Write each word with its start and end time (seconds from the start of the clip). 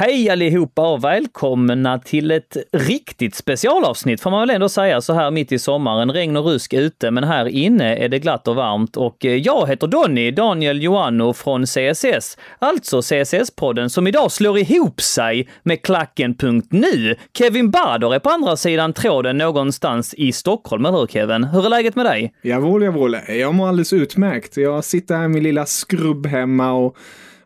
Hej 0.00 0.30
allihopa 0.30 0.92
och 0.92 1.04
välkomna 1.04 1.98
till 1.98 2.30
ett 2.30 2.56
riktigt 2.72 3.34
specialavsnitt 3.34 4.20
får 4.20 4.30
man 4.30 4.40
väl 4.40 4.50
ändå 4.50 4.68
säga 4.68 5.00
så 5.00 5.12
här 5.12 5.30
mitt 5.30 5.52
i 5.52 5.58
sommaren. 5.58 6.12
Regn 6.12 6.36
och 6.36 6.44
rusk 6.44 6.72
ute, 6.72 7.10
men 7.10 7.24
här 7.24 7.48
inne 7.48 7.96
är 7.96 8.08
det 8.08 8.18
glatt 8.18 8.48
och 8.48 8.56
varmt 8.56 8.96
och 8.96 9.24
eh, 9.24 9.34
jag 9.34 9.68
heter 9.68 9.86
Donny, 9.86 10.30
Daniel 10.30 10.82
Joanno 10.82 11.32
från 11.32 11.66
CSS, 11.66 12.38
alltså 12.58 13.00
CSS-podden 13.00 13.88
som 13.88 14.06
idag 14.06 14.32
slår 14.32 14.58
ihop 14.58 15.00
sig 15.00 15.48
med 15.62 15.82
Klacken.nu. 15.82 17.14
Kevin 17.38 17.70
Bader 17.70 18.14
är 18.14 18.18
på 18.18 18.30
andra 18.30 18.56
sidan 18.56 18.92
tråden 18.92 19.38
någonstans 19.38 20.14
i 20.14 20.32
Stockholm, 20.32 20.86
eller 20.86 20.98
hur 20.98 21.06
Kevin? 21.06 21.44
Hur 21.44 21.66
är 21.66 21.70
läget 21.70 21.96
med 21.96 22.06
dig? 22.06 22.34
Jawohl, 22.42 22.82
jawohl. 22.82 23.16
Jag 23.28 23.54
mår 23.54 23.68
alldeles 23.68 23.92
utmärkt. 23.92 24.56
Jag 24.56 24.84
sitter 24.84 25.16
här 25.16 25.24
i 25.24 25.28
min 25.28 25.42
lilla 25.42 25.66
skrubb 25.66 26.26
hemma 26.26 26.72
och 26.72 26.96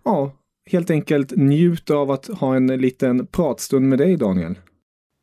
ja, 0.05 0.33
helt 0.71 0.91
enkelt 0.91 1.33
njuta 1.37 1.95
av 1.95 2.11
att 2.11 2.27
ha 2.27 2.57
en 2.57 2.67
liten 2.67 3.27
pratstund 3.27 3.89
med 3.89 3.99
dig, 3.99 4.17
Daniel. 4.17 4.59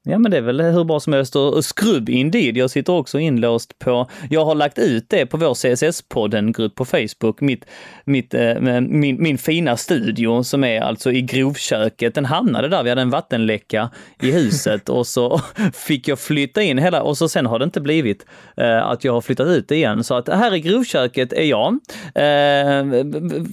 Ja, 0.04 0.20
men 0.20 0.32
det 0.32 0.38
är 0.38 0.42
väl 0.42 0.62
hur 0.62 0.84
bra 0.84 1.00
som 1.00 1.14
helst 1.14 1.36
och 1.36 1.66
skrubb 1.66 2.10
indeed. 2.10 2.58
Jag 2.58 2.70
sitter 2.70 2.94
också 2.94 3.20
inlåst 3.20 3.80
på, 3.80 4.10
jag 4.30 4.46
har 4.46 4.56
lagt 4.56 4.80
ut 4.80 5.06
det 5.10 5.26
på 5.26 5.38
vår 5.38 5.54
CSS-podden-grupp 5.54 6.76
på 6.76 6.86
Facebook, 6.86 7.42
mitt, 7.42 7.66
mitt, 8.06 8.34
äh, 8.34 8.62
min, 8.82 9.22
min 9.24 9.38
fina 9.38 9.78
studio 9.78 10.44
som 10.44 10.64
är 10.64 10.82
alltså 10.82 11.12
i 11.12 11.22
grovköket. 11.22 12.16
Den 12.16 12.26
hamnade 12.26 12.68
där, 12.68 12.84
vi 12.84 12.90
hade 12.90 13.02
en 13.02 13.10
vattenläcka 13.10 13.90
i 14.22 14.32
huset 14.32 14.90
och 14.90 15.08
så 15.08 15.42
fick 15.74 16.08
jag 16.08 16.20
flytta 16.20 16.62
in 16.62 16.78
hela, 16.78 17.02
och 17.02 17.18
så 17.18 17.30
sen 17.30 17.46
har 17.46 17.60
det 17.60 17.66
inte 17.66 17.82
blivit 17.82 18.26
äh, 18.58 18.88
att 18.88 19.04
jag 19.04 19.14
har 19.14 19.22
flyttat 19.22 19.48
ut 19.48 19.72
igen. 19.72 20.04
Så 20.04 20.16
att 20.16 20.30
här 20.30 20.56
i 20.56 20.60
grovköket 20.60 21.34
är 21.34 21.46
jag. 21.46 21.74
Äh, 22.16 23.04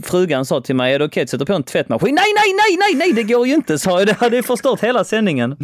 frugan 0.05 0.45
sa 0.45 0.61
till 0.61 0.77
mig, 0.77 0.95
är 0.95 0.99
det 0.99 1.05
okej 1.05 1.23
att 1.23 1.31
sätta 1.31 1.45
på 1.45 1.53
en 1.53 1.63
tvättmaskin? 1.63 2.15
Nej, 2.15 2.33
nej, 2.37 2.53
nej, 2.53 2.77
nej, 2.79 3.07
nej, 3.07 3.25
det 3.25 3.33
går 3.33 3.47
ju 3.47 3.55
inte, 3.55 3.79
sa 3.79 3.99
jag. 3.99 4.07
Det 4.07 4.17
hade 4.17 4.43
förstört 4.43 4.83
hela 4.83 5.05
sändningen. 5.05 5.57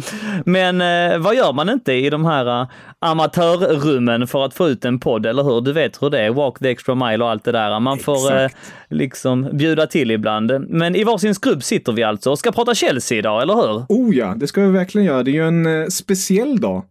Men 0.45 0.72
eh, 0.81 1.17
vad 1.17 1.35
gör 1.35 1.53
man 1.53 1.69
inte 1.69 1.93
i 1.93 2.09
de 2.09 2.25
här 2.25 2.61
uh, 2.61 2.67
amatörrummen 2.99 4.27
för 4.27 4.45
att 4.45 4.53
få 4.53 4.69
ut 4.69 4.85
en 4.85 4.99
podd, 4.99 5.25
eller 5.25 5.43
hur? 5.43 5.61
Du 5.61 5.73
vet 5.73 6.01
hur 6.01 6.09
det 6.09 6.19
är, 6.19 6.29
walk 6.29 6.59
the 6.59 6.69
extra 6.69 6.95
mile 6.95 7.23
och 7.23 7.29
allt 7.29 7.43
det 7.43 7.51
där. 7.51 7.79
Man 7.79 7.99
får 7.99 8.41
eh, 8.41 8.49
liksom 8.89 9.49
bjuda 9.53 9.87
till 9.87 10.11
ibland. 10.11 10.51
Men 10.69 10.95
i 10.95 11.03
varsin 11.03 11.35
skrubb 11.35 11.63
sitter 11.63 11.93
vi 11.93 12.03
alltså 12.03 12.31
och 12.31 12.39
ska 12.39 12.51
prata 12.51 12.75
Chelsea 12.75 13.17
idag, 13.17 13.41
eller 13.41 13.53
hur? 13.53 13.85
Oh 13.89 14.15
ja, 14.15 14.33
det 14.37 14.47
ska 14.47 14.61
vi 14.61 14.71
verkligen 14.71 15.07
göra. 15.07 15.23
Det 15.23 15.31
är 15.31 15.33
ju 15.33 15.47
en 15.47 15.65
eh, 15.65 15.87
speciell 15.87 16.59
dag 16.59 16.83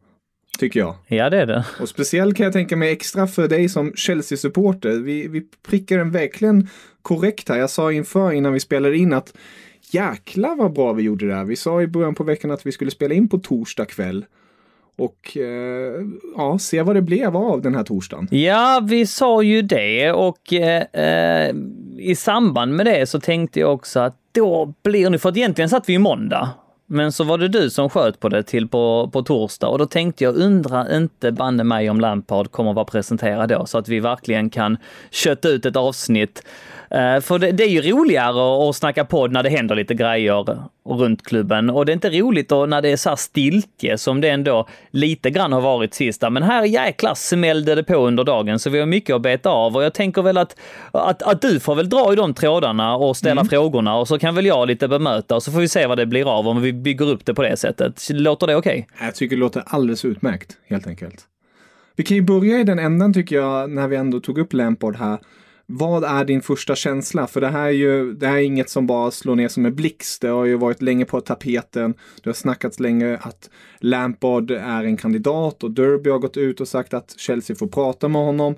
tycker 0.58 0.80
jag. 0.80 0.94
Ja, 1.06 1.30
det 1.30 1.41
är 1.41 1.47
det. 1.47 1.64
Och 1.80 1.88
speciellt 1.88 2.36
kan 2.36 2.44
jag 2.44 2.53
tänka 2.53 2.77
mig 2.77 2.92
extra 2.92 3.27
för 3.27 3.48
dig 3.48 3.69
som 3.69 3.92
Chelsea-supporter. 3.97 4.91
Vi, 4.91 5.28
vi 5.28 5.42
prickar 5.69 5.98
den 5.98 6.10
verkligen 6.10 6.69
korrekt 7.03 7.48
här. 7.48 7.58
Jag 7.58 7.70
sa 7.70 7.92
inför 7.92 8.33
innan 8.33 8.53
vi 8.53 8.60
spelade 8.60 8.97
in 8.97 9.12
att 9.12 9.34
jäklar 9.94 10.56
vad 10.56 10.72
bra 10.72 10.92
vi 10.92 11.02
gjorde 11.02 11.26
det 11.28 11.34
här. 11.34 11.44
Vi 11.44 11.56
sa 11.56 11.82
i 11.82 11.86
början 11.86 12.14
på 12.14 12.24
veckan 12.24 12.50
att 12.50 12.66
vi 12.66 12.72
skulle 12.72 12.90
spela 12.90 13.14
in 13.14 13.28
på 13.28 13.38
torsdag 13.38 13.84
kväll. 13.84 14.24
Och 14.98 15.36
eh, 15.36 16.06
ja, 16.36 16.58
se 16.58 16.82
vad 16.82 16.96
det 16.96 17.02
blev 17.02 17.36
av 17.36 17.62
den 17.62 17.74
här 17.74 17.84
torsdagen. 17.84 18.28
Ja, 18.30 18.80
vi 18.88 19.06
sa 19.06 19.42
ju 19.42 19.62
det 19.62 20.12
och 20.12 20.52
eh, 20.52 20.82
eh, 20.82 21.54
i 21.98 22.14
samband 22.14 22.76
med 22.76 22.86
det 22.86 23.06
så 23.06 23.20
tänkte 23.20 23.60
jag 23.60 23.74
också 23.74 24.00
att 24.00 24.16
då 24.32 24.74
blir 24.82 25.10
nu, 25.10 25.18
för 25.18 25.28
att 25.28 25.36
egentligen 25.36 25.68
satt 25.68 25.88
vi 25.88 25.94
i 25.94 25.98
måndag 25.98 26.50
men 26.92 27.12
så 27.12 27.24
var 27.24 27.38
det 27.38 27.48
du 27.48 27.70
som 27.70 27.90
sköt 27.90 28.20
på 28.20 28.28
det 28.28 28.42
till 28.42 28.68
på, 28.68 29.10
på 29.12 29.22
torsdag 29.22 29.68
och 29.68 29.78
då 29.78 29.86
tänkte 29.86 30.24
jag 30.24 30.36
undra 30.36 30.96
inte 30.96 31.32
banne 31.32 31.64
mig 31.64 31.90
om 31.90 32.00
Lampard 32.00 32.50
kommer 32.50 32.70
att 32.70 32.76
vara 32.76 32.84
presenterad 32.84 33.48
då 33.48 33.66
så 33.66 33.78
att 33.78 33.88
vi 33.88 34.00
verkligen 34.00 34.50
kan 34.50 34.76
kötta 35.10 35.48
ut 35.48 35.66
ett 35.66 35.76
avsnitt 35.76 36.42
för 37.22 37.38
det, 37.38 37.52
det, 37.52 37.64
är 37.64 37.68
ju 37.68 37.82
roligare 37.82 38.68
att 38.68 38.76
snacka 38.76 39.04
podd 39.04 39.32
när 39.32 39.42
det 39.42 39.48
händer 39.48 39.74
lite 39.74 39.94
grejer 39.94 40.58
runt 40.84 41.22
klubben 41.22 41.70
och 41.70 41.86
det 41.86 41.92
är 41.92 41.94
inte 41.94 42.10
roligt 42.10 42.48
då 42.48 42.66
när 42.66 42.82
det 42.82 42.88
är 42.88 42.96
så 42.96 43.08
här 43.08 43.16
stiltje 43.16 43.98
som 43.98 44.20
det 44.20 44.28
ändå 44.28 44.68
lite 44.90 45.30
grann 45.30 45.52
har 45.52 45.60
varit 45.60 45.94
sista. 45.94 46.30
Men 46.30 46.42
här 46.42 46.64
jäklar 46.64 47.14
smällde 47.14 47.74
det 47.74 47.84
på 47.84 47.94
under 47.94 48.24
dagen 48.24 48.58
så 48.58 48.70
vi 48.70 48.78
har 48.78 48.86
mycket 48.86 49.16
att 49.16 49.22
beta 49.22 49.50
av 49.50 49.76
och 49.76 49.84
jag 49.84 49.94
tänker 49.94 50.22
väl 50.22 50.38
att, 50.38 50.56
att, 50.91 51.22
att 51.22 51.42
du 51.42 51.60
får 51.60 51.75
väl 51.75 51.88
dra 51.88 52.12
i 52.12 52.16
de 52.16 52.34
trådarna 52.34 52.97
och 52.97 53.16
ställa 53.16 53.41
mm. 53.41 53.48
frågorna 53.48 53.97
och 53.97 54.08
så 54.08 54.19
kan 54.19 54.34
väl 54.34 54.47
jag 54.47 54.69
lite 54.69 54.88
bemöta 54.88 55.36
och 55.36 55.42
så 55.42 55.52
får 55.52 55.60
vi 55.60 55.69
se 55.69 55.86
vad 55.86 55.98
det 55.98 56.06
blir 56.06 56.38
av 56.38 56.48
om 56.48 56.62
vi 56.62 56.72
bygger 56.72 57.08
upp 57.08 57.25
det 57.25 57.34
på 57.34 57.42
det 57.42 57.56
sättet. 57.56 58.08
Låter 58.10 58.47
det 58.47 58.56
okej? 58.56 58.86
Okay? 58.94 59.06
Jag 59.06 59.14
tycker 59.14 59.36
det 59.36 59.41
låter 59.41 59.62
alldeles 59.66 60.04
utmärkt 60.04 60.56
helt 60.69 60.86
enkelt. 60.86 61.26
Vi 61.97 62.04
kan 62.04 62.16
ju 62.16 62.22
börja 62.22 62.58
i 62.58 62.64
den 62.64 62.78
ändan 62.78 63.14
tycker 63.14 63.36
jag 63.36 63.70
när 63.70 63.88
vi 63.88 63.97
ändå 63.97 64.20
tog 64.20 64.38
upp 64.38 64.52
Lampard 64.52 64.97
här 64.97 65.19
vad 65.67 66.05
är 66.05 66.25
din 66.25 66.43
första 66.43 66.75
känsla? 66.75 67.27
För 67.27 67.41
det 67.41 67.49
här 67.49 67.67
är 67.67 67.71
ju 67.71 68.15
det 68.15 68.27
här 68.27 68.37
är 68.37 68.43
inget 68.43 68.71
som 68.71 68.87
bara 68.87 69.11
slår 69.11 69.37
ner 69.37 69.49
som 69.49 69.67
en 69.67 69.75
blixt. 69.75 70.23
Det 70.23 70.28
har 70.28 70.45
ju 70.45 70.56
varit 70.56 70.83
länge 70.83 71.05
på 71.05 71.21
tapeten. 71.21 71.95
Det 72.23 72.28
har 72.28 72.34
snackats 72.34 72.81
länge 72.81 73.19
att 73.23 73.50
Lampard 73.78 74.50
är 74.50 74.84
en 74.84 74.97
kandidat 74.97 75.65
och 75.65 75.71
Derby 75.71 76.11
har 76.11 76.19
gått 76.19 76.37
ut 76.37 76.61
och 76.61 76.69
sagt 76.69 76.95
att 76.95 77.15
Chelsea 77.19 77.56
får 77.56 77.67
prata 77.67 78.09
med 78.09 78.23
honom. 78.23 78.55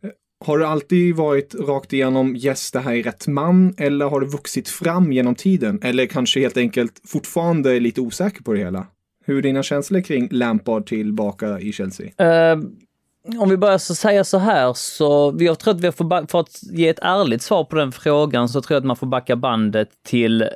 Eh, 0.00 0.10
har 0.44 0.58
du 0.58 0.66
alltid 0.66 1.16
varit 1.16 1.54
rakt 1.54 1.92
igenom 1.92 2.36
yes, 2.36 2.70
det 2.72 2.80
här 2.80 2.94
är 2.94 3.02
rätt 3.02 3.26
man 3.26 3.74
eller 3.78 4.06
har 4.06 4.20
det 4.20 4.26
vuxit 4.26 4.68
fram 4.68 5.12
genom 5.12 5.34
tiden? 5.34 5.80
Eller 5.82 6.06
kanske 6.06 6.40
helt 6.40 6.56
enkelt 6.56 7.00
fortfarande 7.06 7.76
är 7.76 7.80
lite 7.80 8.00
osäker 8.00 8.42
på 8.42 8.52
det 8.52 8.58
hela? 8.58 8.86
Hur 9.24 9.38
är 9.38 9.42
dina 9.42 9.62
känslor 9.62 10.00
kring 10.00 10.28
Lampard 10.30 10.86
tillbaka 10.86 11.60
i 11.60 11.72
Chelsea? 11.72 12.06
Uh 12.06 12.62
om 13.36 13.48
vi 13.50 13.56
börjar 13.56 13.78
så 13.78 13.94
säga 13.94 14.24
så 14.24 14.38
här 14.38 14.72
så, 14.72 15.36
jag 15.38 15.58
tror 15.58 15.74
att 15.74 15.80
vi 15.80 15.92
får, 15.92 16.26
för 16.26 16.40
att 16.40 16.62
ge 16.62 16.88
ett 16.88 16.98
ärligt 17.02 17.42
svar 17.42 17.64
på 17.64 17.76
den 17.76 17.92
frågan 17.92 18.48
så 18.48 18.62
tror 18.62 18.74
jag 18.74 18.80
att 18.80 18.86
man 18.86 18.96
får 18.96 19.06
backa 19.06 19.36
bandet 19.36 19.88
till 20.06 20.42
eh, 20.42 20.48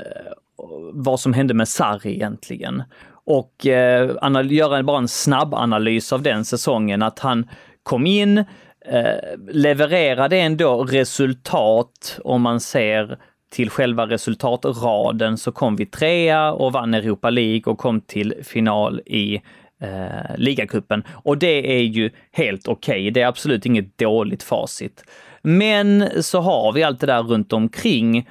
vad 0.92 1.20
som 1.20 1.32
hände 1.32 1.54
med 1.54 1.68
Sarri 1.68 2.14
egentligen. 2.14 2.82
Och 3.24 3.66
eh, 3.66 4.10
göra 4.44 4.82
bara 4.82 4.98
en 4.98 5.08
snabb 5.08 5.54
analys 5.54 6.12
av 6.12 6.22
den 6.22 6.44
säsongen, 6.44 7.02
att 7.02 7.18
han 7.18 7.48
kom 7.82 8.06
in, 8.06 8.38
eh, 8.38 9.38
levererade 9.48 10.36
ändå 10.36 10.84
resultat 10.84 12.18
om 12.24 12.42
man 12.42 12.60
ser 12.60 13.18
till 13.52 13.70
själva 13.70 14.06
resultatraden 14.06 15.38
så 15.38 15.52
kom 15.52 15.76
vi 15.76 15.86
trea 15.86 16.52
och 16.52 16.72
vann 16.72 16.94
Europa 16.94 17.30
League 17.30 17.72
och 17.72 17.78
kom 17.78 18.00
till 18.00 18.34
final 18.42 19.00
i 19.06 19.42
eh, 19.82 20.36
ligacupen. 20.36 21.04
Och 21.08 21.38
det 21.38 21.78
är 21.78 21.82
ju 21.82 22.10
helt 22.32 22.68
okej. 22.68 23.00
Okay. 23.00 23.10
Det 23.10 23.20
är 23.20 23.26
absolut 23.26 23.66
inget 23.66 23.98
dåligt 23.98 24.42
facit. 24.42 25.04
Men 25.42 26.08
så 26.22 26.40
har 26.40 26.72
vi 26.72 26.82
allt 26.82 27.00
det 27.00 27.06
där 27.06 27.22
runt 27.22 27.52
omkring 27.52 28.28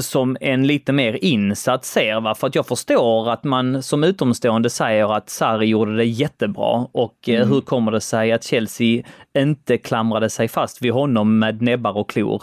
som 0.00 0.36
en 0.40 0.66
lite 0.66 0.92
mer 0.92 1.24
insatt 1.24 1.84
ser. 1.84 2.20
Va? 2.20 2.34
För 2.34 2.46
att 2.46 2.54
jag 2.54 2.66
förstår 2.66 3.30
att 3.30 3.44
man 3.44 3.82
som 3.82 4.04
utomstående 4.04 4.70
säger 4.70 5.16
att 5.16 5.30
Sarri 5.30 5.66
gjorde 5.66 5.96
det 5.96 6.04
jättebra 6.04 6.86
och 6.92 7.28
eh, 7.28 7.36
mm. 7.36 7.48
hur 7.48 7.60
kommer 7.60 7.92
det 7.92 8.00
sig 8.00 8.32
att 8.32 8.44
Chelsea 8.44 9.02
inte 9.38 9.78
klamrade 9.78 10.30
sig 10.30 10.48
fast 10.48 10.82
vid 10.82 10.92
honom 10.92 11.38
med 11.38 11.62
näbbar 11.62 11.96
och 11.96 12.10
klor. 12.10 12.42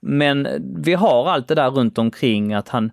Men 0.00 0.48
vi 0.76 0.94
har 0.94 1.30
allt 1.30 1.48
det 1.48 1.54
där 1.54 1.70
runt 1.70 1.98
omkring 1.98 2.54
att 2.54 2.68
han 2.68 2.90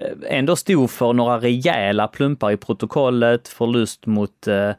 Eh, 0.00 0.38
ändå 0.38 0.56
stod 0.56 0.90
för 0.90 1.12
några 1.12 1.40
rejäla 1.40 2.08
plumpar 2.08 2.50
i 2.50 2.56
protokollet, 2.56 3.48
förlust 3.48 4.06
mot 4.06 4.46
eh, 4.46 4.68
eh, 4.68 4.74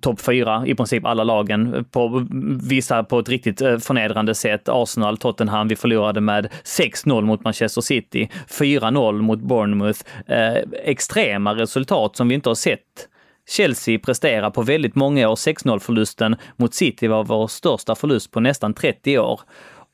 topp 0.00 0.20
fyra, 0.20 0.66
i 0.66 0.74
princip 0.74 1.06
alla 1.06 1.24
lagen, 1.24 1.84
på 1.90 2.26
vissa 2.62 3.04
på 3.04 3.18
ett 3.18 3.28
riktigt 3.28 3.60
eh, 3.60 3.78
förnedrande 3.78 4.34
sätt. 4.34 4.68
Arsenal, 4.68 5.16
Tottenham, 5.16 5.68
vi 5.68 5.76
förlorade 5.76 6.20
med 6.20 6.48
6-0 6.64 7.22
mot 7.22 7.44
Manchester 7.44 7.80
City, 7.80 8.30
4-0 8.48 9.22
mot 9.22 9.40
Bournemouth. 9.40 10.00
Eh, 10.26 10.56
extrema 10.84 11.54
resultat 11.54 12.16
som 12.16 12.28
vi 12.28 12.34
inte 12.34 12.50
har 12.50 12.54
sett 12.54 13.08
Chelsea 13.48 13.98
prestera 13.98 14.50
på 14.50 14.62
väldigt 14.62 14.94
många 14.94 15.28
år. 15.28 15.34
6-0 15.34 15.78
förlusten 15.78 16.36
mot 16.56 16.74
City 16.74 17.06
var 17.06 17.24
vår 17.24 17.46
största 17.46 17.94
förlust 17.94 18.30
på 18.30 18.40
nästan 18.40 18.74
30 18.74 19.18
år. 19.18 19.40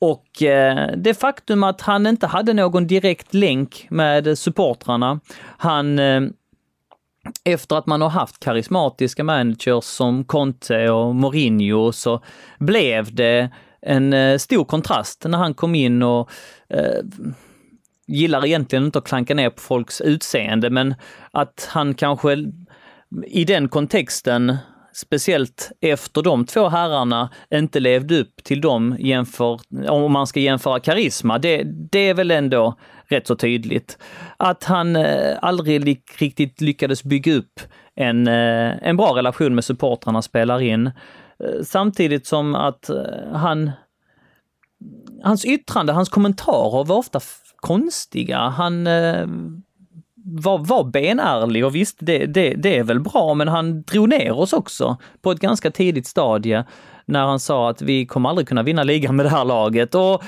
Och 0.02 0.42
eh, 0.42 0.90
det 0.96 1.14
faktum 1.14 1.62
att 1.62 1.80
han 1.80 2.06
inte 2.06 2.26
hade 2.26 2.54
någon 2.54 2.86
direkt 2.86 3.34
länk 3.34 3.86
med 3.90 4.38
supportrarna. 4.38 5.20
Han 5.56 5.98
eh, 5.98 6.22
efter 7.44 7.76
att 7.76 7.86
man 7.86 8.00
har 8.00 8.08
haft 8.08 8.44
karismatiska 8.44 9.24
managers 9.24 9.84
som 9.84 10.24
Conte 10.24 10.90
och 10.90 11.14
Mourinho 11.14 11.92
så 11.92 12.22
blev 12.58 13.14
det 13.14 13.50
en 13.82 14.12
eh, 14.12 14.38
stor 14.38 14.64
kontrast 14.64 15.24
när 15.28 15.38
han 15.38 15.54
kom 15.54 15.74
in 15.74 16.02
och 16.02 16.30
eh, 16.68 17.00
gillar 18.06 18.46
egentligen 18.46 18.84
inte 18.84 18.98
att 18.98 19.04
klanka 19.04 19.34
ner 19.34 19.50
på 19.50 19.60
folks 19.60 20.00
utseende, 20.00 20.70
men 20.70 20.94
att 21.30 21.68
han 21.70 21.94
kanske 21.94 22.36
i 23.26 23.44
den 23.44 23.68
kontexten 23.68 24.56
speciellt 24.92 25.72
efter 25.80 26.22
de 26.22 26.46
två 26.46 26.68
herrarna, 26.68 27.30
inte 27.54 27.80
levde 27.80 28.20
upp 28.20 28.44
till 28.44 28.60
dem 28.60 28.96
jämför, 28.98 29.60
om 29.88 30.12
man 30.12 30.26
ska 30.26 30.40
jämföra 30.40 30.80
karisma, 30.80 31.38
det, 31.38 31.62
det 31.64 32.08
är 32.08 32.14
väl 32.14 32.30
ändå 32.30 32.78
rätt 33.06 33.26
så 33.26 33.36
tydligt. 33.36 33.98
Att 34.36 34.64
han 34.64 34.96
eh, 34.96 35.38
aldrig 35.42 36.02
riktigt 36.18 36.60
lyckades 36.60 37.04
bygga 37.04 37.34
upp 37.34 37.60
en, 37.94 38.26
eh, 38.26 38.88
en 38.88 38.96
bra 38.96 39.16
relation 39.16 39.54
med 39.54 39.64
supportrarna 39.64 40.22
spelar 40.22 40.62
in. 40.62 40.86
Eh, 40.86 41.62
samtidigt 41.64 42.26
som 42.26 42.54
att 42.54 42.88
eh, 42.88 42.96
han 43.32 43.70
hans 45.22 45.44
yttrande, 45.44 45.92
hans 45.92 46.08
kommentarer 46.08 46.84
var 46.84 46.96
ofta 46.96 47.20
konstiga. 47.56 48.38
Han 48.38 48.86
eh, 48.86 49.26
var, 50.24 50.58
var 50.58 50.84
benärlig 50.84 51.66
och 51.66 51.74
visst, 51.74 51.96
det, 52.00 52.26
det, 52.26 52.54
det 52.54 52.78
är 52.78 52.84
väl 52.84 53.00
bra, 53.00 53.34
men 53.34 53.48
han 53.48 53.82
drog 53.82 54.08
ner 54.08 54.32
oss 54.32 54.52
också 54.52 54.96
på 55.22 55.30
ett 55.30 55.40
ganska 55.40 55.70
tidigt 55.70 56.06
stadie 56.06 56.64
när 57.06 57.20
han 57.26 57.40
sa 57.40 57.70
att 57.70 57.82
vi 57.82 58.06
kommer 58.06 58.28
aldrig 58.28 58.48
kunna 58.48 58.62
vinna 58.62 58.82
ligan 58.82 59.16
med 59.16 59.26
det 59.26 59.30
här 59.30 59.44
laget. 59.44 59.94
Och 59.94 60.12
eh, 60.12 60.18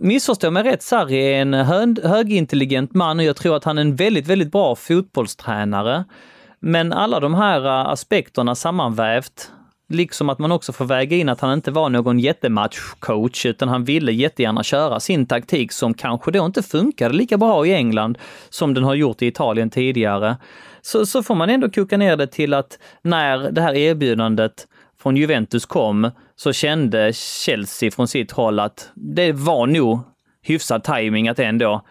missförstå 0.00 0.50
mig 0.50 0.62
rätt, 0.62 0.82
Sarri 0.82 1.34
är 1.34 1.42
en 1.42 1.54
högintelligent 2.02 2.94
man 2.94 3.18
och 3.18 3.24
jag 3.24 3.36
tror 3.36 3.56
att 3.56 3.64
han 3.64 3.78
är 3.78 3.82
en 3.82 3.96
väldigt, 3.96 4.26
väldigt 4.26 4.52
bra 4.52 4.76
fotbollstränare. 4.76 6.04
Men 6.60 6.92
alla 6.92 7.20
de 7.20 7.34
här 7.34 7.66
eh, 7.66 7.88
aspekterna 7.88 8.54
sammanvävt, 8.54 9.50
liksom 9.88 10.28
att 10.28 10.38
man 10.38 10.52
också 10.52 10.72
får 10.72 10.84
väga 10.84 11.16
in 11.16 11.28
att 11.28 11.40
han 11.40 11.52
inte 11.52 11.70
var 11.70 11.88
någon 11.88 12.18
jättematchcoach, 12.18 13.46
utan 13.46 13.68
han 13.68 13.84
ville 13.84 14.12
jättegärna 14.12 14.62
köra 14.62 15.00
sin 15.00 15.26
taktik 15.26 15.72
som 15.72 15.94
kanske 15.94 16.30
då 16.30 16.46
inte 16.46 16.62
funkade 16.62 17.14
lika 17.14 17.38
bra 17.38 17.66
i 17.66 17.74
England 17.74 18.18
som 18.48 18.74
den 18.74 18.84
har 18.84 18.94
gjort 18.94 19.22
i 19.22 19.26
Italien 19.26 19.70
tidigare. 19.70 20.36
Så, 20.80 21.06
så 21.06 21.22
får 21.22 21.34
man 21.34 21.50
ändå 21.50 21.70
koka 21.70 21.96
ner 21.96 22.16
det 22.16 22.26
till 22.26 22.54
att 22.54 22.78
när 23.02 23.50
det 23.50 23.60
här 23.60 23.74
erbjudandet 23.74 24.66
från 25.02 25.16
Juventus 25.16 25.66
kom 25.66 26.10
så 26.36 26.52
kände 26.52 27.12
Chelsea 27.12 27.90
från 27.90 28.08
sitt 28.08 28.32
håll 28.32 28.58
att 28.58 28.90
det 28.94 29.32
var 29.32 29.66
nog 29.66 30.00
hyfsad 30.42 30.84
timing 30.84 31.28
att 31.28 31.38
ändå 31.38 31.82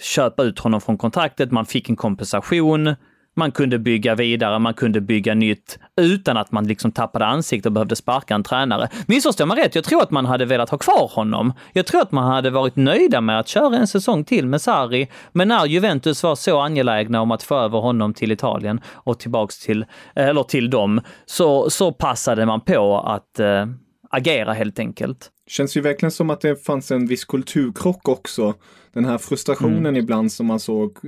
köpa 0.00 0.42
ut 0.42 0.58
honom 0.58 0.80
från 0.80 0.98
kontraktet. 0.98 1.50
Man 1.50 1.66
fick 1.66 1.88
en 1.88 1.96
kompensation 1.96 2.94
man 3.34 3.52
kunde 3.52 3.78
bygga 3.78 4.14
vidare, 4.14 4.58
man 4.58 4.74
kunde 4.74 5.00
bygga 5.00 5.34
nytt 5.34 5.78
utan 5.96 6.36
att 6.36 6.52
man 6.52 6.66
liksom 6.66 6.92
tappade 6.92 7.26
ansikte 7.26 7.68
och 7.68 7.72
behövde 7.72 7.96
sparka 7.96 8.34
en 8.34 8.42
tränare. 8.42 8.88
Missförstå 9.06 9.46
mig 9.46 9.56
rätt, 9.56 9.74
jag 9.74 9.84
tror 9.84 10.02
att 10.02 10.10
man 10.10 10.26
hade 10.26 10.44
velat 10.44 10.70
ha 10.70 10.78
kvar 10.78 11.10
honom. 11.14 11.52
Jag 11.72 11.86
tror 11.86 12.02
att 12.02 12.12
man 12.12 12.32
hade 12.32 12.50
varit 12.50 12.76
nöjda 12.76 13.20
med 13.20 13.38
att 13.40 13.48
köra 13.48 13.76
en 13.76 13.86
säsong 13.86 14.24
till 14.24 14.46
med 14.46 14.60
Sarri, 14.60 15.08
men 15.32 15.48
när 15.48 15.66
Juventus 15.66 16.22
var 16.22 16.34
så 16.34 16.60
angelägna 16.60 17.20
om 17.20 17.30
att 17.30 17.42
få 17.42 17.58
över 17.58 17.78
honom 17.78 18.14
till 18.14 18.32
Italien 18.32 18.80
och 18.86 19.18
tillbaks 19.18 19.58
till, 19.58 19.86
eller 20.14 20.42
till 20.42 20.70
dem, 20.70 21.00
så, 21.26 21.70
så 21.70 21.92
passade 21.92 22.46
man 22.46 22.60
på 22.60 23.00
att 23.00 23.40
äh, 23.40 23.66
agera 24.10 24.52
helt 24.52 24.78
enkelt. 24.78 25.30
Känns 25.46 25.76
ju 25.76 25.80
verkligen 25.80 26.10
som 26.10 26.30
att 26.30 26.40
det 26.40 26.64
fanns 26.64 26.90
en 26.90 27.06
viss 27.06 27.24
kulturkrock 27.24 28.08
också. 28.08 28.54
Den 28.92 29.04
här 29.04 29.18
frustrationen 29.18 29.86
mm. 29.86 29.96
ibland 29.96 30.32
som 30.32 30.46
man 30.46 30.60
såg 30.60 30.98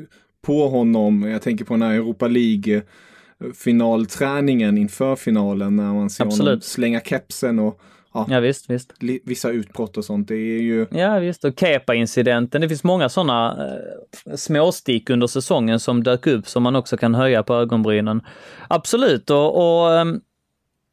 på 0.46 0.68
honom. 0.68 1.22
Jag 1.22 1.42
tänker 1.42 1.64
på 1.64 1.74
den 1.74 1.82
här 1.82 1.94
Europa 1.94 2.28
League 2.28 2.82
finalträningen 3.54 4.78
inför 4.78 5.16
finalen 5.16 5.76
när 5.76 5.92
man 5.92 6.10
ser 6.10 6.24
Absolut. 6.24 6.48
honom 6.48 6.60
slänga 6.60 7.00
kepsen 7.00 7.58
och 7.58 7.80
ja, 8.14 8.26
ja 8.30 8.40
visst, 8.40 8.70
visst. 8.70 8.92
vissa 9.24 9.50
utbrott 9.50 9.96
och 9.96 10.04
sånt. 10.04 10.28
Det 10.28 10.34
är 10.34 10.62
ju... 10.62 10.86
Ja 10.90 11.18
visst, 11.18 11.44
och 11.44 11.60
Kepa-incidenten. 11.60 12.60
Det 12.60 12.68
finns 12.68 12.84
många 12.84 13.08
sådana 13.08 13.68
eh, 14.26 14.34
småstick 14.34 15.10
under 15.10 15.26
säsongen 15.26 15.80
som 15.80 16.02
dök 16.02 16.26
upp 16.26 16.48
som 16.48 16.62
man 16.62 16.76
också 16.76 16.96
kan 16.96 17.14
höja 17.14 17.42
på 17.42 17.54
ögonbrynen. 17.54 18.20
Absolut, 18.68 19.30
och, 19.30 19.56
och 19.56 19.94
ehm, 19.94 20.20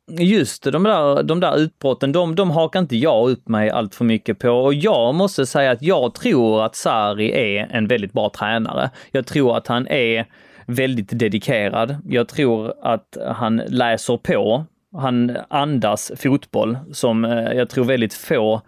just 0.08 0.64
de 0.64 0.84
där, 0.84 1.24
de 1.24 1.40
där 1.40 1.58
utbrotten, 1.58 2.12
de, 2.12 2.36
de 2.36 2.52
hakar 2.52 2.80
inte 2.80 2.98
jag 2.98 3.30
upp 3.30 3.48
mig 3.48 3.70
allt 3.70 3.96
för 3.96 4.06
mycket 4.06 4.40
på. 4.40 4.50
Och 4.50 4.74
jag 4.74 5.16
måste 5.16 5.46
säga 5.46 5.72
att 5.72 5.82
jag 5.82 6.14
tror 6.14 6.66
att 6.66 6.76
Sari 6.76 7.32
är 7.32 7.68
en 7.72 7.88
väldigt 7.88 8.14
bra 8.14 8.30
tränare. 8.30 8.90
Jag 9.12 9.26
tror 9.26 9.58
att 9.58 9.68
han 9.68 9.88
är 9.88 10.26
väldigt 10.66 11.20
dedikerad. 11.20 11.96
Jag 12.10 12.28
tror 12.28 12.74
att 12.82 13.18
han 13.28 13.58
läser 13.58 14.18
på. 14.18 14.66
Han 14.98 15.38
andas 15.48 16.12
fotboll 16.18 16.78
som 16.92 17.26
eh, 17.26 17.54
jag 17.54 17.70
tror 17.70 17.86
väldigt 17.86 18.14
få 18.14 18.62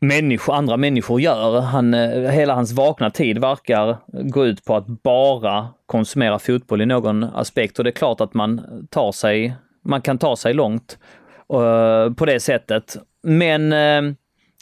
människor, 0.00 0.54
andra 0.54 0.76
människor 0.76 1.20
gör. 1.20 1.60
Han, 1.60 1.94
eh, 1.94 2.30
hela 2.30 2.54
hans 2.54 2.72
vakna 2.72 3.10
tid 3.10 3.38
verkar 3.38 3.96
gå 4.06 4.46
ut 4.46 4.64
på 4.64 4.76
att 4.76 4.86
bara 4.86 5.68
konsumera 5.86 6.38
fotboll 6.38 6.82
i 6.82 6.86
någon 6.86 7.24
aspekt 7.24 7.78
och 7.78 7.84
det 7.84 7.90
är 7.90 7.92
klart 7.92 8.20
att 8.20 8.34
man 8.34 8.60
tar 8.90 9.12
sig 9.12 9.56
man 9.88 10.02
kan 10.02 10.18
ta 10.18 10.36
sig 10.36 10.54
långt 10.54 10.98
uh, 11.54 12.14
på 12.14 12.26
det 12.26 12.40
sättet. 12.40 12.96
Men 13.22 13.72
uh, 13.72 14.14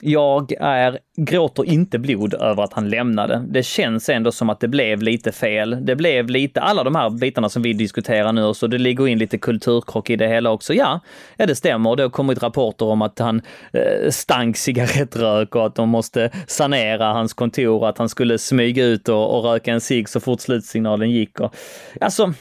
jag 0.03 0.53
är, 0.61 0.99
gråter 1.17 1.65
inte 1.65 1.99
blod 1.99 2.35
över 2.35 2.63
att 2.63 2.73
han 2.73 2.89
lämnade. 2.89 3.45
Det 3.49 3.63
känns 3.63 4.09
ändå 4.09 4.33
som 4.33 4.51
att 4.51 4.61
det 4.61 4.69
blev 4.69 5.03
lite 5.03 5.33
fel. 5.33 5.79
Det 5.81 5.97
blev 5.97 6.31
lite, 6.31 6.61
alla 6.61 6.85
de 6.85 6.95
här 6.95 7.11
bitarna 7.11 7.49
som 7.49 7.63
vi 7.63 7.73
diskuterar 7.73 8.33
nu, 8.33 8.55
så 8.55 8.67
det 8.67 8.79
ligger 8.79 9.09
in 9.09 9.19
lite 9.19 9.39
kulturkrock 9.39 10.11
i 10.11 10.17
det 10.17 10.29
hela 10.29 10.51
också. 10.51 10.75
Ja, 10.75 11.01
ja 11.37 11.47
det 11.47 11.55
stämmer. 11.55 11.97
Det 11.97 12.03
har 12.03 12.11
kommit 12.11 12.43
rapporter 12.43 12.87
om 12.87 13.03
att 13.03 13.19
han 13.19 13.43
eh, 13.73 14.11
stank 14.11 14.57
cigarettrök 14.57 15.55
och 15.55 15.67
att 15.67 15.75
de 15.75 15.89
måste 15.89 16.31
sanera 16.47 17.13
hans 17.13 17.35
kontor 17.35 17.89
att 17.89 17.99
han 17.99 18.09
skulle 18.09 18.39
smyga 18.39 18.85
ut 18.85 19.09
och, 19.09 19.39
och 19.39 19.45
röka 19.45 19.73
en 19.73 19.81
cigg 19.81 20.09
så 20.09 20.21
fort 20.21 20.41
slutsignalen 20.41 21.11
gick. 21.11 21.41
Och, 21.41 21.55
alltså, 22.01 22.33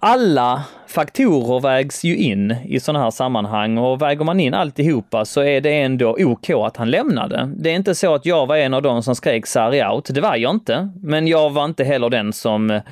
alla 0.00 0.62
faktorer 0.86 1.60
vägs 1.60 2.04
ju 2.04 2.16
in 2.16 2.56
i 2.64 2.80
sådana 2.80 3.04
här 3.04 3.10
sammanhang 3.10 3.78
och 3.78 4.02
väger 4.02 4.24
man 4.24 4.40
in 4.40 4.54
alltihopa 4.54 5.24
så 5.24 5.42
är 5.42 5.60
det 5.60 5.80
ändå 5.80 6.16
OK 6.18 6.50
att 6.50 6.76
han 6.76 6.90
lämnade. 6.90 7.52
Det 7.56 7.70
är 7.70 7.74
inte 7.74 7.94
så 7.94 8.14
att 8.14 8.26
jag 8.26 8.46
var 8.46 8.56
en 8.56 8.74
av 8.74 8.82
dem 8.82 9.02
som 9.02 9.14
skrek 9.14 9.46
Sarri 9.46 9.84
out, 9.84 10.08
det 10.14 10.20
var 10.20 10.36
jag 10.36 10.54
inte. 10.54 10.88
Men 11.02 11.26
jag 11.26 11.50
var 11.50 11.64
inte 11.64 11.84
heller 11.84 12.10
den 12.10 12.32
som 12.32 12.70
eh, 12.70 12.82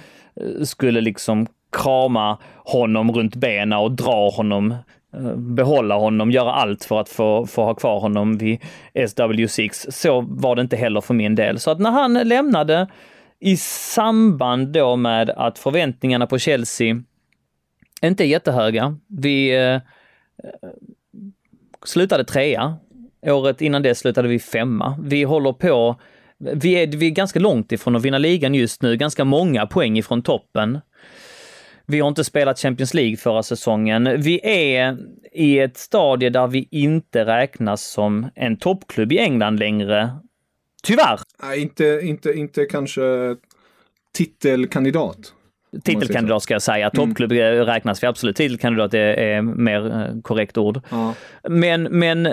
skulle 0.64 1.00
liksom 1.00 1.46
krama 1.72 2.38
honom 2.56 3.12
runt 3.12 3.36
benen 3.36 3.78
och 3.78 3.92
dra 3.92 4.30
honom 4.30 4.74
eh, 5.14 5.36
behålla 5.36 5.94
honom, 5.94 6.30
göra 6.30 6.52
allt 6.52 6.84
för 6.84 7.00
att 7.00 7.08
få, 7.08 7.46
få 7.46 7.64
ha 7.64 7.74
kvar 7.74 8.00
honom 8.00 8.38
vid 8.38 8.58
SW6. 8.94 9.90
Så 9.90 10.20
var 10.20 10.56
det 10.56 10.62
inte 10.62 10.76
heller 10.76 11.00
för 11.00 11.14
min 11.14 11.34
del. 11.34 11.58
Så 11.58 11.70
att 11.70 11.78
när 11.78 11.90
han 11.90 12.14
lämnade 12.14 12.86
i 13.40 13.56
samband 13.56 14.68
då 14.68 14.96
med 14.96 15.30
att 15.30 15.58
förväntningarna 15.58 16.26
på 16.26 16.38
Chelsea 16.38 17.02
inte 18.02 18.24
är 18.24 18.26
jättehöga. 18.26 18.96
Vi 19.08 19.56
eh, 19.56 19.74
eh 19.74 19.80
slutade 21.84 22.24
trea. 22.24 22.76
Året 23.22 23.60
innan 23.60 23.82
det 23.82 23.94
slutade 23.94 24.28
vi 24.28 24.38
femma. 24.38 24.98
Vi 25.02 25.22
håller 25.22 25.52
på, 25.52 26.00
vi 26.38 26.72
är, 26.72 26.86
vi 26.86 27.06
är 27.06 27.10
ganska 27.10 27.40
långt 27.40 27.72
ifrån 27.72 27.96
att 27.96 28.02
vinna 28.02 28.18
ligan 28.18 28.54
just 28.54 28.82
nu, 28.82 28.96
ganska 28.96 29.24
många 29.24 29.66
poäng 29.66 29.98
ifrån 29.98 30.22
toppen. 30.22 30.80
Vi 31.86 32.00
har 32.00 32.08
inte 32.08 32.24
spelat 32.24 32.58
Champions 32.58 32.94
League 32.94 33.16
förra 33.16 33.42
säsongen. 33.42 34.20
Vi 34.22 34.40
är 34.44 34.98
i 35.32 35.58
ett 35.58 35.76
stadie 35.76 36.30
där 36.30 36.46
vi 36.46 36.68
inte 36.70 37.24
räknas 37.24 37.82
som 37.82 38.30
en 38.34 38.56
toppklubb 38.56 39.12
i 39.12 39.18
England 39.18 39.58
längre 39.58 40.10
Tyvärr. 40.82 41.20
Nej, 41.42 41.60
inte, 41.60 42.00
inte, 42.02 42.32
inte 42.32 42.64
kanske 42.64 43.36
titelkandidat. 44.14 45.32
Titelkandidat 45.84 46.42
ska 46.42 46.54
jag 46.54 46.62
säga. 46.62 46.90
Mm. 46.94 47.08
Toppklubb 47.08 47.32
mm. 47.32 47.64
räknas 47.64 48.02
vi 48.02 48.06
absolut. 48.06 48.36
Titelkandidat 48.36 48.94
är, 48.94 48.98
är 48.98 49.42
mer 49.42 49.86
eh, 49.86 50.20
korrekt 50.22 50.58
ord. 50.58 50.80
Ja. 50.90 51.14
Men, 51.48 51.82
men 51.82 52.28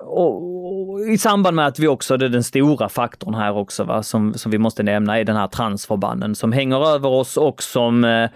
och, 0.00 0.90
och, 0.90 1.00
i 1.00 1.18
samband 1.18 1.56
med 1.56 1.66
att 1.66 1.78
vi 1.78 1.88
också, 1.88 2.16
det 2.16 2.24
är 2.24 2.28
den 2.28 2.44
stora 2.44 2.88
faktorn 2.88 3.34
här 3.34 3.56
också, 3.56 3.84
va, 3.84 4.02
som, 4.02 4.34
som 4.34 4.52
vi 4.52 4.58
måste 4.58 4.82
nämna, 4.82 5.18
är 5.18 5.24
den 5.24 5.36
här 5.36 5.48
transförbanden 5.48 6.34
som 6.34 6.52
hänger 6.52 6.94
över 6.94 7.08
oss 7.08 7.36
och 7.36 7.62
som 7.62 8.04
eh 8.04 8.30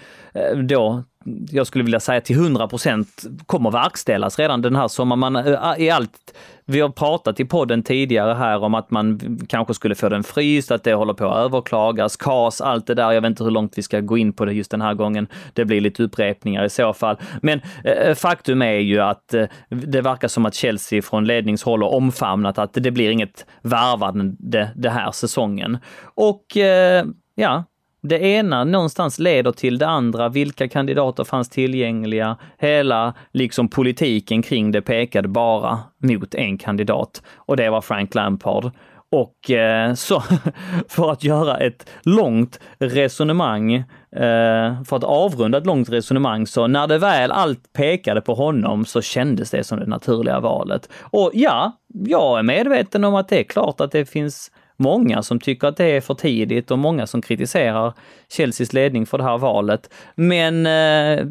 då 0.64 1.04
jag 1.50 1.66
skulle 1.66 1.84
vilja 1.84 2.00
säga 2.00 2.20
till 2.20 2.36
100 2.36 2.68
% 2.68 3.24
kommer 3.46 3.70
verkställas 3.70 4.38
redan 4.38 4.62
den 4.62 4.76
här 4.76 4.88
sommaren. 4.88 5.20
Man, 5.20 5.36
eh, 5.36 5.74
i 5.78 5.90
allt 5.90 6.32
vi 6.68 6.80
har 6.80 6.88
pratat 6.88 7.40
i 7.40 7.44
podden 7.44 7.82
tidigare 7.82 8.34
här 8.34 8.62
om 8.62 8.74
att 8.74 8.90
man 8.90 9.38
kanske 9.48 9.74
skulle 9.74 9.94
få 9.94 10.08
den 10.08 10.22
fryst, 10.22 10.70
att 10.70 10.84
det 10.84 10.94
håller 10.94 11.14
på 11.14 11.28
att 11.28 11.44
överklagas, 11.44 12.16
KAS, 12.16 12.60
allt 12.60 12.86
det 12.86 12.94
där. 12.94 13.12
Jag 13.12 13.20
vet 13.20 13.30
inte 13.30 13.44
hur 13.44 13.50
långt 13.50 13.78
vi 13.78 13.82
ska 13.82 14.00
gå 14.00 14.18
in 14.18 14.32
på 14.32 14.44
det 14.44 14.52
just 14.52 14.70
den 14.70 14.80
här 14.80 14.94
gången. 14.94 15.26
Det 15.52 15.64
blir 15.64 15.80
lite 15.80 16.02
upprepningar 16.02 16.64
i 16.64 16.70
så 16.70 16.92
fall. 16.92 17.16
Men 17.42 17.60
eh, 17.84 17.92
eh 17.92 18.14
faktum 18.14 18.62
är 18.62 18.78
ju 18.78 19.00
att 19.00 19.34
eh, 19.34 19.44
det 19.68 20.00
verkar 20.00 20.28
som 20.28 20.46
att 20.46 20.54
Chelsea 20.54 21.02
från 21.02 21.24
ledningshåll 21.24 21.82
har 21.82 21.94
omfamnat 21.94 22.58
att 22.58 22.72
det 22.72 22.90
blir 22.90 23.10
inget 23.10 23.46
värvande 23.62 24.70
det 24.76 24.90
här 24.90 25.10
säsongen. 25.12 25.78
Och 26.14 26.56
eh, 26.56 27.04
ja, 27.34 27.64
det 28.06 28.18
ena 28.18 28.64
någonstans 28.64 29.18
leder 29.18 29.52
till 29.52 29.78
det 29.78 29.86
andra. 29.86 30.28
Vilka 30.28 30.68
kandidater 30.68 31.24
fanns 31.24 31.48
tillgängliga? 31.48 32.36
Hela 32.58 33.14
liksom 33.32 33.68
politiken 33.68 34.42
kring 34.42 34.72
det 34.72 34.82
pekade 34.82 35.28
bara 35.28 35.78
mot 35.98 36.34
en 36.34 36.58
kandidat 36.58 37.22
och 37.36 37.56
det 37.56 37.70
var 37.70 37.80
Frank 37.80 38.14
Lampard. 38.14 38.70
Och 39.10 39.50
eh, 39.50 39.94
så 39.94 40.22
för 40.88 41.12
att 41.12 41.24
göra 41.24 41.56
ett 41.56 41.90
långt 42.02 42.60
resonemang, 42.78 43.74
eh, 43.74 44.82
för 44.84 44.96
att 44.96 45.04
avrunda 45.04 45.58
ett 45.58 45.66
långt 45.66 45.88
resonemang, 45.88 46.46
så 46.46 46.66
när 46.66 46.86
det 46.86 46.98
väl 46.98 47.32
allt 47.32 47.72
pekade 47.72 48.20
på 48.20 48.34
honom 48.34 48.84
så 48.84 49.02
kändes 49.02 49.50
det 49.50 49.64
som 49.64 49.78
det 49.78 49.86
naturliga 49.86 50.40
valet. 50.40 50.88
Och 51.00 51.30
ja, 51.34 51.72
jag 51.88 52.38
är 52.38 52.42
medveten 52.42 53.04
om 53.04 53.14
att 53.14 53.28
det 53.28 53.40
är 53.40 53.44
klart 53.44 53.80
att 53.80 53.92
det 53.92 54.06
finns 54.06 54.50
många 54.76 55.22
som 55.22 55.40
tycker 55.40 55.68
att 55.68 55.76
det 55.76 55.84
är 55.84 56.00
för 56.00 56.14
tidigt 56.14 56.70
och 56.70 56.78
många 56.78 57.06
som 57.06 57.22
kritiserar 57.22 57.94
Chelseas 58.36 58.72
ledning 58.72 59.06
för 59.06 59.18
det 59.18 59.24
här 59.24 59.38
valet. 59.38 59.90
Men 60.14 60.66
eh, 60.66 61.26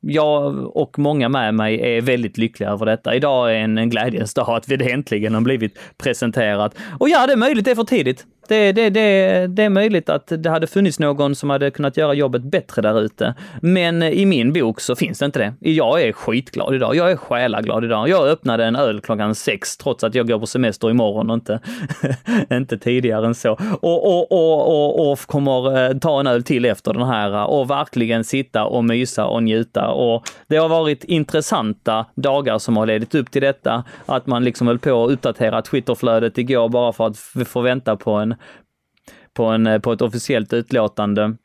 jag 0.00 0.56
och 0.76 0.98
många 0.98 1.28
med 1.28 1.54
mig 1.54 1.96
är 1.96 2.00
väldigt 2.00 2.38
lyckliga 2.38 2.70
över 2.70 2.86
detta. 2.86 3.14
Idag 3.14 3.50
är 3.50 3.54
en 3.54 3.90
glädjens 3.90 4.34
dag 4.34 4.56
att 4.56 4.68
vi 4.68 4.92
äntligen 4.92 5.34
har 5.34 5.40
blivit 5.40 5.78
presenterat. 5.96 6.76
Och 6.98 7.08
ja, 7.08 7.26
det 7.26 7.32
är 7.32 7.36
möjligt 7.36 7.64
det 7.64 7.70
är 7.70 7.74
för 7.74 7.84
tidigt 7.84 8.26
det, 8.48 8.72
det, 8.72 8.90
det, 8.90 9.46
det 9.46 9.62
är 9.62 9.68
möjligt 9.68 10.08
att 10.08 10.32
det 10.38 10.50
hade 10.50 10.66
funnits 10.66 10.98
någon 10.98 11.34
som 11.34 11.50
hade 11.50 11.70
kunnat 11.70 11.96
göra 11.96 12.14
jobbet 12.14 12.42
bättre 12.42 12.82
där 12.82 13.00
ute. 13.00 13.34
Men 13.60 14.02
i 14.02 14.26
min 14.26 14.52
bok 14.52 14.80
så 14.80 14.96
finns 14.96 15.18
det 15.18 15.24
inte 15.26 15.38
det. 15.38 15.70
Jag 15.70 16.02
är 16.02 16.12
skitglad 16.12 16.74
idag. 16.74 16.96
Jag 16.96 17.10
är 17.10 17.16
själaglad 17.16 17.84
idag. 17.84 18.08
Jag 18.08 18.28
öppnade 18.28 18.64
en 18.64 18.76
öl 18.76 19.00
klockan 19.00 19.34
sex 19.34 19.76
trots 19.76 20.04
att 20.04 20.14
jag 20.14 20.28
går 20.28 20.38
på 20.38 20.46
semester 20.46 20.90
imorgon 20.90 21.30
och 21.30 21.34
inte, 21.34 21.60
inte 22.52 22.78
tidigare 22.78 23.26
än 23.26 23.34
så. 23.34 23.52
Och, 23.80 24.06
och, 24.06 24.32
och, 24.32 24.68
och, 24.68 25.12
och 25.12 25.18
kommer 25.18 25.90
eh, 25.90 25.98
ta 25.98 26.20
en 26.20 26.26
öl 26.26 26.42
till 26.42 26.64
efter 26.64 26.92
den 26.92 27.06
här 27.06 27.46
och 27.46 27.70
verkligen 27.70 28.24
sitta 28.24 28.64
och 28.64 28.84
mysa 28.84 29.26
och 29.26 29.42
njuta. 29.42 29.88
Och 29.88 30.22
det 30.46 30.56
har 30.56 30.68
varit 30.68 31.04
intressanta 31.04 32.06
dagar 32.14 32.58
som 32.58 32.76
har 32.76 32.86
ledit 32.86 33.14
upp 33.14 33.30
till 33.30 33.42
detta. 33.42 33.84
Att 34.06 34.26
man 34.26 34.44
liksom 34.44 34.66
höll 34.66 34.78
på 34.78 35.04
att 35.04 35.10
uppdatera 35.10 35.62
Twitterflödet 35.62 36.38
igår 36.38 36.68
bara 36.68 36.92
för 36.92 37.06
att 37.06 37.18
få 37.48 37.60
vänta 37.60 37.96
på 37.96 38.12
en 38.12 38.33
på, 39.34 39.44
en, 39.44 39.66
eh, 39.66 39.78
på 39.78 39.92
ett 39.92 40.02
officiellt 40.02 40.52
utlåtande. 40.52 41.36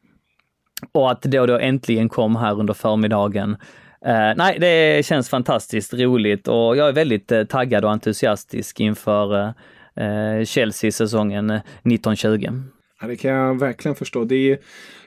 Och 0.91 1.11
att 1.11 1.21
det 1.21 1.29
då, 1.29 1.45
då 1.45 1.59
äntligen 1.59 2.09
kom 2.09 2.35
här 2.35 2.59
under 2.59 2.73
förmiddagen. 2.73 3.57
Uh, 4.07 4.33
nej, 4.35 4.57
det 4.59 5.05
känns 5.05 5.29
fantastiskt 5.29 5.93
roligt 5.93 6.47
och 6.47 6.77
jag 6.77 6.87
är 6.87 6.93
väldigt 6.93 7.31
uh, 7.31 7.43
taggad 7.43 7.85
och 7.85 7.91
entusiastisk 7.91 8.79
inför 8.79 9.33
uh, 10.01 10.43
Chelsea-säsongen 10.43 11.49
1920. 11.49 12.47
Ja, 13.01 13.07
det 13.07 13.15
kan 13.15 13.31
jag 13.31 13.59
verkligen 13.59 13.95
förstå. 13.95 14.23
Det 14.23 14.35
är, 14.35 14.59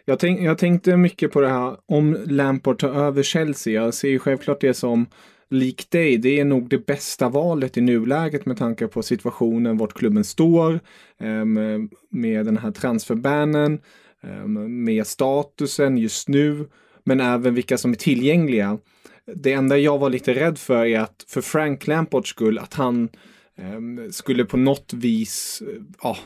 jag, 0.05 0.19
tänk, 0.19 0.41
jag 0.41 0.59
tänkte 0.59 0.97
mycket 0.97 1.33
på 1.33 1.41
det 1.41 1.49
här 1.49 1.77
om 1.87 2.17
Lampard 2.27 2.79
tar 2.79 2.89
över 2.89 3.23
Chelsea. 3.23 3.83
Jag 3.83 3.95
ser 3.95 4.09
ju 4.09 4.19
självklart 4.19 4.61
det 4.61 4.75
som 4.75 5.07
lik 5.53 5.91
dig, 5.91 6.19
det 6.19 6.41
är 6.41 6.45
nog 6.45 6.69
det 6.69 6.87
bästa 6.87 7.29
valet 7.29 7.77
i 7.77 7.81
nuläget 7.81 8.47
med 8.47 8.57
tanke 8.57 8.87
på 8.87 9.03
situationen 9.03 9.77
vart 9.77 9.93
klubben 9.93 10.25
står. 10.25 10.81
Ehm, 11.19 11.91
med 12.11 12.47
den 12.47 12.57
här 12.57 12.71
transferbanen, 12.71 13.81
ehm, 14.23 14.85
med 14.85 15.07
statusen 15.07 15.99
just 15.99 16.29
nu, 16.29 16.69
men 17.05 17.21
även 17.21 17.55
vilka 17.55 17.79
som 17.79 17.91
är 17.91 17.97
tillgängliga. 17.97 18.79
Det 19.35 19.53
enda 19.53 19.79
jag 19.79 19.99
var 19.99 20.11
lite 20.11 20.35
rädd 20.35 20.59
för 20.59 20.87
är 20.87 21.01
att 21.01 21.25
för 21.29 21.41
Frank 21.41 21.87
Lampards 21.87 22.31
skull, 22.31 22.59
att 22.59 22.75
han 22.75 23.09
ehm, 23.57 24.13
skulle 24.13 24.45
på 24.45 24.57
något 24.57 24.93
vis, 24.93 25.63
ja, 26.03 26.17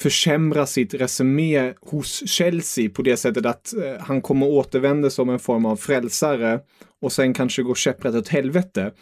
försämra 0.00 0.66
sitt 0.66 0.94
resumé 0.94 1.74
hos 1.80 2.28
Chelsea 2.28 2.90
på 2.90 3.02
det 3.02 3.16
sättet 3.16 3.46
att 3.46 3.74
eh, 3.74 4.00
han 4.00 4.22
kommer 4.22 4.46
återvända 4.46 5.10
som 5.10 5.28
en 5.28 5.38
form 5.38 5.66
av 5.66 5.76
frälsare 5.76 6.60
och 7.00 7.12
sen 7.12 7.34
kanske 7.34 7.62
går 7.62 7.74
käpprätt 7.74 8.14
åt 8.14 8.28
helvete. 8.28 8.92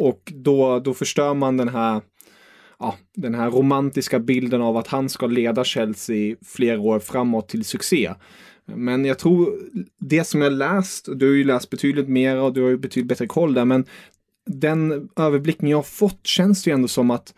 Och 0.00 0.32
då, 0.36 0.80
då 0.80 0.94
förstör 0.94 1.34
man 1.34 1.56
den 1.56 1.68
här, 1.68 2.00
ja, 2.78 2.94
den 3.14 3.34
här 3.34 3.50
romantiska 3.50 4.18
bilden 4.18 4.62
av 4.62 4.76
att 4.76 4.86
han 4.86 5.08
ska 5.08 5.26
leda 5.26 5.64
Chelsea 5.64 6.36
flera 6.46 6.80
år 6.80 6.98
framåt 6.98 7.48
till 7.48 7.64
succé. 7.64 8.14
Men 8.74 9.04
jag 9.04 9.18
tror 9.18 9.58
det 9.98 10.24
som 10.24 10.42
jag 10.42 10.52
läst, 10.52 11.08
du 11.14 11.26
har 11.26 11.34
ju 11.34 11.44
läst 11.44 11.70
betydligt 11.70 12.08
mer 12.08 12.36
och 12.36 12.52
du 12.52 12.62
har 12.62 12.68
ju 12.68 12.78
betydligt 12.78 13.08
bättre 13.08 13.26
koll 13.26 13.54
där, 13.54 13.64
men 13.64 13.84
den 14.46 15.08
överblicken 15.16 15.68
jag 15.68 15.78
har 15.78 15.82
fått 15.82 16.26
känns 16.26 16.62
det 16.62 16.70
ju 16.70 16.74
ändå 16.74 16.88
som 16.88 17.10
att 17.10 17.34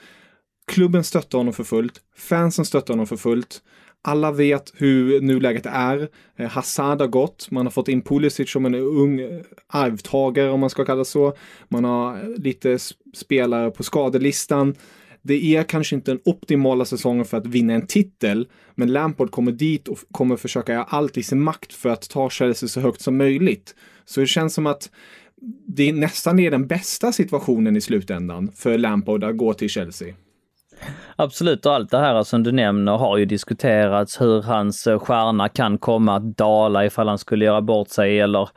klubben 0.67 1.05
stöttar 1.05 1.39
honom 1.39 1.55
för 1.55 1.65
fullt, 1.65 2.01
fansen 2.17 2.65
stöttar 2.65 2.95
honom 2.95 3.07
för 3.07 3.17
fullt. 3.17 3.63
Alla 4.03 4.33
vet 4.33 4.73
hur 4.77 5.21
nuläget 5.21 5.67
är. 5.67 6.09
Eh, 6.37 6.49
Hazard 6.49 7.01
har 7.01 7.09
gått. 7.09 7.51
Man 7.51 7.67
har 7.67 7.71
fått 7.71 7.89
in 7.89 8.03
Pulisic 8.03 8.51
som 8.51 8.67
en 8.67 8.75
ung 8.75 9.21
arvtagare 9.67 10.51
om 10.51 10.61
man 10.61 10.71
ska 10.71 10.85
kalla 10.85 10.99
det 10.99 11.05
så. 11.05 11.37
Man 11.69 11.85
har 11.85 12.39
lite 12.39 12.79
spelare 13.15 13.71
på 13.71 13.83
skadelistan. 13.83 14.75
Det 15.23 15.57
är 15.57 15.63
kanske 15.63 15.97
inte 15.97 16.11
den 16.11 16.21
optimala 16.25 16.85
säsongen 16.85 17.25
för 17.25 17.37
att 17.37 17.47
vinna 17.47 17.75
en 17.75 17.87
titel, 17.87 18.49
men 18.75 18.93
Lampard 18.93 19.31
kommer 19.31 19.53
dit 19.53 19.89
och 19.89 19.99
kommer 20.13 20.37
försöka 20.37 20.73
göra 20.73 20.85
allt 20.85 21.19
i 21.19 21.23
sin 21.23 21.41
makt 21.41 21.73
för 21.73 21.89
att 21.89 22.09
ta 22.11 22.31
Chelsea 22.31 22.69
så 22.69 22.81
högt 22.81 23.01
som 23.01 23.17
möjligt. 23.17 23.75
Så 24.05 24.21
det 24.21 24.27
känns 24.27 24.55
som 24.55 24.67
att 24.67 24.91
det 25.67 25.93
nästan 25.93 26.39
är 26.39 26.51
den 26.51 26.67
bästa 26.67 27.13
situationen 27.13 27.77
i 27.77 27.81
slutändan 27.81 28.53
för 28.57 28.79
Lampard 28.79 29.25
att 29.25 29.37
gå 29.37 29.55
till 29.55 29.69
Chelsea. 29.69 30.15
Absolut, 31.17 31.67
och 31.67 31.75
allt 31.75 31.91
det 31.91 31.99
här 31.99 32.23
som 32.23 32.43
du 32.43 32.53
nämner 32.53 32.97
har 32.97 33.17
ju 33.17 33.25
diskuterats 33.25 34.21
hur 34.21 34.43
hans 34.43 34.87
eh, 34.87 34.99
stjärna 34.99 35.49
kan 35.49 35.79
komma 35.79 36.17
att 36.17 36.37
dala 36.37 36.85
ifall 36.85 37.09
han 37.09 37.19
skulle 37.19 37.45
göra 37.45 37.61
bort 37.61 37.89
sig 37.89 38.21
eller 38.21 38.49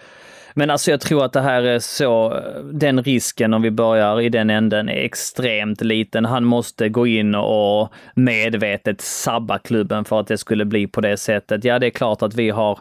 men 0.55 0.69
alltså 0.69 0.91
jag 0.91 1.01
tror 1.01 1.25
att 1.25 1.33
det 1.33 1.41
här 1.41 1.61
är 1.61 1.79
så, 1.79 2.33
eh, 2.33 2.63
den 2.63 3.03
risken 3.03 3.53
om 3.53 3.61
vi 3.61 3.71
börjar 3.71 4.21
i 4.21 4.29
den 4.29 4.49
änden 4.49 4.89
är 4.89 5.05
extremt 5.05 5.81
liten. 5.81 6.25
Han 6.25 6.45
måste 6.45 6.89
gå 6.89 7.07
in 7.07 7.35
och 7.35 7.93
medvetet 8.15 9.01
sabba 9.01 9.59
klubben 9.59 10.05
för 10.05 10.19
att 10.19 10.27
det 10.27 10.37
skulle 10.37 10.65
bli 10.65 10.87
på 10.87 11.01
det 11.01 11.17
sättet. 11.17 11.63
Ja, 11.63 11.79
det 11.79 11.87
är 11.87 11.91
klart 11.91 12.21
att 12.21 12.33
vi 12.33 12.49
har 12.49 12.79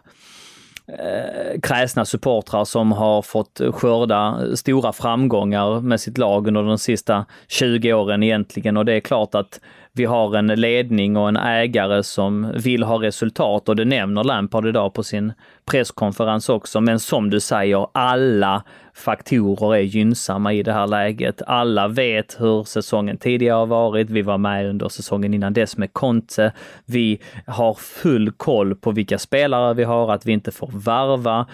eh, 0.98 1.60
kräsna 1.60 2.04
supportrar 2.04 2.64
som 2.64 2.92
har 2.92 3.22
fått 3.22 3.60
skörda 3.72 4.38
stora 4.56 4.92
framgångar 4.92 5.80
med 5.80 6.00
sitt 6.00 6.18
lag 6.18 6.46
under 6.46 6.62
de 6.62 6.78
sista 6.78 7.26
20 7.48 7.92
åren 7.92 8.22
egentligen. 8.22 8.76
Och 8.76 8.84
det 8.84 8.92
är 8.92 9.00
klart 9.00 9.34
att 9.34 9.60
vi 9.94 10.04
har 10.04 10.36
en 10.36 10.46
ledning 10.46 11.16
och 11.16 11.28
en 11.28 11.36
ägare 11.36 12.02
som 12.02 12.52
vill 12.54 12.82
ha 12.82 13.02
resultat 13.02 13.68
och 13.68 13.76
det 13.76 13.84
nämner 13.84 14.24
Lampard 14.24 14.66
idag 14.66 14.94
på 14.94 15.02
sin 15.02 15.32
presskonferens 15.64 16.48
också. 16.48 16.80
Men 16.80 17.00
som 17.00 17.30
du 17.30 17.40
säger, 17.40 17.86
alla 17.92 18.64
faktorer 18.94 19.76
är 19.76 19.80
gynnsamma 19.80 20.52
i 20.52 20.62
det 20.62 20.72
här 20.72 20.86
läget. 20.86 21.42
Alla 21.46 21.88
vet 21.88 22.36
hur 22.40 22.64
säsongen 22.64 23.16
tidigare 23.16 23.56
har 23.56 23.66
varit. 23.66 24.10
Vi 24.10 24.22
var 24.22 24.38
med 24.38 24.66
under 24.66 24.88
säsongen 24.88 25.34
innan 25.34 25.52
dess 25.52 25.76
med 25.76 25.92
Conte. 25.92 26.52
Vi 26.86 27.20
har 27.46 27.74
full 27.74 28.32
koll 28.32 28.74
på 28.74 28.90
vilka 28.90 29.18
spelare 29.18 29.74
vi 29.74 29.84
har, 29.84 30.12
att 30.12 30.26
vi 30.26 30.32
inte 30.32 30.50
får 30.50 30.70
varva. 30.72 31.46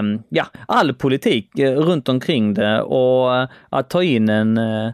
Um, 0.00 0.22
ja, 0.28 0.46
all 0.68 0.94
politik 0.94 1.58
eh, 1.58 1.72
runt 1.72 2.08
omkring 2.08 2.54
det 2.54 2.82
och 2.82 3.36
eh, 3.36 3.48
att 3.68 3.90
ta 3.90 4.02
in 4.02 4.28
en 4.28 4.58
uh, 4.58 4.92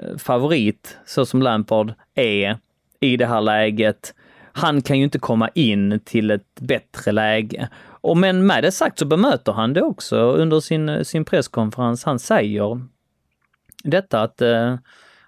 Eh, 0.00 0.16
favorit 0.16 0.98
så 1.06 1.26
som 1.26 1.42
Lampard 1.42 1.94
är 2.14 2.58
i 3.00 3.16
det 3.16 3.26
här 3.26 3.40
läget. 3.40 4.14
Han 4.52 4.82
kan 4.82 4.98
ju 4.98 5.04
inte 5.04 5.18
komma 5.18 5.48
in 5.54 6.00
till 6.04 6.30
ett 6.30 6.60
bättre 6.60 7.12
läge. 7.12 7.68
Och 7.86 8.16
men 8.16 8.46
med 8.46 8.64
det 8.64 8.72
sagt 8.72 8.98
så 8.98 9.06
bemöter 9.06 9.52
han 9.52 9.72
det 9.72 9.82
också 9.82 10.16
under 10.16 10.60
sin, 10.60 10.88
eh, 10.88 11.02
sin 11.02 11.24
presskonferens. 11.24 12.04
Han 12.04 12.18
säger 12.18 12.80
detta 13.84 14.22
att 14.22 14.40
eh, 14.40 14.76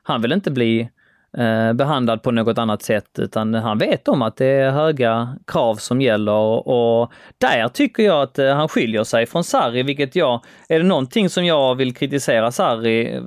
han 0.03 0.23
vill 0.23 0.33
inte 0.33 0.51
bli 0.51 0.89
eh, 1.37 1.73
behandlad 1.73 2.23
på 2.23 2.31
något 2.31 2.59
annat 2.59 2.83
sätt 2.83 3.19
utan 3.19 3.55
han 3.55 3.79
vet 3.79 4.09
om 4.09 4.23
att 4.23 4.37
det 4.37 4.47
är 4.47 4.71
höga 4.71 5.37
krav 5.47 5.75
som 5.75 6.01
gäller 6.01 6.69
och 6.69 7.13
där 7.39 7.69
tycker 7.69 8.03
jag 8.03 8.23
att 8.23 8.39
eh, 8.39 8.55
han 8.55 8.69
skiljer 8.69 9.05
sig 9.05 9.27
från 9.27 9.45
Sarri, 9.45 9.83
vilket 9.83 10.17
jag, 10.17 10.45
är 10.69 10.79
det 10.79 10.87
någonting 10.87 11.31
som 11.31 11.45
jag 11.45 11.75
vill 11.75 11.95
kritisera 11.95 12.53
Sarri 12.53 13.23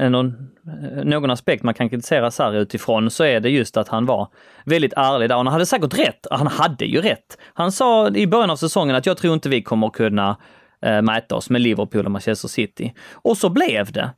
Eh, 0.00 0.10
någon, 0.10 0.26
eh, 0.66 1.04
någon 1.04 1.30
aspekt 1.30 1.62
man 1.62 1.74
kan 1.74 1.88
kritisera 1.88 2.30
Sarri 2.30 2.58
utifrån 2.58 3.10
så 3.10 3.24
är 3.24 3.40
det 3.40 3.50
just 3.50 3.76
att 3.76 3.88
han 3.88 4.06
var 4.06 4.28
väldigt 4.64 4.92
ärlig 4.96 5.28
där. 5.28 5.36
Och 5.36 5.44
han 5.44 5.52
hade 5.52 5.66
säkert 5.66 5.98
rätt. 5.98 6.26
Han 6.30 6.46
hade 6.46 6.84
ju 6.84 7.00
rätt. 7.00 7.38
Han 7.54 7.72
sa 7.72 8.08
i 8.08 8.26
början 8.26 8.50
av 8.50 8.56
säsongen 8.56 8.96
att 8.96 9.06
jag 9.06 9.16
tror 9.16 9.34
inte 9.34 9.48
vi 9.48 9.62
kommer 9.62 9.90
kunna 9.90 10.36
eh, 10.82 11.02
mäta 11.02 11.34
oss 11.34 11.50
med 11.50 11.60
Liverpool 11.60 12.04
och 12.04 12.10
Manchester 12.10 12.48
City. 12.48 12.94
Och 13.12 13.36
så 13.36 13.48
blev 13.48 13.92
det. 13.92 14.10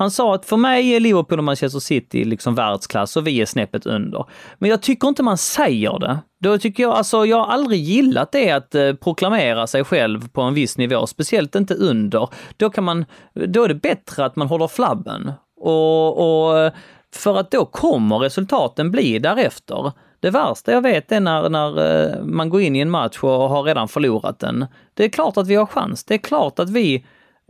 Han 0.00 0.10
sa 0.10 0.34
att 0.34 0.46
för 0.46 0.56
mig 0.56 0.90
är 0.94 1.00
Liverpool 1.00 1.38
och 1.38 1.44
Manchester 1.44 1.78
City 1.78 2.24
liksom 2.24 2.54
världsklass 2.54 3.16
och 3.16 3.26
vi 3.26 3.40
är 3.40 3.46
snäppet 3.46 3.86
under. 3.86 4.24
Men 4.58 4.70
jag 4.70 4.82
tycker 4.82 5.08
inte 5.08 5.22
man 5.22 5.38
säger 5.38 5.98
det. 5.98 6.18
Då 6.40 6.58
tycker 6.58 6.82
jag, 6.82 6.92
alltså 6.92 7.26
jag 7.26 7.36
har 7.36 7.52
aldrig 7.52 7.80
gillat 7.80 8.32
det 8.32 8.50
att 8.50 8.74
eh, 8.74 8.92
proklamera 8.92 9.66
sig 9.66 9.84
själv 9.84 10.28
på 10.28 10.42
en 10.42 10.54
viss 10.54 10.78
nivå, 10.78 11.06
speciellt 11.06 11.54
inte 11.54 11.74
under. 11.74 12.28
Då 12.56 12.70
kan 12.70 12.84
man, 12.84 13.04
då 13.34 13.64
är 13.64 13.68
det 13.68 13.74
bättre 13.74 14.24
att 14.24 14.36
man 14.36 14.48
håller 14.48 14.68
flabben. 14.68 15.32
Och, 15.60 16.18
och 16.18 16.72
för 17.14 17.36
att 17.36 17.50
då 17.50 17.64
kommer 17.64 18.18
resultaten 18.18 18.90
bli 18.90 19.18
därefter. 19.18 19.92
Det 20.20 20.30
värsta 20.30 20.72
jag 20.72 20.82
vet 20.82 21.12
är 21.12 21.20
när, 21.20 21.48
när 21.48 22.08
eh, 22.08 22.24
man 22.24 22.50
går 22.50 22.60
in 22.60 22.76
i 22.76 22.80
en 22.80 22.90
match 22.90 23.18
och 23.22 23.30
har 23.30 23.62
redan 23.62 23.88
förlorat 23.88 24.38
den. 24.38 24.66
Det 24.94 25.04
är 25.04 25.08
klart 25.08 25.36
att 25.36 25.46
vi 25.46 25.54
har 25.54 25.66
chans. 25.66 26.04
Det 26.04 26.14
är 26.14 26.18
klart 26.18 26.58
att 26.58 26.70
vi 26.70 27.04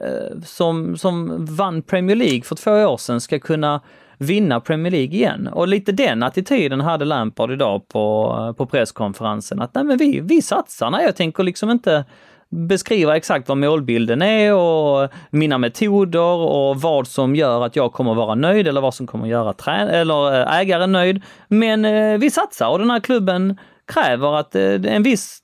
Eh, 0.04 0.40
som, 0.44 0.96
som 0.96 1.44
vann 1.46 1.82
Premier 1.82 2.16
League 2.16 2.42
för 2.42 2.54
två 2.54 2.70
år 2.70 2.96
sedan 2.96 3.20
ska 3.20 3.38
kunna 3.38 3.80
vinna 4.18 4.60
Premier 4.60 4.90
League 4.90 5.14
igen. 5.14 5.48
Och 5.52 5.68
lite 5.68 5.92
den 5.92 6.22
attityden 6.22 6.80
hade 6.80 7.04
Lampard 7.04 7.50
idag 7.50 7.88
på, 7.88 8.54
på 8.58 8.66
presskonferensen. 8.66 9.60
Att 9.60 9.74
nej 9.74 9.84
men 9.84 9.98
vi, 9.98 10.20
vi 10.20 10.42
satsar. 10.42 10.90
Nej, 10.90 11.04
jag 11.04 11.16
tänker 11.16 11.42
liksom 11.42 11.70
inte 11.70 12.04
beskriva 12.50 13.16
exakt 13.16 13.48
vad 13.48 13.58
målbilden 13.58 14.22
är 14.22 14.54
och 14.54 15.10
mina 15.30 15.58
metoder 15.58 16.36
och 16.36 16.80
vad 16.80 17.06
som 17.06 17.36
gör 17.36 17.64
att 17.64 17.76
jag 17.76 17.92
kommer 17.92 18.14
vara 18.14 18.34
nöjd 18.34 18.68
eller 18.68 18.80
vad 18.80 18.94
som 18.94 19.06
kommer 19.06 19.26
göra 19.26 19.52
trä 19.52 19.72
eller 19.72 20.40
eh, 20.40 20.58
ägaren 20.58 20.92
nöjd. 20.92 21.22
Men 21.48 21.84
eh, 21.84 22.18
vi 22.18 22.30
satsar 22.30 22.68
och 22.68 22.78
den 22.78 22.90
här 22.90 23.00
klubben 23.00 23.58
kräver 23.86 24.38
att 24.38 24.54
eh, 24.54 24.62
en 24.62 25.02
viss 25.02 25.38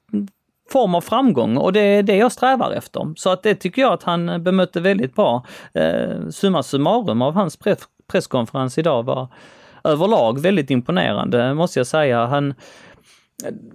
form 0.72 0.94
av 0.94 1.00
framgång 1.00 1.56
och 1.56 1.72
det 1.72 1.80
är 1.80 2.02
det 2.02 2.16
jag 2.16 2.32
strävar 2.32 2.70
efter. 2.70 3.12
Så 3.16 3.30
att 3.30 3.42
det 3.42 3.54
tycker 3.54 3.82
jag 3.82 3.92
att 3.92 4.02
han 4.02 4.42
bemötte 4.42 4.80
väldigt 4.80 5.14
bra. 5.14 5.44
Eh, 5.74 6.28
summa 6.30 6.62
summarum 6.62 7.22
av 7.22 7.34
hans 7.34 7.56
press 7.56 7.78
presskonferens 8.08 8.78
idag 8.78 9.02
var 9.02 9.28
överlag 9.84 10.40
väldigt 10.40 10.70
imponerande, 10.70 11.54
måste 11.54 11.80
jag 11.80 11.86
säga. 11.86 12.26
Han, 12.26 12.54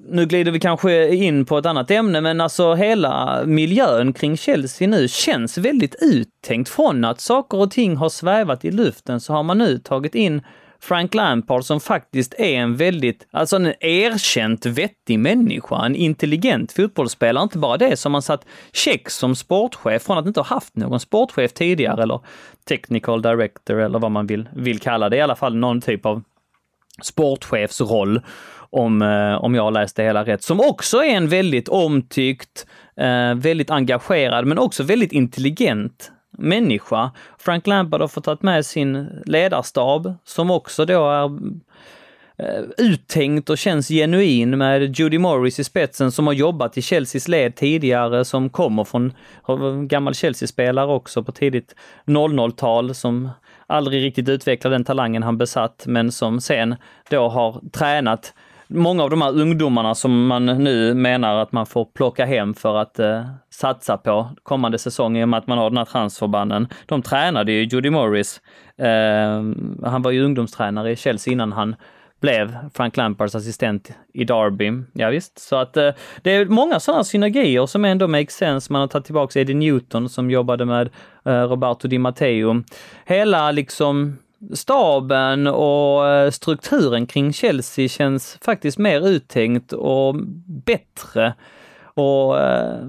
nu 0.09 0.25
glider 0.25 0.51
vi 0.51 0.59
kanske 0.59 1.15
in 1.15 1.45
på 1.45 1.57
ett 1.57 1.65
annat 1.65 1.91
ämne, 1.91 2.21
men 2.21 2.41
alltså 2.41 2.73
hela 2.73 3.41
miljön 3.45 4.13
kring 4.13 4.37
Chelsea 4.37 4.87
nu 4.87 5.07
känns 5.07 5.57
väldigt 5.57 5.95
uttänkt. 6.01 6.69
Från 6.69 7.05
att 7.05 7.21
saker 7.21 7.57
och 7.57 7.71
ting 7.71 7.95
har 7.95 8.09
svävat 8.09 8.65
i 8.65 8.71
luften 8.71 9.19
så 9.19 9.33
har 9.33 9.43
man 9.43 9.57
nu 9.57 9.77
tagit 9.77 10.15
in 10.15 10.41
Frank 10.83 11.13
Lampard 11.13 11.63
som 11.63 11.79
faktiskt 11.79 12.33
är 12.37 12.55
en 12.55 12.75
väldigt, 12.75 13.27
alltså 13.31 13.55
en 13.55 13.73
erkänt 13.79 14.65
vettig 14.65 15.19
människa, 15.19 15.85
en 15.85 15.95
intelligent 15.95 16.71
fotbollsspelare. 16.71 17.43
Inte 17.43 17.57
bara 17.57 17.77
det, 17.77 17.97
som 17.97 18.11
man 18.11 18.21
satt 18.21 18.45
check 18.73 19.09
som 19.09 19.35
sportchef 19.35 20.03
från 20.03 20.17
att 20.17 20.27
inte 20.27 20.39
ha 20.39 20.45
haft 20.45 20.75
någon 20.75 20.99
sportchef 20.99 21.53
tidigare 21.53 22.03
eller 22.03 22.19
technical 22.67 23.21
director 23.21 23.79
eller 23.79 23.99
vad 23.99 24.11
man 24.11 24.27
vill, 24.27 24.49
vill 24.55 24.79
kalla 24.79 25.09
det. 25.09 25.17
I 25.17 25.21
alla 25.21 25.35
fall 25.35 25.55
någon 25.55 25.81
typ 25.81 26.05
av 26.05 26.23
sportchefsroll 27.01 28.21
om, 28.69 29.01
eh, 29.01 29.43
om 29.43 29.55
jag 29.55 29.63
har 29.63 29.71
läst 29.71 29.95
det 29.95 30.03
hela 30.03 30.25
rätt, 30.25 30.43
som 30.43 30.59
också 30.59 30.97
är 30.97 31.15
en 31.15 31.29
väldigt 31.29 31.69
omtyckt, 31.69 32.65
eh, 32.97 33.35
väldigt 33.35 33.69
engagerad, 33.69 34.45
men 34.45 34.57
också 34.57 34.83
väldigt 34.83 35.11
intelligent 35.11 36.11
människa. 36.31 37.11
Frank 37.37 37.67
Lampard 37.67 38.01
har 38.01 38.07
fått 38.07 38.23
ta 38.23 38.37
med 38.39 38.65
sin 38.65 39.21
ledarstab 39.25 40.13
som 40.23 40.51
också 40.51 40.85
då 40.85 41.09
är 41.09 41.25
eh, 42.37 42.63
uttänkt 42.77 43.49
och 43.49 43.57
känns 43.57 43.87
genuin 43.87 44.57
med 44.57 44.99
Judy 44.99 45.19
Morris 45.19 45.59
i 45.59 45.63
spetsen 45.63 46.11
som 46.11 46.27
har 46.27 46.33
jobbat 46.33 46.77
i 46.77 46.81
Chelseas 46.81 47.27
led 47.27 47.55
tidigare, 47.55 48.25
som 48.25 48.49
kommer 48.49 48.83
från 48.83 49.13
gammal 49.87 50.15
Chelsea-spelare 50.15 50.91
också 50.91 51.23
på 51.23 51.31
tidigt 51.31 51.75
00-tal 52.05 52.95
som 52.95 53.29
aldrig 53.67 54.03
riktigt 54.03 54.29
utvecklade 54.29 54.75
den 54.75 54.85
talangen 54.85 55.23
han 55.23 55.37
besatt, 55.37 55.83
men 55.87 56.11
som 56.11 56.41
sen 56.41 56.75
då 57.09 57.29
har 57.29 57.61
tränat 57.71 58.33
många 58.73 59.03
av 59.03 59.09
de 59.09 59.21
här 59.21 59.39
ungdomarna 59.39 59.95
som 59.95 60.27
man 60.27 60.45
nu 60.45 60.93
menar 60.93 61.35
att 61.35 61.51
man 61.51 61.65
får 61.65 61.85
plocka 61.85 62.25
hem 62.25 62.53
för 62.53 62.77
att 62.77 62.99
eh, 62.99 63.25
satsa 63.49 63.97
på 63.97 64.29
kommande 64.43 64.77
säsong 64.77 65.17
i 65.17 65.23
och 65.23 65.29
med 65.29 65.37
att 65.37 65.47
man 65.47 65.57
har 65.57 65.69
den 65.69 65.77
här 65.77 65.85
transferbanden, 65.85 66.67
De 66.85 67.01
tränade 67.01 67.51
ju 67.51 67.63
Judy 67.63 67.89
Morris. 67.89 68.41
Eh, 68.77 69.87
han 69.89 70.01
var 70.01 70.11
ju 70.11 70.23
ungdomstränare 70.23 70.91
i 70.91 70.95
Chelsea 70.95 71.33
innan 71.33 71.51
han 71.51 71.75
blev 72.21 72.57
Frank 72.73 72.97
Lampards 72.97 73.35
assistent 73.35 73.91
i 74.13 74.23
Derby. 74.23 74.71
Ja, 74.93 75.09
visst. 75.09 75.39
så 75.39 75.55
att 75.55 75.77
eh, 75.77 75.89
det 76.21 76.31
är 76.31 76.45
många 76.45 76.79
sådana 76.79 77.03
synergier 77.03 77.65
som 77.65 77.85
ändå 77.85 78.07
makes 78.07 78.35
sense. 78.35 78.73
Man 78.73 78.79
har 78.79 78.87
tagit 78.87 79.05
tillbaka 79.05 79.39
Eddie 79.39 79.53
Newton 79.53 80.09
som 80.09 80.31
jobbade 80.31 80.65
med 80.65 80.89
eh, 81.25 81.31
Roberto 81.31 81.87
Di 81.87 81.97
Matteo. 81.97 82.63
Hela 83.05 83.51
liksom 83.51 84.17
staben 84.53 85.47
och 85.47 86.07
eh, 86.07 86.31
strukturen 86.31 87.07
kring 87.07 87.33
Chelsea 87.33 87.87
känns 87.87 88.37
faktiskt 88.41 88.77
mer 88.77 89.07
uttänkt 89.07 89.73
och 89.73 90.15
bättre 90.65 91.33
och 91.93 92.39
eh, 92.39 92.87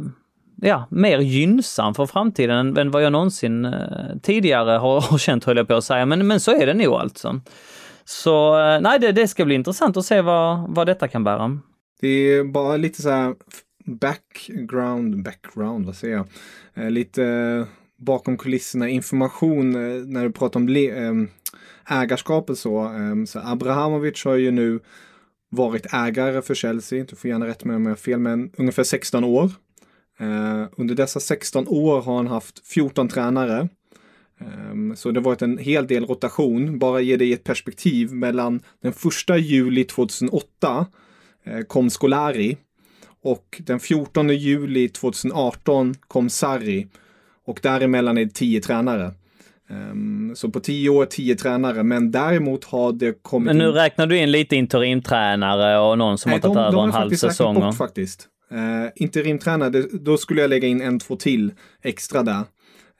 ja, 0.62 0.87
mer 0.90 1.18
gynnsam 1.18 1.94
för 1.94 2.06
framtiden 2.06 2.76
än 2.76 2.90
vad 2.90 3.02
jag 3.02 3.12
någonsin 3.12 3.64
eh, 3.64 4.16
tidigare 4.23 4.71
har, 4.71 5.18
känt, 5.18 5.44
höll 5.44 5.56
jag 5.56 5.68
på 5.68 5.75
att 5.75 5.85
säga. 5.85 6.06
Men, 6.06 6.26
men 6.26 6.40
så 6.40 6.50
är 6.50 6.66
det 6.66 6.75
nog 6.75 6.94
alltså. 6.94 7.40
Så 8.04 8.56
nej, 8.80 8.99
det, 8.99 9.12
det 9.12 9.28
ska 9.28 9.44
bli 9.44 9.54
intressant 9.54 9.97
att 9.97 10.06
se 10.06 10.21
vad, 10.21 10.75
vad 10.75 10.87
detta 10.87 11.09
kan 11.09 11.25
bära. 11.25 11.59
Det 12.00 12.09
är 12.09 12.44
bara 12.44 12.76
lite 12.76 13.02
så 13.02 13.11
här 13.11 13.35
background, 13.85 15.23
background, 15.23 15.87
vad 15.87 15.97
säger 15.97 16.25
jag? 16.75 16.92
Lite 16.92 17.66
bakom 17.99 18.37
kulisserna 18.37 18.88
information 18.88 19.73
när 20.12 20.23
du 20.23 20.32
pratar 20.32 20.61
om 20.61 20.66
ägarskapet 21.87 22.59
så. 22.59 22.79
Ehm, 22.79 23.27
så 23.27 23.39
Abrahamovic 23.39 24.25
har 24.25 24.35
ju 24.35 24.51
nu 24.51 24.81
varit 25.51 25.95
ägare 25.95 26.43
för 26.43 26.55
Chelsea, 26.55 27.05
du 27.09 27.17
får 27.17 27.31
gärna 27.31 27.47
rätta 27.47 27.67
mig 27.67 27.77
om 27.77 27.83
jag 27.83 27.91
har 27.91 27.97
fel, 27.97 28.19
men 28.19 28.51
ungefär 28.57 28.85
16 28.85 29.25
år. 29.25 29.51
Eh, 30.19 30.65
under 30.76 30.95
dessa 30.95 31.21
16 31.21 31.69
år 31.69 32.02
har 32.02 32.17
han 32.17 32.26
haft 32.26 32.67
14 32.67 33.09
tränare. 33.09 33.69
Ehm, 34.41 34.97
så 34.97 35.11
det 35.11 35.21
har 35.21 35.25
varit 35.25 35.43
en 35.43 35.59
hel 35.59 35.87
del 35.87 36.06
rotation. 36.06 36.78
Bara 36.78 37.00
ge 37.00 37.17
dig 37.17 37.33
ett 37.33 37.45
perspektiv. 37.45 38.13
Mellan 38.13 38.61
den 38.83 38.93
första 38.93 39.37
juli 39.37 39.85
2008 39.85 40.87
eh, 41.45 41.61
kom 41.61 41.91
Scolari 41.91 42.56
och 43.23 43.63
den 43.65 43.80
14 43.80 44.28
juli 44.28 44.89
2018 44.89 45.95
kom 46.09 46.30
Sarri. 46.30 46.87
Och 47.45 47.61
däremellan 47.63 48.19
är 48.19 48.25
det 48.25 48.35
10 48.35 48.61
tränare. 48.61 49.15
Um, 49.73 50.32
så 50.37 50.50
på 50.50 50.61
tio 50.61 50.91
år, 50.91 51.06
tio 51.06 51.35
tränare, 51.35 51.82
men 51.82 52.11
däremot 52.11 52.65
har 52.65 52.93
det 52.93 53.23
kommit... 53.23 53.47
Men 53.47 53.58
nu 53.58 53.69
in... 53.69 53.73
räknar 53.73 54.06
du 54.06 54.19
in 54.19 54.30
lite 54.30 54.56
interimtränare 54.56 55.78
och 55.78 55.99
någon 55.99 56.19
som 56.19 56.30
Nej, 56.30 56.41
har 56.43 56.43
tagit 56.43 56.54
de, 56.54 56.61
över 56.61 56.73
de 56.73 56.85
en 56.85 56.95
halv 56.95 57.11
säsong? 57.11 57.54
Bort, 57.54 57.76
faktiskt. 57.76 58.28
Uh, 58.52 58.58
interimtränare, 58.97 59.71
det, 59.71 59.87
då 59.93 60.17
skulle 60.17 60.41
jag 60.41 60.50
lägga 60.50 60.69
in 60.69 60.80
en, 60.80 60.99
två 60.99 61.17
till 61.17 61.52
extra 61.82 62.23
där. 62.23 62.35
Uh, 62.35 62.45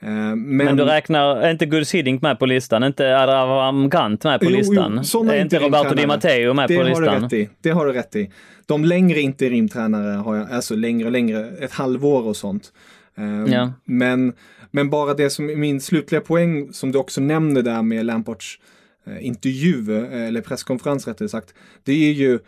men... 0.03 0.57
men... 0.57 0.77
du 0.77 0.85
räknar, 0.85 1.37
är 1.37 1.51
inte 1.51 1.67
Gus 1.67 1.95
Hiddink 1.95 2.23
med 2.23 2.39
på 2.39 2.47
listan? 2.47 2.85
Inte 2.85 3.19
Adravam 3.19 3.91
Grant 3.91 4.25
med 4.25 4.41
på 4.41 4.51
jo, 4.51 4.57
listan? 4.57 5.03
Jo, 5.15 5.31
är 5.31 5.41
inte 5.41 5.59
Roberto 5.59 5.95
Di 5.95 6.07
Matteo 6.07 6.55
med 6.55 6.69
det 6.69 6.77
på 6.77 6.83
listan? 6.83 7.09
Har 7.09 7.19
du 7.19 7.25
rätt 7.25 7.33
i. 7.33 7.49
Det 7.63 7.71
har 7.71 7.87
du 7.87 7.93
rätt 7.93 8.17
i. 8.17 8.31
De 8.67 8.85
längre 8.85 9.21
interimtränare 9.21 10.17
har 10.17 10.37
jag, 10.37 10.53
alltså 10.53 10.75
längre 10.75 11.07
och 11.07 11.13
längre, 11.13 11.49
ett 11.61 11.73
halvår 11.73 12.23
och 12.27 12.37
sånt. 12.37 12.73
Um, 13.15 13.47
ja. 13.47 13.73
Men 13.85 14.33
men 14.71 14.91
bara 14.91 15.15
det 15.15 15.31
som 15.31 15.47
min 15.47 15.81
slutliga 15.81 16.21
poäng 16.21 16.73
som 16.73 16.93
du 16.93 16.99
också 16.99 17.21
nämner 17.21 17.63
där 17.63 17.83
med 17.83 18.07
Lamparts 18.07 18.61
eh, 19.07 19.27
intervju, 19.27 20.05
eh, 20.05 20.29
eller 20.29 20.41
presskonferens 20.41 21.07
rättare 21.07 21.29
sagt, 21.29 21.55
det 21.85 21.93
är 21.93 22.13
ju 22.13 22.39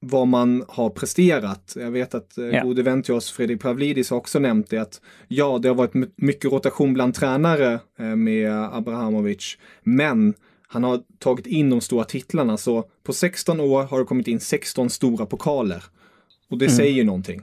vad 0.00 0.28
man 0.28 0.64
har 0.68 0.90
presterat. 0.90 1.76
Jag 1.76 1.90
vet 1.90 2.14
att 2.14 2.38
eh, 2.38 2.44
ja. 2.44 2.62
gode 2.62 2.82
vän 2.82 3.02
till 3.02 3.14
oss, 3.14 3.30
Fredrik 3.30 3.60
Pavlidis, 3.60 4.10
har 4.10 4.16
också 4.16 4.38
nämnt 4.38 4.70
det 4.70 4.78
att 4.78 5.00
ja, 5.28 5.58
det 5.58 5.68
har 5.68 5.74
varit 5.74 5.94
mycket 6.16 6.52
rotation 6.52 6.94
bland 6.94 7.14
tränare 7.14 7.80
eh, 7.98 8.16
med 8.16 8.52
Abrahamovic, 8.52 9.58
men 9.82 10.34
han 10.68 10.84
har 10.84 11.00
tagit 11.18 11.46
in 11.46 11.70
de 11.70 11.80
stora 11.80 12.04
titlarna, 12.04 12.56
så 12.56 12.84
på 13.02 13.12
16 13.12 13.60
år 13.60 13.82
har 13.82 13.98
det 13.98 14.04
kommit 14.04 14.28
in 14.28 14.40
16 14.40 14.90
stora 14.90 15.26
pokaler. 15.26 15.84
Och 16.50 16.58
det 16.58 16.64
mm. 16.64 16.76
säger 16.76 17.04
någonting. 17.04 17.42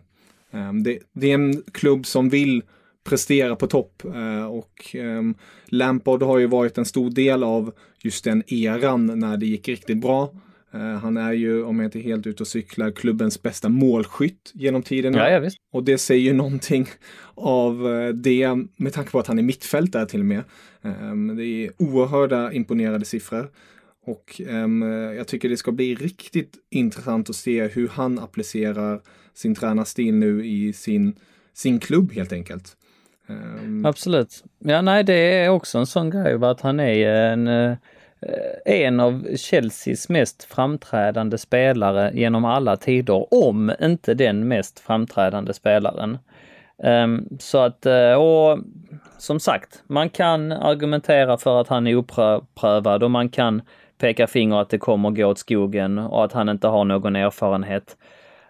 Um, 0.58 0.84
det, 0.84 1.00
det, 1.14 1.32
är 1.32 1.34
en 1.34 1.64
klubb 1.72 2.06
som 2.06 2.30
vill 2.30 2.64
prestera 3.08 3.56
på 3.56 3.68
topp. 3.68 4.04
Eh, 4.16 4.46
och 4.46 4.96
ehm, 4.96 5.36
Lampard 5.66 6.24
har 6.24 6.38
ju 6.38 6.48
varit 6.48 6.78
en 6.78 6.86
stor 6.86 7.10
del 7.10 7.44
av 7.44 7.74
just 8.04 8.24
den 8.24 8.44
eran 8.48 9.20
när 9.20 9.38
det 9.38 9.46
gick 9.46 9.68
riktigt 9.68 9.98
bra. 9.98 10.34
Eh, 10.74 10.80
han 10.80 11.18
är 11.18 11.34
ju, 11.34 11.64
om 11.64 11.80
jag 11.80 11.88
inte 11.88 12.00
är 12.00 12.04
helt 12.04 12.28
ute 12.28 12.44
och 12.44 12.48
cyklar, 12.48 12.92
klubbens 12.92 13.42
bästa 13.42 13.70
målskytt 13.70 14.52
genom 14.54 14.84
tiderna. 14.84 15.30
Ja. 15.30 15.50
Och 15.74 15.84
det 15.84 15.98
säger 15.98 16.22
ju 16.22 16.34
någonting 16.34 16.88
av 17.36 17.88
eh, 17.88 18.10
det, 18.10 18.56
med 18.76 18.94
tanke 18.94 19.12
på 19.12 19.20
att 19.20 19.28
han 19.28 19.40
är 19.40 19.44
mittfältare 19.44 20.06
till 20.06 20.20
och 20.20 20.26
med. 20.26 20.44
Ehm, 20.82 21.36
det 21.36 21.46
är 21.46 21.72
oerhörda 21.78 22.54
imponerade 22.54 23.06
siffror. 23.06 23.50
Och 24.06 24.42
jag 25.16 25.28
tycker 25.28 25.50
det 25.50 25.58
ska 25.58 25.72
bli 25.72 25.96
riktigt 25.96 26.54
intressant 26.70 27.30
att 27.30 27.36
se 27.36 27.68
hur 27.68 27.88
han 27.88 28.20
applicerar 28.20 29.02
sin 29.38 29.56
tränarstil 29.56 30.16
nu 30.16 30.46
i 30.46 30.74
sin, 30.74 31.16
sin 31.54 31.80
klubb 31.80 32.14
helt 32.14 32.34
enkelt. 32.34 32.78
Um... 33.28 33.86
Absolut. 33.86 34.44
Ja, 34.60 34.82
nej, 34.82 35.04
det 35.04 35.14
är 35.14 35.50
också 35.50 35.78
en 35.78 35.86
sån 35.86 36.10
grej, 36.10 36.34
att 36.42 36.62
han 36.62 36.80
är 36.80 37.10
en, 37.10 37.48
eh, 37.48 37.72
eh, 38.22 38.86
en 38.86 39.00
av 39.00 39.26
Chelseas 39.38 40.10
mest 40.10 40.44
framträdande 40.44 41.38
spelare 41.38 42.12
genom 42.14 42.46
alla 42.46 42.78
tider, 42.78 43.34
om 43.34 43.72
inte 43.82 44.14
den 44.14 44.48
mest 44.48 44.80
framträdande 44.80 45.54
spelaren. 45.54 46.18
Um, 46.84 47.28
så 47.40 47.58
att, 47.58 47.86
eh, 47.86 48.14
och 48.14 48.60
som 49.18 49.40
sagt, 49.40 49.84
man 49.88 50.10
kan 50.10 50.52
argumentera 50.52 51.38
för 51.38 51.62
att 51.62 51.68
han 51.68 51.88
är 51.88 51.96
oprövad 51.96 53.04
och 53.04 53.12
man 53.12 53.30
kan 53.30 53.62
peka 53.98 54.28
finger 54.28 54.62
att 54.62 54.70
det 54.70 54.78
kommer 54.78 55.12
gå 55.12 55.26
åt 55.26 55.40
skogen 55.40 55.98
och 55.98 56.26
att 56.26 56.34
han 56.34 56.50
inte 56.50 56.68
har 56.68 56.86
någon 56.86 57.16
erfarenhet. 57.16 57.98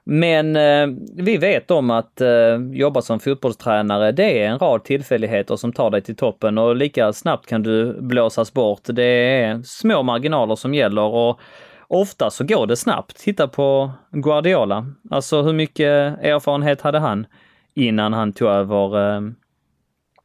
Men 0.10 0.56
eh, 0.56 0.88
vi 1.16 1.38
vet 1.38 1.72
om 1.72 1.90
att 1.90 2.22
eh, 2.22 2.56
jobba 2.72 3.02
som 3.02 3.20
fotbollstränare, 3.20 4.12
det 4.12 4.44
är 4.44 4.50
en 4.50 4.60
rad 4.60 4.84
tillfälligheter 4.84 5.56
som 5.56 5.74
tar 5.74 5.90
dig 5.90 6.02
till 6.02 6.16
toppen 6.16 6.58
och 6.58 6.76
lika 6.76 7.14
snabbt 7.14 7.48
kan 7.48 7.64
du 7.64 8.02
blåsas 8.02 8.54
bort. 8.54 8.82
Det 8.84 9.04
är 9.04 9.62
små 9.64 10.04
marginaler 10.04 10.56
som 10.56 10.74
gäller 10.74 11.02
och 11.02 11.40
ofta 11.88 12.30
så 12.30 12.44
går 12.44 12.68
det 12.68 12.78
snabbt. 12.78 13.18
Titta 13.18 13.48
på 13.48 13.92
Guardiola. 14.12 14.86
Alltså 15.12 15.42
hur 15.42 15.54
mycket 15.54 16.24
erfarenhet 16.24 16.82
hade 16.82 17.00
han 17.00 17.26
innan 17.74 18.14
han 18.14 18.34
tog 18.34 18.50
över 18.50 19.16
eh, 19.16 19.22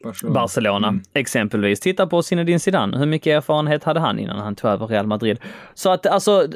Barcelona, 0.05 0.35
Barcelona 0.35 0.88
mm. 0.88 1.03
exempelvis. 1.14 1.81
Titta 1.81 2.07
på 2.07 2.23
Zinedine 2.23 2.59
Zidane. 2.59 2.99
Hur 2.99 3.07
mycket 3.07 3.37
erfarenhet 3.37 3.85
hade 3.85 4.01
han 4.01 4.18
innan 4.18 4.38
han 4.38 4.55
tog 4.55 4.71
över 4.71 4.87
Real 4.87 5.07
Madrid? 5.07 5.38
Så 5.75 5.90
att 5.90 6.07
alltså 6.07 6.47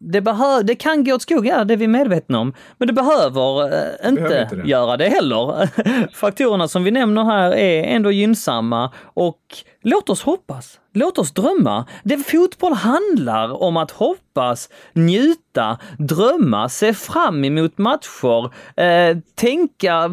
det, 0.00 0.20
behö- 0.20 0.62
det 0.62 0.74
kan 0.74 1.04
gå 1.04 1.14
åt 1.14 1.22
skogen, 1.22 1.66
det 1.66 1.74
är 1.74 1.78
vi 1.78 1.88
medvetna 1.88 2.38
om. 2.38 2.54
Men 2.78 2.86
det 2.88 2.94
behöver 2.94 3.62
eh, 3.64 4.08
inte, 4.08 4.22
Behöver 4.22 4.42
inte 4.42 4.56
det. 4.56 4.68
göra 4.68 4.96
det 4.96 5.08
heller. 5.08 5.68
Faktorerna 6.16 6.68
som 6.68 6.84
vi 6.84 6.90
nämner 6.90 7.24
här 7.24 7.54
är 7.54 7.82
ändå 7.84 8.10
gynnsamma 8.10 8.92
och 9.02 9.38
låt 9.82 10.10
oss 10.10 10.22
hoppas. 10.22 10.80
Låt 10.94 11.18
oss 11.18 11.32
drömma. 11.32 11.84
Det 12.02 12.16
fotboll 12.16 12.72
handlar 12.72 13.62
om 13.62 13.76
att 13.76 13.90
hoppas, 13.90 14.68
njuta, 14.92 15.78
drömma, 15.98 16.68
se 16.68 16.94
fram 16.94 17.44
emot 17.44 17.78
matcher, 17.78 18.50
eh, 18.80 19.16
tänka 19.34 20.10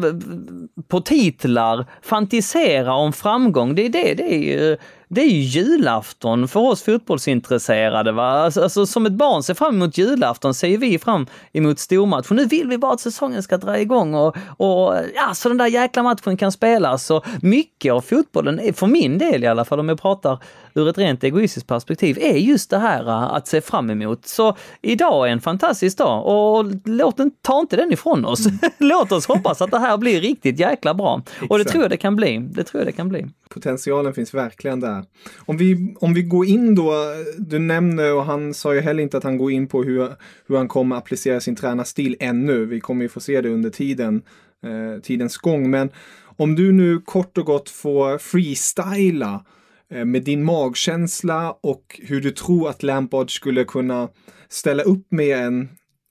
på 0.88 1.00
titlar, 1.00 1.86
fantisera 2.02 2.94
om 2.94 3.12
framgång. 3.12 3.74
Det 3.74 3.86
är 3.86 3.88
det, 3.90 4.14
det 4.14 4.34
är 4.34 4.38
ju 4.38 4.76
det 5.08 5.20
är 5.20 5.28
ju 5.28 5.40
julafton 5.40 6.48
för 6.48 6.60
oss 6.60 6.82
fotbollsintresserade. 6.82 8.12
Va? 8.12 8.30
Alltså, 8.30 8.62
alltså, 8.62 8.86
som 8.86 9.06
ett 9.06 9.12
barn 9.12 9.42
ser 9.42 9.54
fram 9.54 9.74
emot 9.74 9.98
julafton 9.98 10.54
ser 10.54 10.78
vi 10.78 10.98
fram 10.98 11.26
emot 11.52 11.78
stormatch. 11.78 12.30
Nu 12.30 12.44
vill 12.44 12.68
vi 12.68 12.78
bara 12.78 12.92
att 12.92 13.00
säsongen 13.00 13.42
ska 13.42 13.56
dra 13.56 13.78
igång 13.78 14.14
och, 14.14 14.36
och 14.56 14.94
ja, 15.14 15.34
så 15.34 15.48
den 15.48 15.58
där 15.58 15.66
jäkla 15.66 16.02
matchen 16.02 16.36
kan 16.36 16.52
spelas. 16.52 17.06
Så 17.06 17.22
mycket 17.42 17.92
av 17.92 18.00
fotbollen, 18.00 18.60
är, 18.60 18.72
för 18.72 18.86
min 18.86 19.18
del 19.18 19.44
i 19.44 19.46
alla 19.46 19.64
fall, 19.64 19.80
om 19.80 19.88
jag 19.88 20.00
pratar 20.00 20.38
ur 20.76 20.88
ett 20.88 20.98
rent 20.98 21.24
egoistiskt 21.24 21.68
perspektiv, 21.68 22.18
är 22.20 22.36
just 22.36 22.70
det 22.70 22.78
här 22.78 23.08
äh, 23.08 23.22
att 23.22 23.48
se 23.48 23.60
fram 23.60 23.90
emot. 23.90 24.26
Så 24.26 24.56
idag 24.82 25.28
är 25.28 25.32
en 25.32 25.40
fantastisk 25.40 25.98
dag 25.98 26.26
och 26.26 26.72
låt 26.84 27.16
den, 27.16 27.30
ta 27.42 27.60
inte 27.60 27.76
den 27.76 27.92
ifrån 27.92 28.24
oss. 28.24 28.46
låt 28.78 29.12
oss 29.12 29.26
hoppas 29.26 29.62
att 29.62 29.70
det 29.70 29.78
här 29.78 29.96
blir 29.96 30.20
riktigt 30.20 30.58
jäkla 30.58 30.94
bra. 30.94 31.22
Och 31.48 31.58
det 31.58 31.64
tror 31.64 31.82
jag 31.84 31.90
det 31.90 31.96
kan 31.96 32.16
bli. 32.16 32.38
Det 32.38 32.64
tror 32.64 32.80
jag 32.80 32.88
det 32.88 32.92
kan 32.92 33.08
bli. 33.08 33.26
Potentialen 33.48 34.14
finns 34.14 34.34
verkligen 34.34 34.80
där. 34.80 35.04
Om 35.38 35.56
vi, 35.56 35.94
om 36.00 36.14
vi 36.14 36.22
går 36.22 36.46
in 36.46 36.74
då, 36.74 36.92
du 37.38 37.58
nämner 37.58 38.14
och 38.14 38.24
han 38.24 38.54
sa 38.54 38.74
ju 38.74 38.80
heller 38.80 39.02
inte 39.02 39.16
att 39.16 39.24
han 39.24 39.38
går 39.38 39.52
in 39.52 39.66
på 39.66 39.82
hur, 39.82 40.08
hur 40.46 40.56
han 40.56 40.68
kommer 40.68 40.96
applicera 40.96 41.40
sin 41.40 41.56
tränarstil 41.56 42.16
ännu. 42.20 42.66
Vi 42.66 42.80
kommer 42.80 43.02
ju 43.02 43.08
få 43.08 43.20
se 43.20 43.40
det 43.40 43.48
under 43.48 43.70
tiden, 43.70 44.22
eh, 44.64 45.00
tidens 45.02 45.36
gång. 45.36 45.70
Men 45.70 45.90
om 46.36 46.54
du 46.54 46.72
nu 46.72 46.98
kort 46.98 47.38
och 47.38 47.46
gott 47.46 47.70
får 47.70 48.18
freestyla 48.18 49.44
Eh, 49.92 50.04
med 50.04 50.22
din 50.22 50.44
magkänsla 50.44 51.56
och 51.60 52.00
hur 52.02 52.20
du 52.20 52.30
tror 52.30 52.68
att 52.68 52.82
Lampard 52.82 53.36
skulle 53.36 53.64
kunna 53.64 54.08
ställa 54.48 54.82
upp 54.82 55.06
med 55.10 55.38
en 55.38 55.68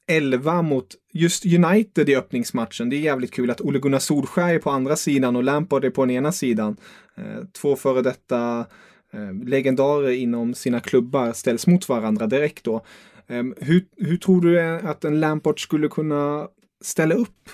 11 0.08 0.62
mot 0.62 0.88
just 1.14 1.46
United 1.46 2.10
i 2.10 2.16
öppningsmatchen. 2.16 2.90
Det 2.90 2.96
är 2.96 3.00
jävligt 3.00 3.34
kul 3.34 3.52
att 3.52 3.62
Ole 3.62 3.80
Gunnar 3.80 4.00
Solskjaer 4.00 4.56
är 4.56 4.60
på 4.60 4.70
andra 4.70 4.96
sidan 4.96 5.36
och 5.36 5.44
Lampard 5.44 5.86
är 5.86 5.90
på 5.90 6.06
den 6.06 6.16
ena 6.16 6.32
sidan. 6.32 6.78
Eh, 7.18 7.44
två 7.62 7.76
före 7.76 8.02
detta 8.02 8.66
eh, 9.14 9.34
legendarer 9.44 10.12
inom 10.12 10.54
sina 10.54 10.80
klubbar 10.80 11.34
ställs 11.34 11.68
mot 11.68 11.90
varandra 11.90 12.28
direkt 12.28 12.64
då. 12.64 12.86
Ehm, 13.28 13.56
hur, 13.58 13.86
hur 13.98 14.18
tror 14.18 14.42
du 14.42 14.60
att 14.62 15.06
en 15.06 15.20
Lampard 15.20 15.64
skulle 15.64 15.88
kunna 15.88 16.48
ställa 16.82 17.16
upp? 17.16 17.50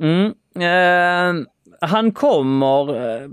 Mm. 0.00 0.26
Eh, 0.54 1.46
han 1.80 2.12
kommer 2.12 2.96
eh, 2.96 3.28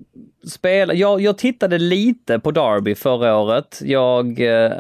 spela, 0.47 0.93
jag, 0.93 1.21
jag 1.21 1.38
tittade 1.38 1.77
lite 1.77 2.39
på 2.39 2.51
Derby 2.51 2.95
förra 2.95 3.38
året. 3.38 3.81
Jag 3.83 4.39
eh, 4.39 4.71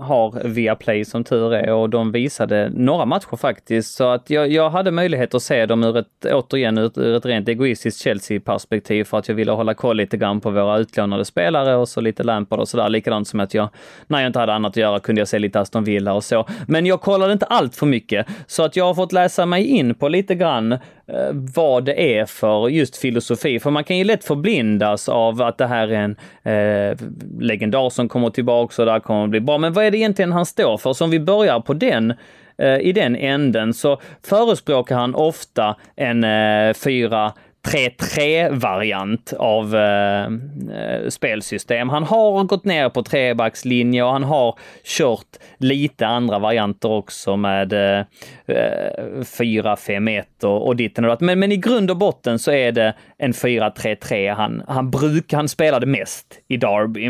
har 0.00 0.48
Viaplay 0.48 1.04
som 1.04 1.24
tur 1.24 1.54
är 1.54 1.72
och 1.72 1.90
de 1.90 2.12
visade 2.12 2.70
några 2.74 3.04
matcher 3.04 3.36
faktiskt. 3.36 3.94
Så 3.94 4.04
att 4.04 4.30
jag, 4.30 4.52
jag 4.52 4.70
hade 4.70 4.90
möjlighet 4.90 5.34
att 5.34 5.42
se 5.42 5.66
dem 5.66 5.84
ur 5.84 5.96
ett, 5.96 6.26
återigen 6.32 6.78
ur, 6.78 6.98
ur 6.98 7.16
ett 7.16 7.26
rent 7.26 7.48
egoistiskt 7.48 8.00
Chelsea-perspektiv 8.00 9.04
för 9.04 9.18
att 9.18 9.28
jag 9.28 9.34
ville 9.34 9.52
hålla 9.52 9.74
koll 9.74 9.96
lite 9.96 10.16
grann 10.16 10.40
på 10.40 10.50
våra 10.50 10.78
utlånade 10.78 11.24
spelare 11.24 11.76
och 11.76 11.88
så 11.88 12.00
lite 12.00 12.22
Lampard 12.22 12.60
och 12.60 12.68
sådär. 12.68 12.88
Likadant 12.88 13.28
som 13.28 13.40
att 13.40 13.54
jag, 13.54 13.68
när 14.06 14.20
jag 14.20 14.26
inte 14.26 14.38
hade 14.38 14.54
annat 14.54 14.70
att 14.70 14.76
göra, 14.76 15.00
kunde 15.00 15.20
jag 15.20 15.28
se 15.28 15.38
lite 15.38 15.60
Aston 15.60 15.84
Villa 15.84 16.12
och 16.12 16.24
så. 16.24 16.48
Men 16.66 16.86
jag 16.86 17.00
kollade 17.00 17.32
inte 17.32 17.46
allt 17.46 17.76
för 17.76 17.86
mycket, 17.86 18.26
så 18.46 18.62
att 18.62 18.76
jag 18.76 18.84
har 18.84 18.94
fått 18.94 19.12
läsa 19.12 19.46
mig 19.46 19.64
in 19.64 19.94
på 19.94 20.08
lite 20.08 20.34
grann 20.34 20.72
eh, 20.72 20.78
Eh, 21.08 21.30
vad 21.54 21.84
det 21.84 22.18
är 22.18 22.26
för 22.26 22.68
just 22.68 22.96
filosofi. 22.96 23.60
För 23.60 23.70
man 23.70 23.84
kan 23.84 23.98
ju 23.98 24.04
lätt 24.04 24.24
förblindas 24.24 25.08
av 25.08 25.42
att 25.42 25.58
det 25.58 25.66
här 25.66 25.88
är 25.88 25.92
en 25.92 26.16
eh, 26.42 26.96
legendar 27.40 27.90
som 27.90 28.08
kommer 28.08 28.30
tillbaka 28.30 28.82
och 28.82 28.86
det 28.86 28.92
här 28.92 29.00
kommer 29.00 29.24
att 29.24 29.30
bli 29.30 29.40
bra. 29.40 29.58
Men 29.58 29.72
vad 29.72 29.84
är 29.84 29.90
det 29.90 29.98
egentligen 29.98 30.32
han 30.32 30.46
står 30.46 30.76
för? 30.76 30.92
Så 30.92 31.04
om 31.04 31.10
vi 31.10 31.20
börjar 31.20 31.60
på 31.60 31.74
den 31.74 32.14
eh, 32.58 32.78
i 32.78 32.92
den 32.92 33.16
änden 33.16 33.74
så 33.74 34.00
förespråkar 34.22 34.96
han 34.96 35.14
ofta 35.14 35.76
en 35.96 36.24
eh, 36.24 36.74
fyra 36.74 37.32
3-3-variant 37.68 39.32
av 39.32 39.76
eh, 39.76 40.24
eh, 40.24 41.08
spelsystem. 41.08 41.88
Han 41.88 42.04
har 42.04 42.44
gått 42.44 42.64
ner 42.64 42.88
på 42.88 43.02
trebackslinje 43.02 44.02
och 44.02 44.12
han 44.12 44.24
har 44.24 44.58
kört 44.84 45.36
lite 45.58 46.06
andra 46.06 46.38
varianter 46.38 46.90
också 46.90 47.36
med 47.36 47.72
eh, 47.72 47.98
eh 48.46 49.10
4-5-1 49.20 50.24
och, 50.44 50.66
och 50.66 50.76
ditten 50.76 51.04
och 51.04 51.10
datten. 51.10 51.26
Men, 51.26 51.38
men 51.38 51.52
i 51.52 51.56
grund 51.56 51.90
och 51.90 51.96
botten 51.96 52.38
så 52.38 52.50
är 52.50 52.72
det 52.72 52.94
en 53.18 53.32
4-3-3 53.32 54.34
han, 54.34 54.62
han 54.68 54.90
brukar, 54.90 55.36
han 55.36 55.48
spelade 55.48 55.86
mest 55.86 56.38
i 56.48 56.56
Derby. 56.56 57.08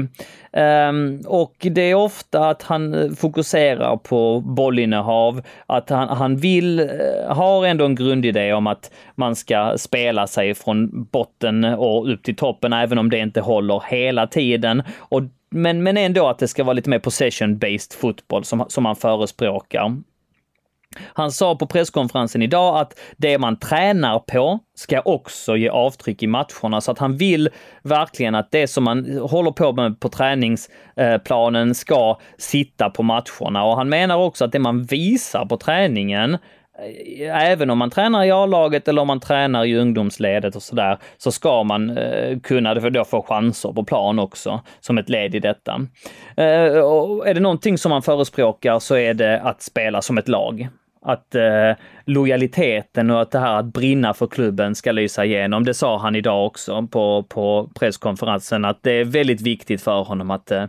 Um, 0.52 1.20
och 1.26 1.54
det 1.60 1.82
är 1.82 1.94
ofta 1.94 2.48
att 2.48 2.62
han 2.62 2.94
eh, 2.94 3.10
fokuserar 3.10 3.96
på 3.96 4.40
bollinnehav, 4.40 5.42
att 5.66 5.90
han, 5.90 6.08
han 6.08 6.36
vill, 6.36 6.80
eh, 6.80 6.86
har 7.28 7.66
ändå 7.66 7.84
en 7.84 7.94
grundidé 7.94 8.52
om 8.52 8.66
att 8.66 8.90
man 9.14 9.36
ska 9.36 9.74
spela 9.78 10.26
sig 10.26 10.54
från 10.54 11.04
botten 11.04 11.64
och 11.64 12.12
upp 12.12 12.22
till 12.22 12.36
toppen, 12.36 12.72
även 12.72 12.98
om 12.98 13.10
det 13.10 13.18
inte 13.18 13.40
håller 13.40 13.82
hela 13.90 14.26
tiden. 14.26 14.82
Och, 14.98 15.22
men, 15.50 15.82
men 15.82 15.96
ändå 15.96 16.28
att 16.28 16.38
det 16.38 16.48
ska 16.48 16.64
vara 16.64 16.74
lite 16.74 16.90
mer 16.90 16.98
possession-based 16.98 18.00
fotboll 18.00 18.44
som, 18.44 18.64
som 18.68 18.84
han 18.84 18.96
förespråkar. 18.96 19.96
Han 21.14 21.32
sa 21.32 21.54
på 21.54 21.66
presskonferensen 21.66 22.42
idag 22.42 22.78
att 22.78 23.00
det 23.16 23.38
man 23.38 23.58
tränar 23.58 24.18
på 24.18 24.58
ska 24.74 25.00
också 25.00 25.56
ge 25.56 25.68
avtryck 25.68 26.22
i 26.22 26.26
matcherna, 26.26 26.80
så 26.80 26.90
att 26.90 26.98
han 26.98 27.16
vill 27.16 27.48
verkligen 27.82 28.34
att 28.34 28.50
det 28.50 28.68
som 28.68 28.84
man 28.84 29.18
håller 29.18 29.50
på 29.50 29.72
med 29.72 30.00
på 30.00 30.08
träningsplanen 30.08 31.74
ska 31.74 32.18
sitta 32.38 32.90
på 32.90 33.02
matcherna. 33.02 33.64
Och 33.64 33.76
han 33.76 33.88
menar 33.88 34.16
också 34.16 34.44
att 34.44 34.52
det 34.52 34.58
man 34.58 34.84
visar 34.84 35.46
på 35.46 35.56
träningen 35.56 36.38
Eh, 36.78 37.50
även 37.50 37.70
om 37.70 37.78
man 37.78 37.90
tränar 37.90 38.24
i 38.24 38.30
A-laget 38.30 38.88
eller 38.88 39.02
om 39.02 39.06
man 39.06 39.20
tränar 39.20 39.64
i 39.64 39.76
ungdomsledet 39.76 40.56
och 40.56 40.62
sådär, 40.62 40.98
så 41.16 41.32
ska 41.32 41.62
man 41.62 41.98
eh, 41.98 42.38
kunna 42.38 42.74
då 42.74 43.04
få 43.04 43.22
chanser 43.22 43.72
på 43.72 43.84
plan 43.84 44.18
också 44.18 44.60
som 44.80 44.98
ett 44.98 45.08
led 45.08 45.34
i 45.34 45.40
detta. 45.40 45.80
Eh, 46.36 46.78
och 46.78 47.28
är 47.28 47.34
det 47.34 47.40
någonting 47.40 47.78
som 47.78 47.90
man 47.90 48.02
förespråkar 48.02 48.78
så 48.78 48.96
är 48.96 49.14
det 49.14 49.40
att 49.40 49.62
spela 49.62 50.02
som 50.02 50.18
ett 50.18 50.28
lag. 50.28 50.68
Att 51.08 51.34
eh, 51.34 51.72
lojaliteten 52.04 53.10
och 53.10 53.22
att 53.22 53.30
det 53.30 53.38
här 53.38 53.58
att 53.58 53.72
brinna 53.72 54.14
för 54.14 54.26
klubben 54.26 54.74
ska 54.74 54.92
lysa 54.92 55.24
igenom. 55.24 55.64
Det 55.64 55.74
sa 55.74 55.98
han 55.98 56.16
idag 56.16 56.46
också 56.46 56.86
på, 56.86 57.22
på 57.28 57.70
presskonferensen, 57.78 58.64
att 58.64 58.82
det 58.82 58.92
är 58.92 59.04
väldigt 59.04 59.40
viktigt 59.40 59.82
för 59.82 60.02
honom 60.02 60.30
att 60.30 60.50
eh, 60.50 60.64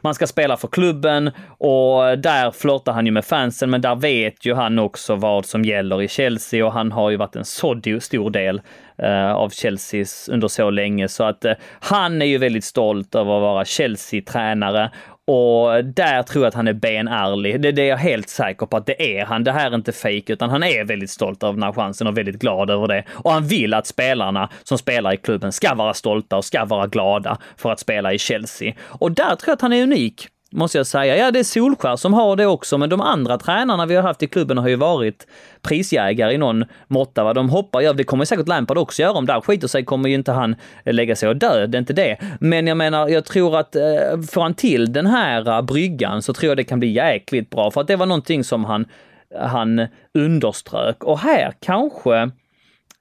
man 0.00 0.14
ska 0.14 0.26
spela 0.26 0.56
för 0.56 0.68
klubben. 0.68 1.30
Och 1.48 2.18
där 2.18 2.50
flörtar 2.50 2.92
han 2.92 3.06
ju 3.06 3.12
med 3.12 3.24
fansen, 3.24 3.70
men 3.70 3.80
där 3.80 3.94
vet 3.94 4.46
ju 4.46 4.54
han 4.54 4.78
också 4.78 5.14
vad 5.14 5.46
som 5.46 5.64
gäller 5.64 6.02
i 6.02 6.08
Chelsea. 6.08 6.66
Och 6.66 6.72
han 6.72 6.92
har 6.92 7.10
ju 7.10 7.16
varit 7.16 7.36
en 7.36 7.44
så 7.44 7.80
stor 8.00 8.30
del 8.30 8.60
eh, 8.98 9.32
av 9.32 9.50
Chelseas 9.50 10.28
under 10.28 10.48
så 10.48 10.70
länge. 10.70 11.08
Så 11.08 11.24
att 11.24 11.44
eh, 11.44 11.52
han 11.80 12.22
är 12.22 12.26
ju 12.26 12.38
väldigt 12.38 12.64
stolt 12.64 13.14
över 13.14 13.36
att 13.36 13.42
vara 13.42 13.64
Chelsea-tränare 13.64 14.90
och 15.26 15.84
där 15.84 16.22
tror 16.22 16.44
jag 16.44 16.48
att 16.48 16.54
han 16.54 16.68
är 16.68 16.72
benärlig. 16.72 17.60
Det, 17.60 17.72
det 17.72 17.82
är 17.82 17.88
jag 17.88 17.96
helt 17.96 18.28
säker 18.28 18.66
på 18.66 18.76
att 18.76 18.86
det 18.86 19.18
är 19.18 19.24
han. 19.24 19.44
Det 19.44 19.52
här 19.52 19.70
är 19.70 19.74
inte 19.74 19.92
fejk, 19.92 20.30
utan 20.30 20.50
han 20.50 20.62
är 20.62 20.84
väldigt 20.84 21.10
stolt 21.10 21.42
över 21.42 21.52
den 21.52 21.62
här 21.62 21.72
chansen 21.72 22.06
och 22.06 22.18
väldigt 22.18 22.38
glad 22.38 22.70
över 22.70 22.88
det. 22.88 23.04
Och 23.10 23.32
han 23.32 23.46
vill 23.46 23.74
att 23.74 23.86
spelarna 23.86 24.48
som 24.62 24.78
spelar 24.78 25.14
i 25.14 25.16
klubben 25.16 25.52
ska 25.52 25.74
vara 25.74 25.94
stolta 25.94 26.36
och 26.36 26.44
ska 26.44 26.64
vara 26.64 26.86
glada 26.86 27.38
för 27.56 27.72
att 27.72 27.80
spela 27.80 28.12
i 28.12 28.18
Chelsea. 28.18 28.74
Och 28.80 29.12
där 29.12 29.24
tror 29.24 29.40
jag 29.46 29.54
att 29.54 29.60
han 29.60 29.72
är 29.72 29.82
unik 29.82 30.28
måste 30.54 30.78
jag 30.78 30.86
säga. 30.86 31.16
Ja, 31.16 31.30
det 31.30 31.38
är 31.38 31.44
Solskär 31.44 31.96
som 31.96 32.14
har 32.14 32.36
det 32.36 32.46
också, 32.46 32.78
men 32.78 32.90
de 32.90 33.00
andra 33.00 33.38
tränarna 33.38 33.86
vi 33.86 33.94
har 33.94 34.02
haft 34.02 34.22
i 34.22 34.26
klubben 34.26 34.58
har 34.58 34.68
ju 34.68 34.76
varit 34.76 35.26
prisjägare 35.62 36.34
i 36.34 36.38
någon 36.38 36.64
måtta. 36.88 37.24
Va? 37.24 37.32
De 37.32 37.48
hoppar, 37.48 37.80
ja 37.80 37.92
det 37.92 38.04
kommer 38.04 38.24
säkert 38.24 38.48
Lampard 38.48 38.78
också 38.78 39.02
göra. 39.02 39.12
Om 39.12 39.26
där 39.26 39.40
skiter 39.40 39.68
sig 39.68 39.84
kommer 39.84 40.08
ju 40.08 40.14
inte 40.14 40.32
han 40.32 40.56
lägga 40.84 41.16
sig 41.16 41.28
och 41.28 41.36
dö, 41.36 41.66
det 41.66 41.76
är 41.76 41.80
inte 41.80 41.92
det. 41.92 42.16
Men 42.40 42.66
jag 42.66 42.76
menar, 42.76 43.08
jag 43.08 43.24
tror 43.24 43.58
att 43.58 43.76
eh, 43.76 43.82
får 44.30 44.42
han 44.42 44.54
till 44.54 44.92
den 44.92 45.06
här 45.06 45.48
uh, 45.48 45.62
bryggan 45.62 46.22
så 46.22 46.32
tror 46.32 46.48
jag 46.48 46.56
det 46.56 46.64
kan 46.64 46.80
bli 46.80 46.92
jäkligt 46.92 47.50
bra. 47.50 47.70
För 47.70 47.80
att 47.80 47.86
det 47.86 47.96
var 47.96 48.06
någonting 48.06 48.44
som 48.44 48.64
han, 48.64 48.86
han 49.40 49.86
underströk. 50.14 51.04
Och 51.04 51.18
här 51.18 51.52
kanske 51.60 52.30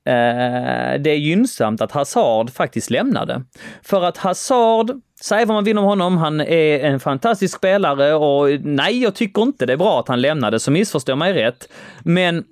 Eh, 0.06 1.00
det 1.00 1.10
är 1.10 1.18
gynnsamt 1.18 1.82
att 1.82 1.92
Hazard 1.92 2.50
faktiskt 2.50 2.90
lämnade. 2.90 3.44
För 3.84 4.04
att 4.04 4.18
Hazard, 4.18 4.92
säg 5.24 5.46
vad 5.46 5.56
man 5.56 5.64
vill 5.64 5.78
om 5.78 5.86
honom, 5.86 6.18
han 6.18 6.42
är 6.42 6.80
en 6.80 7.00
fantastisk 7.00 7.58
spelare 7.58 8.14
och 8.14 8.50
nej, 8.62 9.02
jag 9.02 9.16
tycker 9.16 9.42
inte 9.42 9.66
det 9.66 9.74
är 9.74 9.78
bra 9.78 10.00
att 10.00 10.08
han 10.08 10.22
lämnade, 10.22 10.60
så 10.60 10.72
missförstå 10.72 11.16
mig 11.16 11.34
rätt. 11.34 11.70
Men 12.04 12.44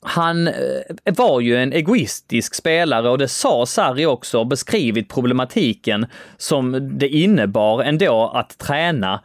han 0.00 0.48
eh, 0.48 0.54
var 1.16 1.40
ju 1.40 1.56
en 1.56 1.72
egoistisk 1.72 2.54
spelare 2.54 3.10
och 3.10 3.18
det 3.18 3.28
sa 3.28 3.66
Sarri 3.66 4.06
också, 4.06 4.44
beskrivit 4.44 5.08
problematiken 5.08 6.06
som 6.36 6.98
det 6.98 7.08
innebar 7.08 7.82
ändå 7.82 8.32
att 8.34 8.58
träna 8.58 9.20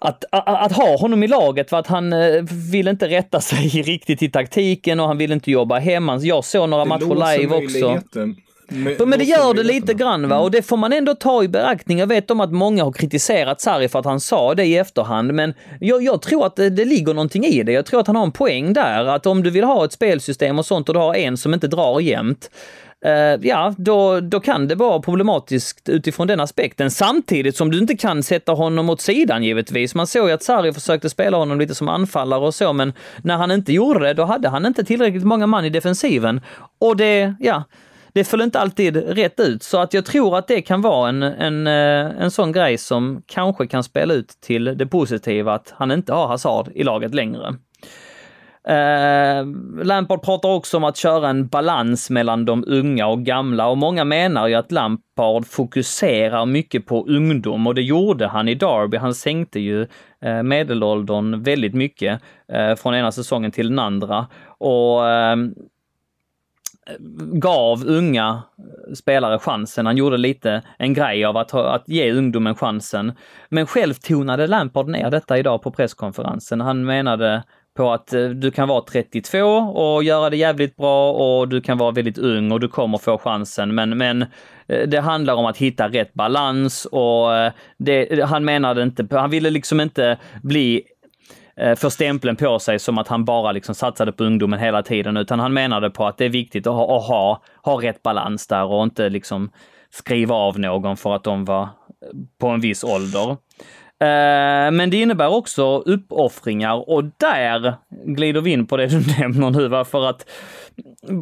att, 0.00 0.24
att, 0.32 0.48
att, 0.48 0.72
ha 0.72 0.98
honom 0.98 1.22
i 1.22 1.28
laget 1.28 1.70
för 1.70 1.76
att 1.76 1.86
han 1.86 2.12
eh, 2.12 2.42
vill 2.72 2.88
inte 2.88 3.08
rätta 3.08 3.40
sig 3.40 3.68
riktigt 3.68 4.22
i 4.22 4.30
taktiken 4.30 5.00
och 5.00 5.06
han 5.06 5.18
vill 5.18 5.32
inte 5.32 5.50
jobba 5.50 5.78
hemma. 5.78 6.16
Jag 6.16 6.44
såg 6.44 6.68
några 6.68 6.84
det 6.84 6.88
matcher 6.88 7.38
live 7.38 7.56
också. 7.56 8.00
Men, 8.68 9.08
men 9.08 9.18
det 9.18 9.24
gör 9.24 9.54
det 9.54 9.62
lite 9.62 9.94
grann 9.94 10.28
va, 10.28 10.38
och 10.38 10.50
det 10.50 10.62
får 10.62 10.76
man 10.76 10.92
ändå 10.92 11.14
ta 11.14 11.44
i 11.44 11.48
beaktning. 11.48 11.98
Jag 11.98 12.06
vet 12.06 12.30
om 12.30 12.40
att 12.40 12.52
många 12.52 12.84
har 12.84 12.92
kritiserat 12.92 13.60
Sarri 13.60 13.88
för 13.88 13.98
att 13.98 14.04
han 14.04 14.20
sa 14.20 14.54
det 14.54 14.64
i 14.64 14.76
efterhand, 14.76 15.34
men 15.34 15.54
jag, 15.80 16.02
jag 16.02 16.22
tror 16.22 16.46
att 16.46 16.56
det, 16.56 16.70
det, 16.70 16.84
ligger 16.84 17.14
någonting 17.14 17.44
i 17.44 17.62
det. 17.62 17.72
Jag 17.72 17.86
tror 17.86 18.00
att 18.00 18.06
han 18.06 18.16
har 18.16 18.24
en 18.24 18.32
poäng 18.32 18.72
där, 18.72 19.04
att 19.04 19.26
om 19.26 19.42
du 19.42 19.50
vill 19.50 19.64
ha 19.64 19.84
ett 19.84 19.92
spelsystem 19.92 20.58
och 20.58 20.66
sånt 20.66 20.88
och 20.88 20.94
du 20.94 21.00
har 21.00 21.14
en 21.14 21.36
som 21.36 21.54
inte 21.54 21.68
drar 21.68 22.00
jämnt, 22.00 22.50
Uh, 23.06 23.46
ja, 23.46 23.74
då, 23.78 24.20
då 24.20 24.40
kan 24.40 24.68
det 24.68 24.74
vara 24.74 25.00
problematiskt 25.00 25.88
utifrån 25.88 26.26
den 26.26 26.40
aspekten. 26.40 26.90
Samtidigt 26.90 27.56
som 27.56 27.70
du 27.70 27.78
inte 27.78 27.96
kan 27.96 28.22
sätta 28.22 28.52
honom 28.52 28.90
åt 28.90 29.00
sidan 29.00 29.42
givetvis. 29.42 29.94
Man 29.94 30.06
såg 30.06 30.28
ju 30.28 30.34
att 30.34 30.42
Sarri 30.42 30.72
försökte 30.72 31.10
spela 31.10 31.36
honom 31.36 31.58
lite 31.58 31.74
som 31.74 31.88
anfallare 31.88 32.40
och 32.40 32.54
så, 32.54 32.72
men 32.72 32.92
när 33.22 33.36
han 33.36 33.50
inte 33.50 33.72
gjorde 33.72 34.06
det, 34.06 34.14
då 34.14 34.24
hade 34.24 34.48
han 34.48 34.66
inte 34.66 34.84
tillräckligt 34.84 35.24
många 35.24 35.46
man 35.46 35.64
i 35.64 35.70
defensiven. 35.70 36.40
Och 36.78 36.96
det, 36.96 37.34
ja, 37.40 37.64
det 38.16 38.24
föll 38.24 38.40
inte 38.40 38.60
alltid 38.60 38.96
rätt 38.96 39.40
ut. 39.40 39.62
Så 39.62 39.78
att 39.78 39.94
jag 39.94 40.04
tror 40.04 40.38
att 40.38 40.48
det 40.48 40.62
kan 40.62 40.82
vara 40.82 41.08
en, 41.08 41.22
en, 41.22 41.66
eh, 41.66 42.22
en 42.22 42.30
sån 42.30 42.52
grej 42.52 42.78
som 42.78 43.22
kanske 43.26 43.66
kan 43.66 43.82
spela 43.82 44.14
ut 44.14 44.28
till 44.28 44.64
det 44.64 44.86
positiva 44.86 45.54
att 45.54 45.74
han 45.76 45.90
inte 45.90 46.12
har 46.12 46.28
Hazard 46.28 46.68
i 46.74 46.84
laget 46.84 47.14
längre. 47.14 47.54
Uh, 48.68 49.84
Lampard 49.84 50.22
pratar 50.22 50.48
också 50.48 50.76
om 50.76 50.84
att 50.84 50.96
köra 50.96 51.28
en 51.28 51.46
balans 51.46 52.10
mellan 52.10 52.44
de 52.44 52.64
unga 52.66 53.06
och 53.06 53.22
gamla 53.22 53.68
och 53.68 53.78
många 53.78 54.04
menar 54.04 54.48
ju 54.48 54.54
att 54.54 54.72
Lampard 54.72 55.46
fokuserar 55.46 56.46
mycket 56.46 56.86
på 56.86 57.06
ungdom 57.06 57.66
och 57.66 57.74
det 57.74 57.82
gjorde 57.82 58.26
han 58.26 58.48
i 58.48 58.54
Derby. 58.54 58.96
Han 58.96 59.14
sänkte 59.14 59.60
ju 59.60 59.86
eh, 60.22 60.42
medelåldern 60.42 61.42
väldigt 61.42 61.74
mycket 61.74 62.20
uh, 62.52 62.74
från 62.74 62.94
ena 62.94 63.12
säsongen 63.12 63.50
till 63.50 63.68
den 63.68 63.78
andra 63.78 64.26
och 64.58 65.00
gav 67.32 67.84
unga 67.86 68.42
spelare 68.94 69.38
chansen. 69.38 69.86
Han 69.86 69.96
gjorde 69.96 70.16
lite 70.16 70.62
en 70.78 70.94
grej 70.94 71.24
av 71.24 71.36
att, 71.36 71.54
att 71.54 71.88
ge 71.88 72.12
ungdomen 72.12 72.54
chansen. 72.54 73.12
Men 73.48 73.66
själv 73.66 73.94
tonade 73.94 74.46
Lampard 74.46 74.88
ner 74.88 75.10
detta 75.10 75.38
idag 75.38 75.62
på 75.62 75.70
presskonferensen. 75.70 76.60
Han 76.60 76.84
menade 76.84 77.42
på 77.76 77.92
att 77.92 78.12
eh, 78.12 78.24
du 78.24 78.50
kan 78.50 78.68
vara 78.68 78.80
32 78.80 79.40
och 79.58 80.04
göra 80.04 80.30
det 80.30 80.36
jävligt 80.36 80.76
bra 80.76 81.12
och 81.12 81.48
du 81.48 81.60
kan 81.60 81.78
vara 81.78 81.90
väldigt 81.90 82.18
ung 82.18 82.52
och 82.52 82.60
du 82.60 82.68
kommer 82.68 82.98
få 82.98 83.18
chansen. 83.18 83.74
Men, 83.74 83.98
men 83.98 84.22
eh, 84.66 84.88
det 84.88 85.00
handlar 85.00 85.34
om 85.34 85.46
att 85.46 85.56
hitta 85.56 85.88
rätt 85.88 86.14
balans 86.14 86.84
och 86.84 87.36
eh, 87.36 87.52
det, 87.78 88.24
han 88.24 88.44
menade 88.44 88.82
inte, 88.82 89.06
han 89.10 89.30
ville 89.30 89.50
liksom 89.50 89.80
inte 89.80 90.18
bli 90.42 90.82
Eh, 91.60 91.74
för 91.76 91.88
stämpeln 91.88 92.36
på 92.36 92.58
sig 92.58 92.78
som 92.78 92.98
att 92.98 93.08
han 93.08 93.24
bara 93.24 93.52
liksom 93.52 93.74
satsade 93.74 94.12
på 94.12 94.24
ungdomen 94.24 94.60
hela 94.60 94.82
tiden, 94.82 95.16
utan 95.16 95.40
han 95.40 95.52
menade 95.52 95.90
på 95.90 96.06
att 96.06 96.18
det 96.18 96.24
är 96.24 96.28
viktigt 96.28 96.66
att 96.66 96.74
ha, 96.74 96.98
att 96.98 97.06
ha, 97.06 97.42
ha 97.62 97.82
rätt 97.82 98.02
balans 98.02 98.46
där 98.46 98.64
och 98.64 98.82
inte 98.82 99.08
liksom 99.08 99.50
skriva 99.90 100.34
av 100.34 100.58
någon 100.58 100.96
för 100.96 101.14
att 101.14 101.24
de 101.24 101.44
var 101.44 101.68
på 102.38 102.48
en 102.48 102.60
viss 102.60 102.84
ålder. 102.84 103.36
Eh, 104.00 104.70
men 104.70 104.90
det 104.90 104.96
innebär 104.96 105.28
också 105.28 105.78
uppoffringar 105.78 106.90
och 106.90 107.04
där 107.04 107.74
glider 108.04 108.40
vi 108.40 108.50
in 108.50 108.66
på 108.66 108.76
det 108.76 108.86
du 108.86 109.00
nämner 109.20 109.50
nu, 109.50 109.68
va? 109.68 109.84
för 109.84 110.08
att 110.08 110.30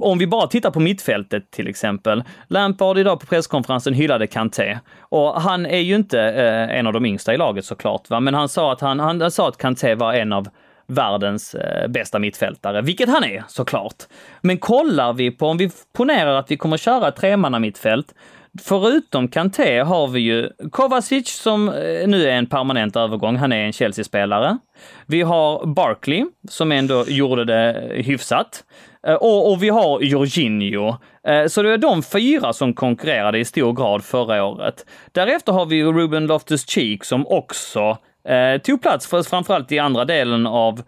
om 0.01 0.19
vi 0.19 0.27
bara 0.27 0.47
tittar 0.47 0.71
på 0.71 0.81
mittfältet 0.81 1.51
till 1.51 1.69
exempel. 1.69 2.25
Lampard 2.49 2.99
idag 2.99 3.21
på 3.21 3.27
presskonferensen 3.27 3.95
hyllade 3.95 4.27
Kanté 4.27 4.79
och 4.99 5.41
han 5.41 5.67
är 5.67 5.79
ju 5.79 5.95
inte 5.95 6.21
eh, 6.21 6.79
en 6.79 6.87
av 6.87 6.93
de 6.93 7.07
yngsta 7.07 7.35
i 7.35 7.37
laget 7.37 7.65
såklart, 7.65 8.11
va? 8.11 8.21
men 8.21 8.35
han 8.35 8.49
sa 8.49 8.73
att 8.73 8.81
han, 8.81 9.01
han 9.01 9.31
sa 9.31 9.49
att 9.49 9.59
Kanté 9.59 9.95
var 9.95 10.15
en 10.15 10.33
av 10.33 10.49
världens 10.87 11.55
eh, 11.55 11.89
bästa 11.89 12.19
mittfältare, 12.19 12.83
vilket 12.83 13.09
han 13.09 13.25
är 13.25 13.45
såklart. 13.49 14.03
Men 14.41 14.59
kollar 14.59 15.13
vi 15.13 15.31
på, 15.31 15.47
om 15.47 15.57
vi 15.57 15.71
ponerar 15.93 16.35
att 16.35 16.51
vi 16.51 16.57
kommer 16.57 16.77
köra 16.77 17.11
tremanna 17.11 17.59
mittfält, 17.59 18.15
Förutom 18.63 19.29
Kanté 19.29 19.79
har 19.79 20.09
vi 20.09 20.21
ju 20.21 20.51
Kovacic 20.71 21.29
som 21.29 21.69
eh, 21.69 22.09
nu 22.09 22.29
är 22.29 22.37
en 22.37 22.47
permanent 22.47 22.97
övergång. 22.97 23.37
Han 23.37 23.53
är 23.53 23.65
en 23.65 23.73
Chelsea-spelare. 23.73 24.59
Vi 25.07 25.23
har 25.23 25.67
Barkley 25.67 26.25
som 26.49 26.73
ändå 26.73 27.05
gjorde 27.09 27.45
det 27.45 27.91
hyfsat. 28.05 28.65
Eh, 29.07 29.15
och, 29.15 29.53
och 29.53 29.63
vi 29.63 29.69
har 29.69 30.01
Jorginho. 30.01 30.97
Eh, 31.27 31.47
så 31.47 31.63
det 31.63 31.71
är 31.71 31.79
de 31.79 32.03
fyra 32.03 32.53
som 32.53 32.75
konkurrerade 32.75 33.39
i 33.39 33.45
stor 33.45 33.73
grad 33.73 34.05
förra 34.05 34.45
året. 34.45 34.87
Därefter 35.13 35.53
har 35.53 35.67
vi 35.67 35.85
Ruben 35.85 36.27
Loftus-Cheek 36.27 37.05
som 37.05 37.27
också 37.27 37.99
eh, 38.29 38.61
tog 38.61 38.83
plats, 38.83 39.07
för, 39.07 39.23
framförallt 39.23 39.73
i 39.73 39.79
andra 39.79 40.05
delen 40.05 40.47
av 40.47 40.83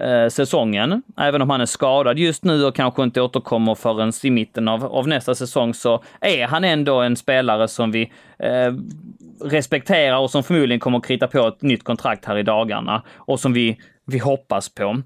eh, 0.00 0.28
säsongen. 0.28 1.02
Även 1.16 1.42
om 1.42 1.50
han 1.50 1.60
är 1.60 1.66
skadad 1.66 2.18
just 2.18 2.44
nu 2.44 2.64
och 2.64 2.74
kanske 2.74 3.02
inte 3.02 3.20
återkommer 3.20 3.74
förrän 3.74 4.12
i 4.22 4.30
mitten 4.30 4.68
av, 4.68 4.84
av 4.84 5.08
nästa 5.08 5.34
säsong 5.34 5.74
så 5.74 6.02
är 6.20 6.46
han 6.46 6.64
ändå 6.64 7.00
en 7.00 7.16
spelare 7.16 7.68
som 7.68 7.92
vi 7.92 8.12
eh, 8.38 8.72
respekterar 9.44 10.18
och 10.18 10.30
som 10.30 10.42
förmodligen 10.42 10.80
kommer 10.80 10.98
att 10.98 11.06
krita 11.06 11.26
på 11.26 11.48
ett 11.48 11.62
nytt 11.62 11.84
kontrakt 11.84 12.24
här 12.24 12.38
i 12.38 12.42
dagarna 12.42 13.02
och 13.16 13.40
som 13.40 13.52
vi, 13.52 13.78
vi 14.06 14.18
hoppas 14.18 14.68
på. 14.68 15.02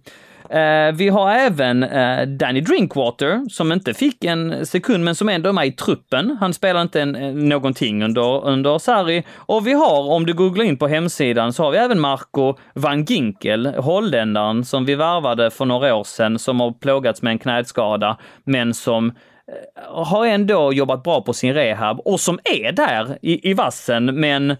Eh, 0.50 0.92
vi 0.94 1.08
har 1.08 1.30
även 1.30 1.82
eh, 1.82 2.26
Danny 2.26 2.60
Drinkwater 2.60 3.48
som 3.48 3.72
inte 3.72 3.94
fick 3.94 4.24
en 4.24 4.66
sekund 4.66 5.04
men 5.04 5.14
som 5.14 5.28
ändå 5.28 5.48
är 5.48 5.52
med 5.52 5.66
i 5.66 5.72
truppen. 5.72 6.36
Han 6.40 6.54
spelar 6.54 6.82
inte 6.82 7.02
en, 7.02 7.16
eh, 7.16 7.32
någonting 7.34 8.04
under, 8.04 8.44
under 8.44 8.78
Sarri. 8.78 9.24
Och 9.36 9.66
vi 9.66 9.72
har, 9.72 10.10
om 10.10 10.26
du 10.26 10.34
googlar 10.34 10.64
in 10.64 10.76
på 10.76 10.88
hemsidan, 10.88 11.52
så 11.52 11.62
har 11.62 11.70
vi 11.70 11.78
även 11.78 12.00
Marco 12.00 12.54
van 12.74 13.04
Ginkel, 13.04 13.66
holländaren 13.66 14.64
som 14.64 14.84
vi 14.84 14.94
värvade 14.94 15.50
för 15.50 15.64
några 15.64 15.94
år 15.94 16.04
sedan, 16.04 16.38
som 16.38 16.60
har 16.60 16.72
plågats 16.72 17.22
med 17.22 17.30
en 17.30 17.38
knäskada, 17.38 18.18
men 18.44 18.74
som 18.74 19.06
eh, 19.06 20.04
har 20.04 20.26
ändå 20.26 20.72
jobbat 20.72 21.02
bra 21.02 21.20
på 21.20 21.32
sin 21.32 21.54
rehab 21.54 22.00
och 22.00 22.20
som 22.20 22.38
är 22.44 22.72
där 22.72 23.18
i, 23.22 23.50
i 23.50 23.54
vassen, 23.54 24.20
men 24.20 24.56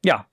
ja, 0.00 0.24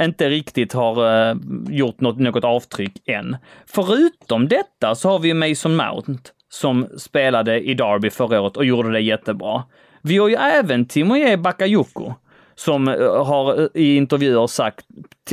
inte 0.00 0.28
riktigt 0.28 0.72
har 0.72 1.30
uh, 1.30 1.36
gjort 1.68 2.00
något, 2.00 2.18
något 2.18 2.44
avtryck 2.44 3.08
än. 3.08 3.36
Förutom 3.66 4.48
detta 4.48 4.94
så 4.94 5.08
har 5.08 5.18
vi 5.18 5.34
Mason 5.34 5.76
Mount 5.76 6.30
som 6.48 6.86
spelade 6.98 7.60
i 7.60 7.74
Derby 7.74 8.10
förra 8.10 8.40
året 8.40 8.56
och 8.56 8.64
gjorde 8.64 8.92
det 8.92 9.00
jättebra. 9.00 9.62
Vi 10.02 10.18
har 10.18 10.28
ju 10.28 10.34
även 10.34 10.86
Timoje 10.86 11.36
Bakayoko 11.36 12.14
som 12.54 12.88
eh, 12.88 13.24
har 13.24 13.60
eh, 13.60 13.66
i 13.74 13.96
intervjuer 13.96 14.46
sagt 14.46 14.86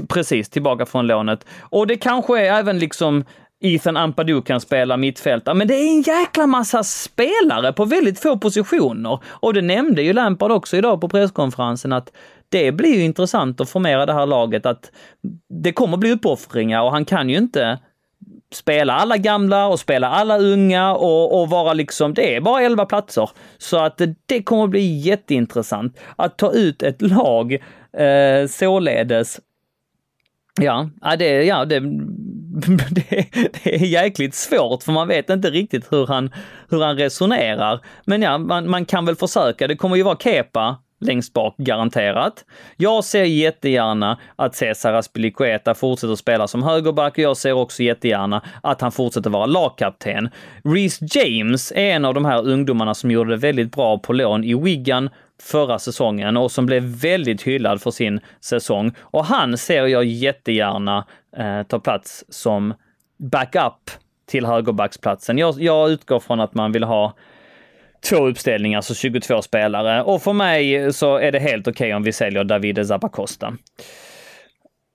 precis 0.07 0.49
tillbaka 0.49 0.85
från 0.85 1.07
lånet. 1.07 1.45
Och 1.59 1.87
det 1.87 1.97
kanske 1.97 2.39
är 2.39 2.59
även 2.59 2.79
liksom 2.79 3.23
Ethan 3.63 3.97
Ampadu 3.97 4.41
kan 4.41 4.61
spela 4.61 4.97
mittfältare, 4.97 5.55
men 5.55 5.67
det 5.67 5.73
är 5.73 5.87
en 5.87 6.01
jäkla 6.01 6.47
massa 6.47 6.83
spelare 6.83 7.73
på 7.73 7.85
väldigt 7.85 8.19
få 8.19 8.37
positioner. 8.37 9.19
Och 9.25 9.53
det 9.53 9.61
nämnde 9.61 10.01
ju 10.01 10.13
Lampard 10.13 10.51
också 10.51 10.77
idag 10.77 11.01
på 11.01 11.09
presskonferensen 11.09 11.93
att 11.93 12.11
det 12.51 12.71
blir 12.71 12.95
ju 12.95 13.03
intressant 13.03 13.61
att 13.61 13.69
formera 13.69 14.05
det 14.05 14.13
här 14.13 14.25
laget 14.25 14.65
att 14.65 14.91
det 15.49 15.71
kommer 15.71 15.97
bli 15.97 16.11
uppoffringar 16.11 16.81
och 16.81 16.91
han 16.91 17.05
kan 17.05 17.29
ju 17.29 17.37
inte 17.37 17.79
spela 18.53 18.93
alla 18.93 19.17
gamla 19.17 19.67
och 19.67 19.79
spela 19.79 20.09
alla 20.09 20.37
unga 20.37 20.95
och, 20.95 21.41
och 21.41 21.49
vara 21.49 21.73
liksom, 21.73 22.13
det 22.13 22.35
är 22.35 22.41
bara 22.41 22.61
11 22.61 22.85
platser. 22.85 23.29
Så 23.57 23.77
att 23.77 24.01
det 24.25 24.43
kommer 24.43 24.67
bli 24.67 24.97
jätteintressant 24.97 25.99
att 26.15 26.37
ta 26.37 26.51
ut 26.51 26.83
ett 26.83 27.01
lag 27.01 27.53
eh, 27.97 28.47
således 28.47 29.39
Ja, 30.59 30.89
det, 31.19 31.43
ja 31.43 31.65
det, 31.65 31.79
det, 32.89 33.25
det, 33.63 33.75
är 33.75 33.85
jäkligt 33.85 34.35
svårt 34.35 34.83
för 34.83 34.91
man 34.91 35.07
vet 35.07 35.29
inte 35.29 35.49
riktigt 35.49 35.93
hur 35.93 36.07
han, 36.07 36.29
hur 36.69 36.81
han 36.81 36.97
resonerar. 36.97 37.79
Men 38.05 38.21
ja, 38.21 38.37
man, 38.37 38.69
man 38.69 38.85
kan 38.85 39.05
väl 39.05 39.15
försöka. 39.15 39.67
Det 39.67 39.75
kommer 39.75 39.95
ju 39.95 40.03
vara 40.03 40.17
Kepa 40.17 40.77
längst 41.01 41.33
bak, 41.33 41.57
garanterat. 41.57 42.45
Jag 42.77 43.03
ser 43.03 43.23
jättegärna 43.23 44.19
att 44.35 44.55
Cesar 44.55 44.93
Aspilicueta 44.93 45.73
fortsätter 45.73 46.15
spela 46.15 46.47
som 46.47 46.63
högerback 46.63 47.13
och 47.13 47.19
jag 47.19 47.37
ser 47.37 47.53
också 47.53 47.83
jättegärna 47.83 48.41
att 48.63 48.81
han 48.81 48.91
fortsätter 48.91 49.29
vara 49.29 49.45
lagkapten. 49.45 50.29
Reece 50.63 50.99
James 51.01 51.71
är 51.71 51.91
en 51.91 52.05
av 52.05 52.13
de 52.13 52.25
här 52.25 52.47
ungdomarna 52.47 52.93
som 52.93 53.11
gjorde 53.11 53.29
det 53.29 53.37
väldigt 53.37 53.75
bra 53.75 53.97
på 53.97 54.13
lån 54.13 54.43
i 54.43 54.53
Wigan 54.53 55.09
förra 55.41 55.79
säsongen 55.79 56.37
och 56.37 56.51
som 56.51 56.65
blev 56.65 56.83
väldigt 56.83 57.41
hyllad 57.41 57.81
för 57.81 57.91
sin 57.91 58.19
säsong. 58.41 58.93
Och 59.01 59.25
han 59.25 59.57
ser 59.57 59.85
jag 59.85 60.05
jättegärna 60.05 61.05
eh, 61.37 61.63
ta 61.63 61.79
plats 61.79 62.25
som 62.29 62.73
backup 63.17 63.91
till 64.25 64.45
högerbacksplatsen. 64.45 65.37
Jag, 65.37 65.61
jag 65.61 65.91
utgår 65.91 66.19
från 66.19 66.39
att 66.39 66.53
man 66.53 66.71
vill 66.71 66.83
ha 66.83 67.13
två 68.09 68.27
uppställningar, 68.27 68.77
alltså 68.77 68.93
så 68.93 68.99
22 68.99 69.41
spelare. 69.41 70.03
Och 70.03 70.21
för 70.21 70.33
mig 70.33 70.93
så 70.93 71.17
är 71.17 71.31
det 71.31 71.39
helt 71.39 71.67
okej 71.67 71.87
okay 71.87 71.93
om 71.93 72.03
vi 72.03 72.11
säljer 72.11 72.43
Davide 72.43 72.85
Zappacosta. 72.85 73.57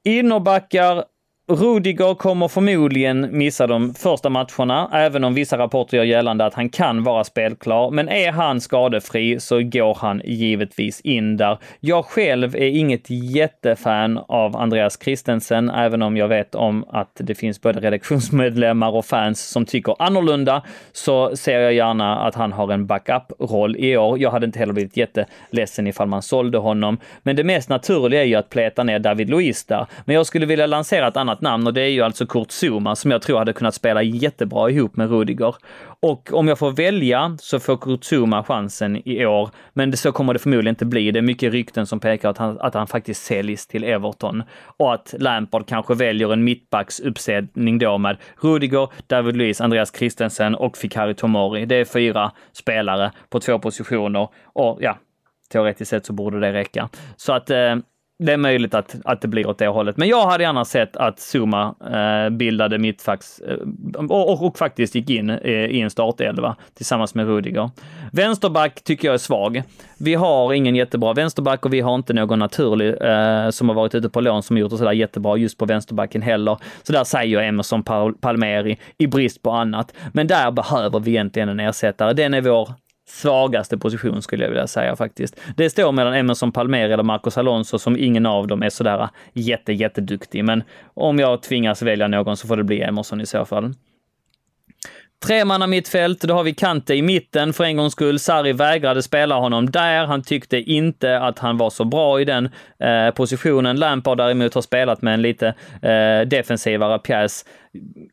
Innerbackar 0.04 1.04
Rudiger 1.48 2.14
kommer 2.14 2.48
förmodligen 2.48 3.38
missa 3.38 3.66
de 3.66 3.94
första 3.94 4.30
matcherna, 4.30 4.90
även 4.92 5.24
om 5.24 5.34
vissa 5.34 5.58
rapporter 5.58 5.96
gör 5.96 6.04
gällande 6.04 6.46
att 6.46 6.54
han 6.54 6.68
kan 6.68 7.04
vara 7.04 7.24
spelklar. 7.24 7.90
Men 7.90 8.08
är 8.08 8.32
han 8.32 8.60
skadefri 8.60 9.40
så 9.40 9.62
går 9.62 9.94
han 10.00 10.22
givetvis 10.24 11.00
in 11.00 11.36
där. 11.36 11.58
Jag 11.80 12.04
själv 12.04 12.56
är 12.56 12.68
inget 12.68 13.10
jättefan 13.10 14.18
av 14.28 14.56
Andreas 14.56 14.98
Christensen, 15.02 15.70
även 15.70 16.02
om 16.02 16.16
jag 16.16 16.28
vet 16.28 16.54
om 16.54 16.84
att 16.88 17.10
det 17.14 17.34
finns 17.34 17.60
både 17.60 17.80
redaktionsmedlemmar 17.80 18.90
och 18.90 19.04
fans 19.04 19.40
som 19.40 19.64
tycker 19.66 19.96
annorlunda, 19.98 20.62
så 20.92 21.36
ser 21.36 21.60
jag 21.60 21.72
gärna 21.72 22.18
att 22.18 22.34
han 22.34 22.52
har 22.52 22.72
en 22.72 22.86
backup-roll 22.86 23.76
i 23.76 23.96
år. 23.96 24.18
Jag 24.18 24.30
hade 24.30 24.46
inte 24.46 24.58
heller 24.58 24.72
blivit 24.72 24.96
jätteledsen 24.96 25.86
ifall 25.86 26.08
man 26.08 26.22
sålde 26.22 26.58
honom. 26.58 26.98
Men 27.22 27.36
det 27.36 27.44
mest 27.44 27.68
naturliga 27.68 28.20
är 28.20 28.26
ju 28.26 28.34
att 28.34 28.50
pleta 28.50 28.82
ner 28.82 28.98
David 28.98 29.30
Luiz 29.30 29.64
där. 29.64 29.86
Men 30.04 30.16
jag 30.16 30.26
skulle 30.26 30.46
vilja 30.46 30.66
lansera 30.66 31.08
ett 31.08 31.16
annat 31.16 31.35
annat 31.36 31.40
namn 31.40 31.66
och 31.66 31.74
det 31.74 31.80
är 31.80 31.88
ju 31.88 32.02
alltså 32.02 32.26
Kurt 32.26 32.50
Zuma 32.50 32.96
som 32.96 33.10
jag 33.10 33.22
tror 33.22 33.38
hade 33.38 33.52
kunnat 33.52 33.74
spela 33.74 34.02
jättebra 34.02 34.70
ihop 34.70 34.96
med 34.96 35.10
Rudiger. 35.10 35.54
Och 36.00 36.32
om 36.32 36.48
jag 36.48 36.58
får 36.58 36.70
välja 36.70 37.36
så 37.40 37.60
får 37.60 37.76
Kurt 37.76 38.04
Zuma 38.04 38.44
chansen 38.44 39.08
i 39.08 39.26
år, 39.26 39.50
men 39.74 39.90
det, 39.90 39.96
så 39.96 40.12
kommer 40.12 40.32
det 40.32 40.38
förmodligen 40.38 40.72
inte 40.72 40.84
bli. 40.84 41.10
Det 41.10 41.18
är 41.18 41.22
mycket 41.22 41.52
rykten 41.52 41.86
som 41.86 42.00
pekar 42.00 42.30
att 42.30 42.38
han, 42.38 42.58
att 42.60 42.74
han 42.74 42.86
faktiskt 42.86 43.24
säljs 43.24 43.66
till 43.66 43.84
Everton 43.84 44.42
och 44.78 44.94
att 44.94 45.14
Lampard 45.18 45.66
kanske 45.66 45.94
väljer 45.94 46.32
en 46.32 46.44
mittbacksuppsättning 46.44 47.78
då 47.78 47.98
med 47.98 48.16
Rudiger, 48.40 48.88
David 49.06 49.36
Luiz, 49.36 49.60
Andreas 49.60 49.92
Christensen 49.98 50.54
och 50.54 50.76
Fikari 50.76 51.14
Tomori. 51.14 51.66
Det 51.66 51.76
är 51.76 51.84
fyra 51.84 52.32
spelare 52.52 53.12
på 53.30 53.40
två 53.40 53.58
positioner 53.58 54.28
och 54.54 54.78
ja, 54.80 54.98
teoretiskt 55.52 55.90
sett 55.90 56.06
så 56.06 56.12
borde 56.12 56.40
det 56.40 56.52
räcka. 56.52 56.88
Så 57.16 57.32
att 57.32 57.50
eh, 57.50 57.76
det 58.18 58.32
är 58.32 58.36
möjligt 58.36 58.74
att, 58.74 58.96
att 59.04 59.20
det 59.20 59.28
blir 59.28 59.46
åt 59.46 59.58
det 59.58 59.66
hållet. 59.66 59.96
Men 59.96 60.08
jag 60.08 60.26
hade 60.26 60.44
gärna 60.44 60.64
sett 60.64 60.96
att 60.96 61.18
Zuma 61.18 61.74
eh, 61.92 62.30
bildade 62.30 62.78
mittfax 62.78 63.40
eh, 63.40 63.56
och, 63.94 64.32
och, 64.32 64.46
och, 64.46 64.58
faktiskt 64.58 64.94
gick 64.94 65.10
in 65.10 65.30
eh, 65.30 65.50
i 65.50 65.80
en 65.80 65.90
startelva 65.90 66.56
tillsammans 66.74 67.14
med 67.14 67.26
Rudiger. 67.26 67.70
Vänsterback 68.12 68.84
tycker 68.84 69.08
jag 69.08 69.14
är 69.14 69.18
svag. 69.18 69.62
Vi 69.98 70.14
har 70.14 70.52
ingen 70.52 70.76
jättebra 70.76 71.12
vänsterback 71.12 71.64
och 71.64 71.72
vi 71.72 71.80
har 71.80 71.94
inte 71.94 72.12
någon 72.12 72.38
naturlig 72.38 72.88
eh, 73.02 73.50
som 73.50 73.68
har 73.68 73.76
varit 73.76 73.94
ute 73.94 74.08
på 74.08 74.20
lån 74.20 74.42
som 74.42 74.58
gjort 74.58 74.70
det 74.70 74.78
sådär 74.78 74.92
jättebra 74.92 75.36
just 75.36 75.58
på 75.58 75.64
vänsterbacken 75.64 76.22
heller. 76.22 76.58
Så 76.82 76.92
där 76.92 77.04
säger 77.04 77.40
Emerson 77.40 77.82
Palmeri 78.20 78.78
i 78.98 79.06
brist 79.06 79.42
på 79.42 79.50
annat. 79.50 79.94
Men 80.12 80.26
där 80.26 80.50
behöver 80.50 81.00
vi 81.00 81.10
egentligen 81.10 81.48
en 81.48 81.60
ersättare. 81.60 82.12
Den 82.12 82.34
är 82.34 82.40
vår 82.40 82.68
svagaste 83.08 83.78
position 83.78 84.22
skulle 84.22 84.44
jag 84.44 84.50
vilja 84.50 84.66
säga 84.66 84.96
faktiskt. 84.96 85.40
Det 85.56 85.70
står 85.70 85.92
mellan 85.92 86.14
Emerson 86.14 86.52
Palmer 86.52 86.90
eller 86.90 87.02
Marcos 87.02 87.38
Alonso 87.38 87.78
som 87.78 87.96
ingen 87.96 88.26
av 88.26 88.46
dem 88.46 88.62
är 88.62 88.70
sådär 88.70 89.08
jätte, 89.32 89.72
jätteduktig. 89.72 90.44
Men 90.44 90.62
om 90.94 91.18
jag 91.18 91.42
tvingas 91.42 91.82
välja 91.82 92.08
någon 92.08 92.36
så 92.36 92.48
får 92.48 92.56
det 92.56 92.64
bli 92.64 92.82
Emerson 92.82 93.20
i 93.20 93.26
så 93.26 93.44
fall. 93.44 93.74
Tremanna 95.24 95.66
mittfält, 95.66 96.20
då 96.20 96.34
har 96.34 96.44
vi 96.44 96.54
Kante 96.54 96.94
i 96.94 97.02
mitten 97.02 97.52
för 97.52 97.64
en 97.64 97.76
gångs 97.76 97.92
skull. 97.92 98.18
Sarri 98.18 98.52
vägrade 98.52 99.02
spela 99.02 99.34
honom 99.34 99.70
där. 99.70 100.06
Han 100.06 100.22
tyckte 100.22 100.60
inte 100.60 101.20
att 101.20 101.38
han 101.38 101.56
var 101.56 101.70
så 101.70 101.84
bra 101.84 102.20
i 102.20 102.24
den 102.24 102.48
eh, 102.78 103.10
positionen. 103.14 103.76
Lampard 103.76 104.18
däremot 104.18 104.54
har 104.54 104.62
spelat 104.62 105.02
med 105.02 105.14
en 105.14 105.22
lite 105.22 105.46
eh, 105.82 106.28
defensivare 106.28 106.98
pjäs 106.98 107.44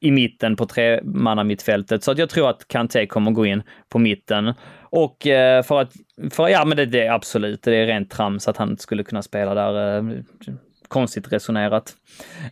i 0.02 0.12
mitten 0.12 0.56
på 0.56 0.66
tremanna 0.66 1.44
mittfältet. 1.44 2.04
Så 2.04 2.12
att 2.12 2.18
jag 2.18 2.30
tror 2.30 2.50
att 2.50 2.68
Kanté 2.68 3.08
kommer 3.08 3.32
gå 3.32 3.46
in 3.46 3.64
på 3.90 4.00
mitten. 4.00 4.54
Och 4.82 5.28
eh, 5.28 5.64
för 5.64 5.82
att, 5.82 5.94
för, 6.32 6.48
ja 6.48 6.66
men 6.66 6.78
det, 6.78 6.86
det 6.86 7.06
är 7.06 7.12
absolut, 7.12 7.64
det 7.64 7.76
är 7.76 7.86
rent 7.86 8.12
trams 8.12 8.48
att 8.48 8.58
han 8.58 8.78
skulle 8.78 9.04
kunna 9.04 9.22
spela 9.22 9.54
där. 9.54 9.98
Eh, 9.98 10.04
Konstigt 10.88 11.34
resonerat. 11.34 11.94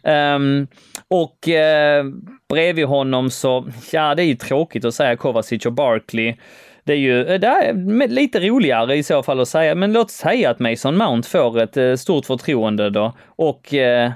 Um, 0.04 0.68
och 1.08 1.48
uh, 1.48 2.12
bredvid 2.50 2.86
honom 2.86 3.30
så, 3.30 3.68
ja 3.92 4.16
det 4.16 4.24
är 4.24 4.26
ju 4.26 4.36
tråkigt 4.36 4.86
att 4.86 4.94
säga 4.94 5.18
Kovacic 5.18 5.66
och 5.66 5.74
Barkley. 5.74 6.36
Det 6.84 6.94
är 6.94 6.98
ju 6.98 7.26
eh, 7.26 7.40
det 7.40 7.48
är 7.48 8.08
lite 8.08 8.40
roligare 8.40 8.96
i 8.96 9.04
så 9.04 9.24
fall 9.24 9.40
att 9.40 9.48
säga, 9.48 9.76
men 9.76 9.94
låt 9.94 10.12
säga 10.12 10.50
att 10.50 10.60
Mason 10.60 10.98
Mount 10.98 11.30
får 11.30 11.62
ett 11.62 11.78
eh, 11.78 11.96
stort 11.96 12.26
förtroende 12.26 12.90
då 12.90 13.14
och 13.26 13.74
uh, 13.74 14.12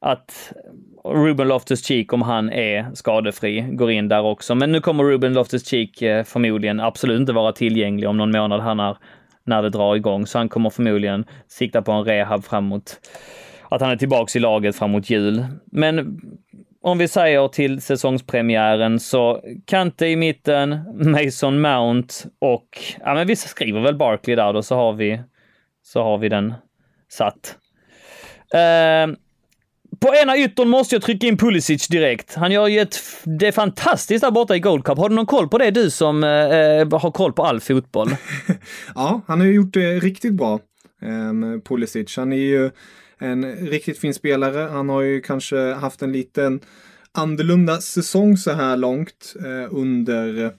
att 0.00 0.52
Ruben 1.04 1.48
Loftus-Cheek, 1.48 2.12
om 2.12 2.22
han 2.22 2.52
är 2.52 2.86
skadefri, 2.94 3.60
går 3.60 3.90
in 3.90 4.08
där 4.08 4.22
också. 4.22 4.54
Men 4.54 4.72
nu 4.72 4.80
kommer 4.80 5.04
Ruben 5.04 5.34
Loftus-Cheek 5.34 6.24
förmodligen 6.24 6.80
absolut 6.80 7.20
inte 7.20 7.32
vara 7.32 7.52
tillgänglig 7.52 8.08
om 8.08 8.16
någon 8.16 8.30
månad 8.30 8.60
han 8.60 8.80
är, 8.80 8.96
när 9.44 9.62
det 9.62 9.70
drar 9.70 9.96
igång, 9.96 10.26
så 10.26 10.38
han 10.38 10.48
kommer 10.48 10.70
förmodligen 10.70 11.24
sikta 11.48 11.82
på 11.82 11.92
en 11.92 12.04
rehab 12.04 12.44
framåt 12.44 13.00
att 13.70 13.80
han 13.80 13.90
är 13.90 13.96
tillbaks 13.96 14.36
i 14.36 14.38
laget 14.38 14.76
framåt 14.76 15.10
jul. 15.10 15.46
Men 15.72 16.20
om 16.82 16.98
vi 16.98 17.08
säger 17.08 17.48
till 17.48 17.80
säsongspremiären 17.80 19.00
så 19.00 19.42
Kante 19.64 20.06
i 20.06 20.16
mitten, 20.16 20.78
Mason 21.12 21.60
Mount 21.60 22.14
och, 22.38 22.68
ja 23.04 23.14
men 23.14 23.26
vi 23.26 23.36
skriver 23.36 23.80
väl 23.80 23.96
Barkley 23.96 24.36
där 24.36 24.52
då 24.52 24.62
så 24.62 24.74
har 24.74 24.92
vi, 24.92 25.20
så 25.82 26.02
har 26.02 26.18
vi 26.18 26.28
den 26.28 26.54
satt. 27.08 27.56
Uh, 28.54 29.16
på 30.00 30.14
ena 30.14 30.36
yttern 30.36 30.68
måste 30.68 30.94
jag 30.94 31.02
trycka 31.02 31.26
in 31.26 31.36
Pulisic 31.36 31.88
direkt. 31.88 32.34
Han 32.34 32.52
gör 32.52 32.66
ju 32.66 32.80
ett, 32.80 32.96
det 33.24 33.46
är 33.46 33.52
fantastiskt 33.52 34.24
där 34.24 34.30
borta 34.30 34.56
i 34.56 34.60
Gold 34.60 34.84
Cup. 34.84 34.98
Har 34.98 35.08
du 35.08 35.14
någon 35.14 35.26
koll 35.26 35.48
på 35.48 35.58
det, 35.58 35.70
du 35.70 35.90
som 35.90 36.24
eh, 36.24 36.30
eh 36.30 37.00
har 37.00 37.10
koll 37.10 37.32
på 37.32 37.44
all 37.44 37.60
fotboll? 37.60 38.08
ja, 38.94 39.20
han 39.26 39.40
har 39.40 39.46
ju 39.46 39.54
gjort 39.54 39.74
det 39.74 39.98
riktigt 39.98 40.34
bra, 40.34 40.54
eh, 41.02 41.60
Pulisic. 41.68 42.16
Han 42.16 42.32
är 42.32 42.36
ju 42.36 42.70
en 43.18 43.56
riktigt 43.56 43.98
fin 43.98 44.14
spelare. 44.14 44.58
Han 44.58 44.88
har 44.88 45.02
ju 45.02 45.20
kanske 45.20 45.58
haft 45.58 46.02
en 46.02 46.12
liten 46.12 46.60
annorlunda 47.12 47.80
säsong 47.80 48.36
så 48.36 48.50
här 48.50 48.76
långt 48.76 49.34
eh, 49.40 49.74
under 49.74 50.44
eh, 50.44 50.50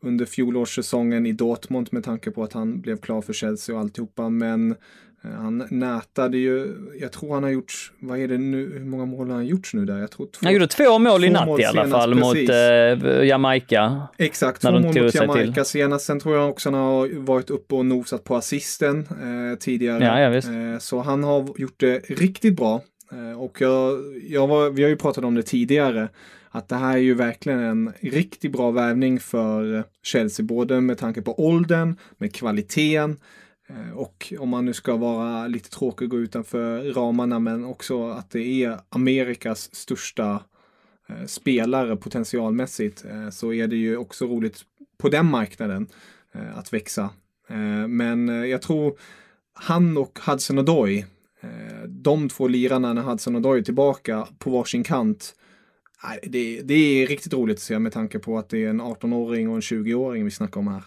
under 0.00 0.26
fjolårssäsongen 0.26 1.26
i 1.26 1.32
Dortmund 1.32 1.88
med 1.92 2.04
tanke 2.04 2.30
på 2.30 2.42
att 2.42 2.52
han 2.52 2.80
blev 2.80 2.96
klar 2.96 3.22
för 3.22 3.32
Chelsea 3.32 3.74
och 3.74 3.80
alltihopa. 3.80 4.28
Men 4.28 4.74
han 5.22 5.66
nätade 5.70 6.38
ju, 6.38 6.76
jag 7.00 7.12
tror 7.12 7.34
han 7.34 7.42
har 7.42 7.50
gjort, 7.50 7.92
vad 7.98 8.18
är 8.18 8.28
det 8.28 8.38
nu, 8.38 8.72
hur 8.72 8.84
många 8.84 9.04
mål 9.04 9.28
har 9.28 9.34
han 9.34 9.46
gjort 9.46 9.74
nu 9.74 9.84
där? 9.84 9.98
Jag 9.98 10.10
tror 10.10 10.26
två, 10.26 10.38
han 10.42 10.52
gjorde 10.52 10.66
två 10.66 10.98
mål 10.98 11.24
i 11.24 11.30
natt 11.30 11.46
mål 11.46 11.60
i 11.60 11.64
alla 11.64 11.88
fall 11.88 12.14
precis. 12.14 12.48
mot 12.48 12.56
eh, 13.04 13.24
Jamaica. 13.24 14.08
Exakt, 14.18 14.62
två 14.62 14.70
mål 14.70 14.82
mot 14.82 15.14
Jamaica 15.14 15.64
senast. 15.64 16.06
Sen 16.06 16.20
tror 16.20 16.36
jag 16.36 16.50
också 16.50 16.70
han 16.70 16.80
har 16.80 17.08
varit 17.18 17.50
uppe 17.50 17.74
och 17.74 17.86
nosat 17.86 18.24
på 18.24 18.36
assisten 18.36 18.98
eh, 19.00 19.58
tidigare. 19.58 20.04
Ja, 20.04 20.20
ja, 20.20 20.34
eh, 20.34 20.78
så 20.78 21.00
han 21.00 21.24
har 21.24 21.48
gjort 21.60 21.80
det 21.80 21.98
riktigt 21.98 22.56
bra. 22.56 22.82
Eh, 23.12 23.40
och 23.40 23.60
jag, 23.60 23.98
jag 24.28 24.46
var, 24.46 24.70
vi 24.70 24.82
har 24.82 24.90
ju 24.90 24.96
pratat 24.96 25.24
om 25.24 25.34
det 25.34 25.42
tidigare 25.42 26.08
att 26.50 26.68
det 26.68 26.76
här 26.76 26.92
är 26.92 27.02
ju 27.02 27.14
verkligen 27.14 27.60
en 27.60 27.92
riktigt 28.00 28.52
bra 28.52 28.70
värvning 28.70 29.20
för 29.20 29.84
Chelsea, 30.02 30.46
både 30.46 30.80
med 30.80 30.98
tanke 30.98 31.22
på 31.22 31.46
åldern, 31.46 31.96
med 32.18 32.34
kvaliteten, 32.34 33.10
Eh, 33.10 33.16
Eh, 33.70 33.96
och 33.96 34.32
om 34.38 34.48
man 34.48 34.64
nu 34.64 34.72
ska 34.72 34.96
vara 34.96 35.46
lite 35.46 35.70
tråkig 35.70 36.06
och 36.06 36.10
gå 36.10 36.18
utanför 36.18 36.92
ramarna, 36.92 37.38
men 37.38 37.64
också 37.64 38.10
att 38.10 38.30
det 38.30 38.64
är 38.64 38.80
Amerikas 38.88 39.74
största 39.74 40.42
eh, 41.08 41.26
spelare 41.26 41.96
potentialmässigt, 41.96 43.04
eh, 43.04 43.30
så 43.30 43.52
är 43.52 43.66
det 43.66 43.76
ju 43.76 43.96
också 43.96 44.26
roligt 44.26 44.62
på 44.98 45.08
den 45.08 45.26
marknaden 45.26 45.86
att 46.54 46.72
växa. 46.72 47.10
Men 47.88 48.28
jag 48.28 48.62
tror 48.62 48.98
han 49.52 49.96
och 49.96 50.18
Hudson 50.26 50.58
Odoi, 50.58 51.06
de 51.86 52.28
två 52.28 52.48
lirarna 52.48 52.92
när 52.92 53.02
Hudson 53.02 53.36
Odoi 53.36 53.58
är 53.58 53.62
tillbaka 53.62 54.26
på 54.38 54.50
varsin 54.50 54.84
kant, 54.84 55.34
det, 56.22 56.60
det 56.62 56.74
är 56.74 57.06
riktigt 57.06 57.32
roligt 57.32 57.56
att 57.56 57.62
se 57.62 57.78
med 57.78 57.92
tanke 57.92 58.18
på 58.18 58.38
att 58.38 58.48
det 58.48 58.64
är 58.64 58.70
en 58.70 58.80
18-åring 58.80 59.48
och 59.48 59.54
en 59.54 59.60
20-åring 59.60 60.24
vi 60.24 60.30
snackar 60.30 60.60
om 60.60 60.68
här. 60.68 60.82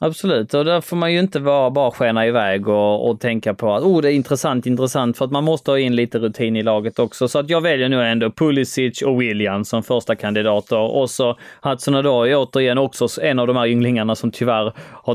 Absolut, 0.00 0.54
och 0.54 0.64
där 0.64 0.80
får 0.80 0.96
man 0.96 1.12
ju 1.12 1.18
inte 1.18 1.40
vara, 1.40 1.70
bara 1.70 1.90
skena 1.90 2.26
iväg 2.26 2.68
och, 2.68 3.10
och 3.10 3.20
tänka 3.20 3.54
på 3.54 3.74
att 3.74 3.82
oh, 3.82 4.02
det 4.02 4.08
är 4.08 4.12
intressant, 4.12 4.66
intressant, 4.66 5.18
för 5.18 5.24
att 5.24 5.30
man 5.30 5.44
måste 5.44 5.70
ha 5.70 5.78
in 5.78 5.96
lite 5.96 6.18
rutin 6.18 6.56
i 6.56 6.62
laget 6.62 6.98
också. 6.98 7.28
Så 7.28 7.38
att 7.38 7.50
jag 7.50 7.60
väljer 7.60 7.88
nu 7.88 8.02
ändå 8.02 8.30
Pulisic 8.30 9.02
och 9.02 9.22
William 9.22 9.64
som 9.64 9.82
första 9.82 10.14
kandidater 10.16 10.78
och 10.78 11.10
så 11.10 11.38
Hudson 11.62 11.94
Odoi 11.94 12.34
återigen 12.34 12.78
också 12.78 13.08
en 13.22 13.38
av 13.38 13.46
de 13.46 13.56
här 13.56 13.66
ynglingarna 13.66 14.14
som 14.14 14.30
tyvärr 14.30 14.72
har 14.76 15.14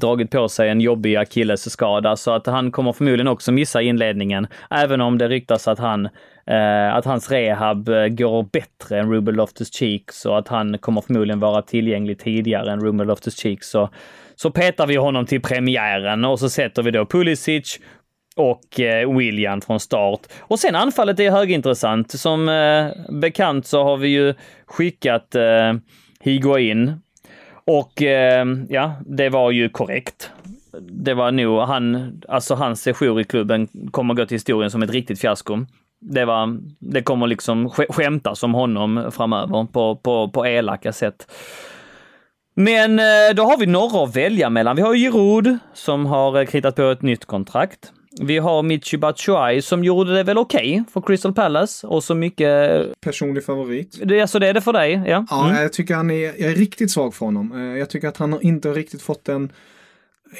dragit 0.00 0.30
på 0.30 0.48
sig 0.48 0.68
en 0.68 0.80
jobbig 0.80 1.16
akillesskada 1.16 2.16
så 2.16 2.30
att 2.30 2.46
han 2.46 2.70
kommer 2.70 2.92
förmodligen 2.92 3.28
också 3.28 3.52
missa 3.52 3.82
inledningen, 3.82 4.46
även 4.70 5.00
om 5.00 5.18
det 5.18 5.28
ryktas 5.28 5.68
att 5.68 5.78
han 5.78 6.08
Eh, 6.50 6.94
att 6.94 7.04
hans 7.04 7.30
rehab 7.30 7.88
eh, 7.88 8.06
går 8.06 8.42
bättre 8.42 9.00
än 9.00 9.12
Ruben 9.12 9.34
Loftus-Cheeks 9.34 10.26
och 10.26 10.38
att 10.38 10.48
han 10.48 10.78
kommer 10.78 11.00
förmodligen 11.00 11.40
vara 11.40 11.62
tillgänglig 11.62 12.18
tidigare 12.18 12.72
än 12.72 12.80
Ruben 12.80 13.10
Loftus-Cheeks. 13.10 13.62
så, 13.62 13.90
så 14.34 14.50
petar 14.50 14.86
vi 14.86 14.96
honom 14.96 15.26
till 15.26 15.42
premiären 15.42 16.24
och 16.24 16.38
så 16.38 16.48
sätter 16.48 16.82
vi 16.82 16.90
då 16.90 17.06
Pulisic 17.06 17.80
och 18.36 18.80
eh, 18.80 19.16
William 19.16 19.60
från 19.60 19.80
start. 19.80 20.20
Och 20.40 20.58
sen 20.58 20.74
anfallet 20.74 21.20
är 21.20 21.30
högintressant. 21.30 22.10
Som 22.10 22.48
eh, 22.48 22.86
bekant 23.14 23.66
så 23.66 23.84
har 23.84 23.96
vi 23.96 24.08
ju 24.08 24.34
skickat 24.66 25.34
eh, 25.34 25.74
Higuain 26.20 27.00
och 27.64 28.02
eh, 28.02 28.46
ja, 28.68 28.94
det 29.06 29.28
var 29.28 29.50
ju 29.50 29.68
korrekt. 29.68 30.30
Det 30.80 31.14
var 31.14 31.32
nog 31.32 31.60
han, 31.60 32.12
alltså 32.28 32.54
hans 32.54 32.82
sejour 32.82 33.20
i 33.20 33.24
klubben 33.24 33.68
kommer 33.90 34.14
gå 34.14 34.26
till 34.26 34.34
historien 34.34 34.70
som 34.70 34.82
ett 34.82 34.90
riktigt 34.90 35.20
fiasko 35.20 35.66
det, 36.00 36.24
var, 36.24 36.58
det 36.78 37.02
kommer 37.02 37.26
liksom 37.26 37.70
skämtas 37.70 38.42
om 38.42 38.54
honom 38.54 39.10
framöver 39.12 39.64
på, 39.72 39.96
på, 39.96 40.28
på 40.28 40.46
elaka 40.46 40.92
sätt. 40.92 41.26
Men 42.56 42.98
eh, 42.98 43.34
då 43.34 43.42
har 43.42 43.58
vi 43.58 43.66
några 43.66 44.04
att 44.04 44.16
välja 44.16 44.50
mellan. 44.50 44.76
Vi 44.76 44.82
har 44.82 44.94
Giroud 44.94 45.58
som 45.74 46.06
har 46.06 46.40
eh, 46.40 46.46
kritat 46.46 46.76
på 46.76 46.82
ett 46.82 47.02
nytt 47.02 47.24
kontrakt. 47.24 47.92
Vi 48.20 48.38
har 48.38 48.62
Michi 48.62 48.98
Batshuayi 48.98 49.62
som 49.62 49.84
gjorde 49.84 50.14
det 50.14 50.22
väl 50.22 50.38
okej 50.38 50.80
okay 50.80 50.92
för 50.92 51.00
Crystal 51.00 51.32
Palace 51.32 51.86
och 51.86 52.04
så 52.04 52.14
mycket... 52.14 53.00
Personlig 53.00 53.44
favorit. 53.44 54.00
Det, 54.04 54.20
alltså 54.20 54.38
det 54.38 54.48
är 54.48 54.54
det 54.54 54.60
för 54.60 54.72
dig? 54.72 55.02
Ja, 55.06 55.26
ja 55.30 55.48
mm. 55.48 55.62
jag 55.62 55.72
tycker 55.72 55.94
han 55.94 56.10
är, 56.10 56.24
jag 56.24 56.50
är 56.50 56.54
riktigt 56.54 56.90
svag 56.90 57.14
för 57.14 57.26
honom. 57.26 57.52
Eh, 57.52 57.78
jag 57.78 57.90
tycker 57.90 58.08
att 58.08 58.16
han 58.16 58.42
inte 58.42 58.68
riktigt 58.68 59.02
fått 59.02 59.24
den 59.24 59.52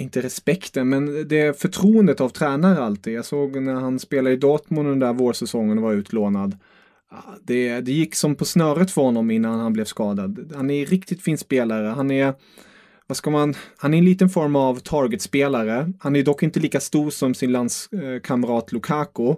inte 0.01 0.21
respekten, 0.21 0.89
men 0.89 1.29
det 1.29 1.61
förtroendet 1.61 2.21
av 2.21 2.29
tränare 2.29 2.85
alltid. 2.85 3.13
Jag 3.13 3.25
såg 3.25 3.63
när 3.63 3.75
han 3.75 3.99
spelade 3.99 4.35
i 4.35 4.39
Dortmund 4.39 4.89
den 4.89 4.99
där 4.99 5.13
vårsäsongen 5.13 5.79
och 5.79 5.85
var 5.85 5.93
utlånad. 5.93 6.57
Det, 7.43 7.81
det 7.81 7.93
gick 7.93 8.15
som 8.15 8.35
på 8.35 8.45
snöret 8.45 8.91
för 8.91 9.03
honom 9.03 9.31
innan 9.31 9.61
han 9.61 9.73
blev 9.73 9.85
skadad. 9.85 10.53
Han 10.55 10.71
är 10.71 10.81
en 10.81 10.87
riktigt 10.87 11.23
fin 11.23 11.39
spelare. 11.39 11.87
Han 11.87 12.11
är, 12.11 12.35
vad 13.07 13.17
ska 13.17 13.31
man, 13.31 13.55
han 13.77 13.95
är 13.95 13.99
en 13.99 14.05
liten 14.05 14.29
form 14.29 14.57
av 14.57 14.79
targetspelare. 14.79 15.93
Han 15.99 16.17
är 16.17 16.23
dock 16.23 16.43
inte 16.43 16.61
lika 16.61 16.81
stor 16.81 17.11
som 17.11 17.35
sin 17.35 17.53
landskamrat 17.53 18.73
Lukaku. 18.73 19.35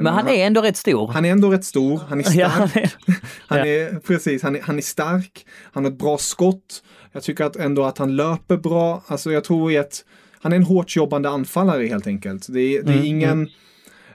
Men 0.00 0.06
han 0.06 0.28
är 0.28 0.46
ändå 0.46 0.62
rätt 0.62 0.76
stor. 0.76 1.08
Han 1.08 1.24
är 1.24 1.30
ändå 1.32 1.50
rätt 1.50 1.64
stor. 1.64 2.00
Han 2.08 2.18
är 2.18 2.22
stark. 2.22 2.36
Ja, 2.36 2.48
han, 2.48 2.68
är, 2.74 2.92
han 3.46 3.58
är, 3.58 3.98
precis, 3.98 4.42
han 4.42 4.56
är, 4.56 4.60
han 4.60 4.78
är 4.78 4.82
stark. 4.82 5.46
Han 5.72 5.84
har 5.84 5.92
ett 5.92 5.98
bra 5.98 6.18
skott. 6.18 6.82
Jag 7.12 7.22
tycker 7.22 7.44
att 7.44 7.56
ändå 7.56 7.84
att 7.84 7.98
han 7.98 8.16
löper 8.16 8.56
bra. 8.56 9.02
Alltså 9.06 9.32
jag 9.32 9.44
tror 9.44 9.78
att 9.78 10.04
han 10.40 10.52
är 10.52 10.56
en 10.56 10.62
hårt 10.62 10.96
jobbande 10.96 11.28
anfallare 11.28 11.86
helt 11.86 12.06
enkelt. 12.06 12.46
Det 12.48 12.60
är, 12.60 12.82
det 12.82 12.92
är 12.92 12.96
mm, 12.96 13.06
ingen, 13.06 13.30
mm. 13.30 13.48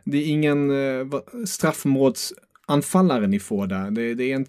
det 0.04 0.18
är 0.18 0.28
ingen 0.28 0.72
uh, 0.72 1.22
straffområdesanfallare 1.46 3.28
ni 3.28 3.40
får 3.40 3.68
där. 3.68 3.92
Det, 3.92 4.14
det 4.14 4.32
är 4.32 4.36
en 4.36 4.46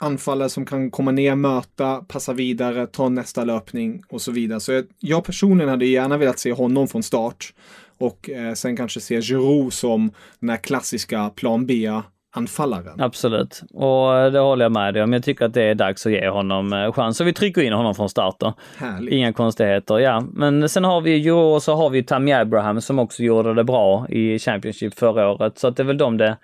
anfallare 0.00 0.48
som 0.48 0.66
kan 0.66 0.90
komma 0.90 1.10
ner, 1.10 1.34
möta, 1.34 1.96
passa 1.96 2.32
vidare, 2.32 2.86
ta 2.86 3.08
nästa 3.08 3.44
löpning 3.44 4.02
och 4.08 4.22
så 4.22 4.32
vidare. 4.32 4.60
Så 4.60 4.72
jag, 4.72 4.84
jag 4.98 5.24
personligen 5.24 5.70
hade 5.70 5.86
gärna 5.86 6.16
velat 6.16 6.38
se 6.38 6.52
honom 6.52 6.88
från 6.88 7.02
start 7.02 7.54
och 7.98 8.30
eh, 8.30 8.52
sen 8.52 8.76
kanske 8.76 9.00
se 9.00 9.20
Giroud 9.20 9.72
som 9.72 10.10
den 10.40 10.50
här 10.50 10.56
klassiska 10.56 11.30
plan 11.30 11.66
B 11.66 11.90
anfallaren. 12.38 13.00
Absolut, 13.00 13.62
och 13.74 14.32
det 14.32 14.38
håller 14.38 14.64
jag 14.64 14.72
med 14.72 14.94
dig 14.94 15.02
om. 15.02 15.12
Jag 15.12 15.24
tycker 15.24 15.44
att 15.44 15.54
det 15.54 15.62
är 15.62 15.74
dags 15.74 16.06
att 16.06 16.12
ge 16.12 16.28
honom 16.28 16.72
eh, 16.72 16.92
chans. 16.92 17.16
Så 17.16 17.24
vi 17.24 17.32
trycker 17.32 17.62
in 17.62 17.72
honom 17.72 17.94
från 17.94 18.08
start 18.08 18.36
då. 18.38 18.54
Härligt. 18.76 19.12
Inga 19.14 19.32
konstigheter, 19.32 19.98
ja. 19.98 20.24
Men 20.32 20.68
sen 20.68 20.84
har 20.84 21.00
vi 21.00 21.16
ju, 21.16 21.32
och 21.32 21.62
så 21.62 21.74
har 21.74 21.90
vi 21.90 22.02
Tammy 22.02 22.32
Abraham 22.32 22.80
som 22.80 22.98
också 22.98 23.22
gjorde 23.22 23.54
det 23.54 23.64
bra 23.64 24.06
i 24.08 24.38
Championship 24.38 24.98
förra 24.98 25.30
året. 25.30 25.58
Så 25.58 25.68
att 25.68 25.76
det 25.76 25.82
är 25.82 25.84
väl 25.84 25.98
de 25.98 26.16
det, 26.16 26.36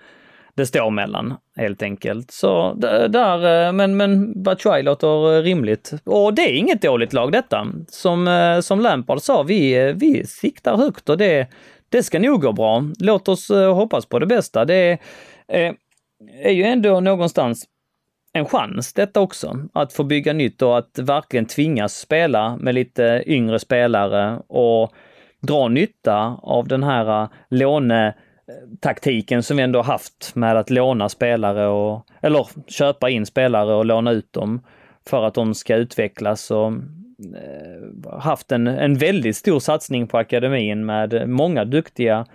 det 0.55 0.65
står 0.65 0.89
mellan 0.89 1.33
helt 1.55 1.81
enkelt. 1.81 2.31
Så 2.31 2.73
där, 3.09 3.67
eh, 3.67 3.73
men, 3.73 3.97
men 3.97 4.43
Batshuay 4.43 4.83
låter 4.83 5.37
eh, 5.37 5.41
rimligt. 5.41 5.93
Och 6.03 6.33
det 6.33 6.41
är 6.41 6.53
inget 6.53 6.81
dåligt 6.81 7.13
lag 7.13 7.31
detta. 7.31 7.67
Som, 7.87 8.27
eh, 8.27 8.59
som 8.59 8.79
Lampard 8.79 9.21
sa, 9.21 9.43
vi, 9.43 9.93
vi 9.93 10.25
siktar 10.27 10.77
högt 10.77 11.09
och 11.09 11.17
det, 11.17 11.47
det 11.89 12.03
ska 12.03 12.19
nog 12.19 12.41
gå 12.41 12.51
bra. 12.51 12.83
Låt 12.99 13.27
oss 13.27 13.49
hoppas 13.49 14.05
på 14.05 14.19
det 14.19 14.25
bästa. 14.25 14.65
Det 14.65 14.99
är, 15.47 15.75
är 16.43 16.51
ju 16.51 16.63
ändå 16.63 16.99
någonstans 16.99 17.65
en 18.33 18.45
chans 18.45 18.93
detta 18.93 19.21
också, 19.21 19.57
att 19.73 19.93
få 19.93 20.03
bygga 20.03 20.33
nytt 20.33 20.61
och 20.61 20.77
att 20.77 20.99
verkligen 20.99 21.45
tvingas 21.45 21.99
spela 21.99 22.57
med 22.57 22.75
lite 22.75 23.23
yngre 23.27 23.59
spelare 23.59 24.39
och 24.47 24.93
dra 25.41 25.67
nytta 25.67 26.39
av 26.43 26.67
den 26.67 26.83
här 26.83 27.27
låne 27.49 28.15
taktiken 28.79 29.43
som 29.43 29.57
vi 29.57 29.63
ändå 29.63 29.81
haft 29.81 30.35
med 30.35 30.57
att 30.57 30.69
låna 30.69 31.09
spelare 31.09 31.67
och, 31.67 32.05
eller 32.21 32.47
köpa 32.67 33.09
in 33.09 33.25
spelare 33.25 33.73
och 33.73 33.85
låna 33.85 34.11
ut 34.11 34.33
dem 34.33 34.61
för 35.09 35.23
att 35.23 35.33
de 35.33 35.55
ska 35.55 35.75
utvecklas 35.75 36.51
och 36.51 36.67
eh, 36.67 38.19
haft 38.19 38.51
en, 38.51 38.67
en 38.67 38.97
väldigt 38.97 39.37
stor 39.37 39.59
satsning 39.59 40.07
på 40.07 40.17
akademin 40.17 40.85
med 40.85 41.29
många 41.29 41.65
duktiga 41.65 42.25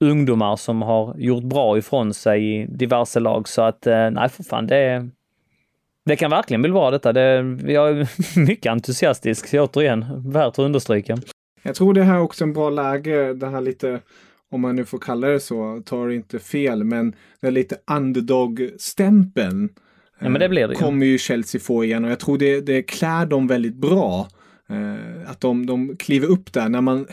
ungdomar 0.00 0.56
som 0.56 0.82
har 0.82 1.14
gjort 1.18 1.44
bra 1.44 1.78
ifrån 1.78 2.14
sig 2.14 2.54
i 2.54 2.66
diverse 2.66 3.20
lag. 3.20 3.48
Så 3.48 3.62
att 3.62 3.86
eh, 3.86 4.10
nej, 4.10 4.28
för 4.28 4.42
fan, 4.42 4.66
det, 4.66 5.08
det 6.04 6.16
kan 6.16 6.30
verkligen 6.30 6.62
bli 6.62 6.70
bra 6.70 6.90
detta. 6.90 7.12
Det, 7.12 7.58
jag 7.66 7.88
är 7.90 8.08
mycket 8.46 8.70
entusiastisk, 8.70 9.54
återigen, 9.54 10.30
värt 10.30 10.46
att 10.46 10.58
understryka. 10.58 11.16
Jag 11.62 11.74
tror 11.74 11.94
det 11.94 12.02
här 12.02 12.14
är 12.14 12.20
också 12.20 12.44
en 12.44 12.52
bra 12.52 12.70
läge, 12.70 13.34
det 13.34 13.48
här 13.48 13.60
lite, 13.60 14.00
om 14.50 14.60
man 14.60 14.76
nu 14.76 14.84
får 14.84 14.98
kalla 14.98 15.28
det 15.28 15.40
så, 15.40 15.82
tar 15.84 16.10
inte 16.10 16.38
fel, 16.38 16.84
men 16.84 17.14
är 17.40 17.50
lite 17.50 17.76
underdog-stämpeln. 17.90 19.68
Ja, 20.18 20.28
men 20.28 20.40
det 20.40 20.48
blir 20.48 20.68
det 20.68 20.74
ju. 20.74 20.80
Kommer 20.80 21.06
ju 21.06 21.18
Chelsea 21.18 21.60
få 21.60 21.84
igen 21.84 22.04
och 22.04 22.10
jag 22.10 22.20
tror 22.20 22.38
det, 22.38 22.60
det 22.60 22.82
klär 22.82 23.26
dem 23.26 23.46
väldigt 23.46 23.74
bra. 23.74 24.28
Eh, 24.68 25.30
att 25.30 25.40
de, 25.40 25.66
de 25.66 25.96
kliver 25.96 26.26
upp 26.26 26.52
där 26.52 26.68
när 26.68 26.80
man 26.80 27.06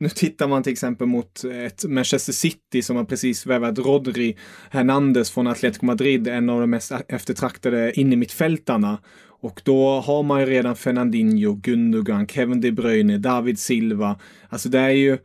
nu 0.00 0.08
tittar 0.08 0.48
man 0.48 0.62
till 0.62 0.72
exempel 0.72 1.06
mot 1.06 1.44
ett 1.44 1.84
Manchester 1.84 2.32
City 2.32 2.82
som 2.82 2.96
har 2.96 3.04
precis 3.04 3.46
värvat 3.46 3.78
Rodri 3.78 4.36
Hernandez 4.70 5.30
från 5.30 5.46
Atletico 5.46 5.86
Madrid, 5.86 6.28
en 6.28 6.50
av 6.50 6.60
de 6.60 6.70
mest 6.70 6.92
eftertraktade 7.08 8.00
innermittfältarna. 8.00 8.98
Och 9.40 9.60
då 9.64 10.00
har 10.00 10.22
man 10.22 10.40
ju 10.40 10.46
redan 10.46 10.76
Fernandinho, 10.76 11.54
Gundogan, 11.54 12.26
Kevin 12.26 12.60
De 12.60 12.72
Bruyne, 12.72 13.18
David 13.18 13.58
Silva. 13.58 14.18
Alltså 14.48 14.68
det 14.68 14.78
är 14.78 14.90
ju 14.90 15.18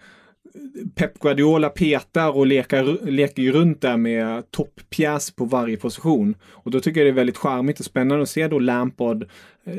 Pep 0.95 1.19
Guardiola 1.19 1.69
petar 1.69 2.37
och 2.37 2.47
leker, 2.47 3.11
leker 3.11 3.43
ju 3.43 3.51
runt 3.51 3.81
där 3.81 3.97
med 3.97 4.51
topppjäs 4.51 5.31
på 5.31 5.45
varje 5.45 5.77
position. 5.77 6.35
Och 6.43 6.71
då 6.71 6.79
tycker 6.79 6.99
jag 6.99 7.07
det 7.07 7.11
är 7.11 7.15
väldigt 7.15 7.37
charmigt 7.37 7.79
och 7.79 7.85
spännande 7.85 8.23
att 8.23 8.29
se 8.29 8.47
då 8.47 8.59
Lampard 8.59 9.23
eh, 9.65 9.75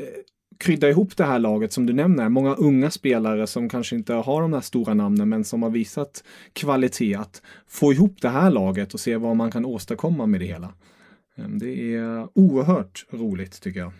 krydda 0.57 0.89
ihop 0.89 1.17
det 1.17 1.23
här 1.23 1.39
laget 1.39 1.73
som 1.73 1.85
du 1.85 1.93
nämner. 1.93 2.29
Många 2.29 2.53
unga 2.55 2.91
spelare 2.91 3.47
som 3.47 3.69
kanske 3.69 3.95
inte 3.95 4.13
har 4.13 4.41
de 4.41 4.53
här 4.53 4.61
stora 4.61 4.93
namnen 4.93 5.29
men 5.29 5.43
som 5.43 5.63
har 5.63 5.69
visat 5.69 6.23
kvalitet. 6.53 7.15
Att 7.15 7.41
få 7.67 7.93
ihop 7.93 8.21
det 8.21 8.29
här 8.29 8.51
laget 8.51 8.93
och 8.93 8.99
se 8.99 9.17
vad 9.17 9.35
man 9.35 9.51
kan 9.51 9.65
åstadkomma 9.65 10.25
med 10.25 10.39
det 10.39 10.45
hela. 10.45 10.73
Ehm, 11.35 11.59
det 11.59 11.95
är 11.95 12.27
oerhört 12.33 13.05
roligt 13.09 13.61
tycker 13.61 13.79
jag. 13.79 13.91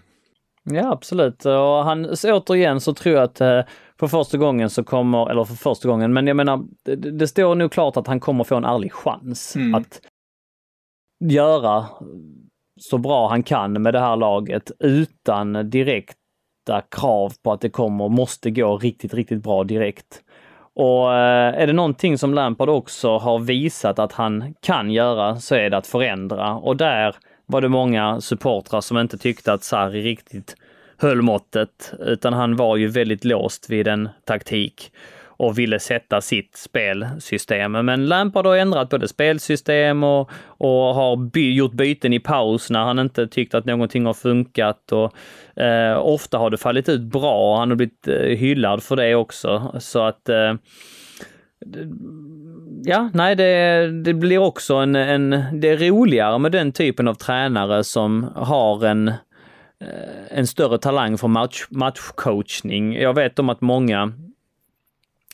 Ja 0.64 0.92
absolut 0.92 1.46
och 1.46 1.86
han, 1.86 2.18
så 2.18 2.34
återigen 2.34 2.82
så 2.82 2.94
tror 2.94 3.16
jag 3.16 3.24
att 3.24 3.42
eh, 3.42 3.62
för 4.00 4.08
första 4.08 4.38
gången 4.38 4.70
så 4.70 4.84
kommer, 4.84 5.30
eller 5.30 5.44
för 5.44 5.56
första 5.56 5.88
gången, 5.88 6.14
men 6.14 6.28
jag 6.28 6.38
menar 6.38 6.66
det, 6.84 6.96
det 6.96 7.28
står 7.28 7.56
nog 7.56 7.72
klart 7.72 7.98
att 7.98 8.08
han 8.08 8.20
kommer 8.20 8.44
få 8.44 8.56
en 8.56 8.66
ärlig 8.66 8.94
chans 8.94 9.56
mm. 9.56 9.76
att 9.76 10.02
göra 11.24 11.86
så 12.80 12.98
bra 12.98 13.30
han 13.30 13.44
kan 13.44 13.82
med 13.82 13.94
det 13.94 14.00
här 14.00 14.16
laget 14.16 14.72
utan 14.80 15.70
direkt 15.70 16.18
sätta 16.66 16.82
krav 16.82 17.34
på 17.44 17.52
att 17.52 17.62
det 17.62 17.70
kommer, 17.70 18.10
måste 18.10 18.52
gå 18.52 18.78
riktigt, 18.78 19.14
riktigt 19.14 19.44
bra 19.44 19.64
direkt. 19.64 20.22
Och 20.76 21.14
eh, 21.14 21.62
är 21.62 21.68
det 21.68 21.74
någonting 21.74 22.18
som 22.18 22.34
Lampard 22.34 22.70
också 22.70 23.18
har 23.18 23.40
visat 23.40 24.00
att 24.00 24.14
han 24.14 24.54
kan 24.62 24.92
göra 24.92 25.36
så 25.36 25.56
är 25.56 25.70
det 25.70 25.78
att 25.78 25.88
förändra 25.88 26.56
och 26.56 26.78
där 26.78 27.16
var 27.46 27.62
det 27.62 27.70
många 27.70 28.22
supportrar 28.22 28.82
som 28.82 28.98
inte 28.98 29.18
tyckte 29.18 29.54
att 29.54 29.64
Sarri 29.64 30.02
riktigt 30.02 30.56
höll 30.98 31.22
måttet, 31.22 31.94
utan 32.00 32.34
han 32.34 32.56
var 32.56 32.78
ju 32.78 32.88
väldigt 32.88 33.26
låst 33.26 33.70
vid 33.70 33.88
en 33.88 34.10
taktik 34.26 34.92
och 35.38 35.60
ville 35.60 35.80
sätta 35.80 36.22
sitt 36.22 36.58
spelsystem. 36.58 37.72
Men 37.72 38.06
Lampard 38.06 38.46
har 38.46 38.56
ändrat 38.56 38.90
både 38.90 39.08
spelsystem 39.08 40.04
och, 40.04 40.32
och 40.48 40.96
har 40.96 41.16
by, 41.16 41.54
gjort 41.54 41.74
byten 41.74 42.14
i 42.14 42.20
paus 42.20 42.70
när 42.70 42.84
han 42.84 43.00
inte 43.00 43.28
tyckt 43.28 43.54
att 43.54 43.66
någonting 43.66 44.06
har 44.06 44.14
funkat 44.14 44.92
och 44.92 45.14
eh, 45.62 45.98
ofta 45.98 46.38
har 46.38 46.50
det 46.50 46.58
fallit 46.58 46.90
ut 46.90 47.02
bra 47.02 47.52
och 47.52 47.58
han 47.58 47.70
har 47.70 47.76
blivit 47.76 48.08
eh, 48.08 48.16
hyllad 48.16 48.84
för 48.84 48.96
det 48.96 49.16
också. 49.16 49.76
Så 49.80 50.04
att 50.04 50.30
eh, 50.30 50.54
Ja, 52.84 53.10
nej, 53.14 53.36
det, 53.36 53.88
det 54.04 54.14
blir 54.14 54.38
också 54.38 54.76
en, 54.76 54.96
en, 54.96 55.30
det 55.54 55.70
är 55.70 55.78
roligare 55.78 56.40
med 56.40 56.52
den 56.52 56.72
typen 56.72 57.08
av 57.08 57.14
tränare 57.14 57.84
som 57.84 58.32
har 58.36 58.86
en, 58.86 59.08
eh, 59.08 59.14
Eh, 59.80 60.38
en 60.38 60.48
större 60.48 60.78
talang 60.78 61.18
för 61.18 61.28
match, 61.28 61.66
matchcoachning. 61.70 62.96
Jag 62.96 63.14
vet 63.14 63.40
om 63.40 63.50
att 63.50 63.62
många 63.62 64.14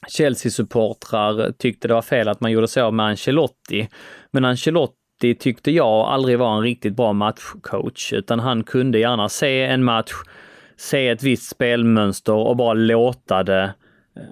Chelsea-supportrar 0.08 1.52
tyckte 1.52 1.88
det 1.88 1.94
var 1.94 2.02
fel 2.02 2.28
att 2.28 2.42
man 2.42 2.52
gjorde 2.52 2.68
så 2.68 2.92
med 2.92 3.06
Ancelotti. 3.06 3.90
Men 4.32 4.46
Ancelotti 4.46 5.36
tyckte 5.40 5.72
jag 5.72 6.08
aldrig 6.08 6.40
var 6.40 6.56
en 6.56 6.62
riktigt 6.62 6.96
bra 6.96 7.14
matchcoach, 7.14 8.14
utan 8.14 8.40
han 8.40 8.64
kunde 8.64 9.00
gärna 9.00 9.30
se 9.30 9.64
en 9.64 9.84
match, 9.84 10.12
se 10.78 11.08
ett 11.08 11.24
visst 11.24 11.50
spelmönster 11.50 12.34
och 12.34 12.58
bara 12.58 12.74
låta 12.74 13.44
det 13.44 13.74
eh, 14.16 14.24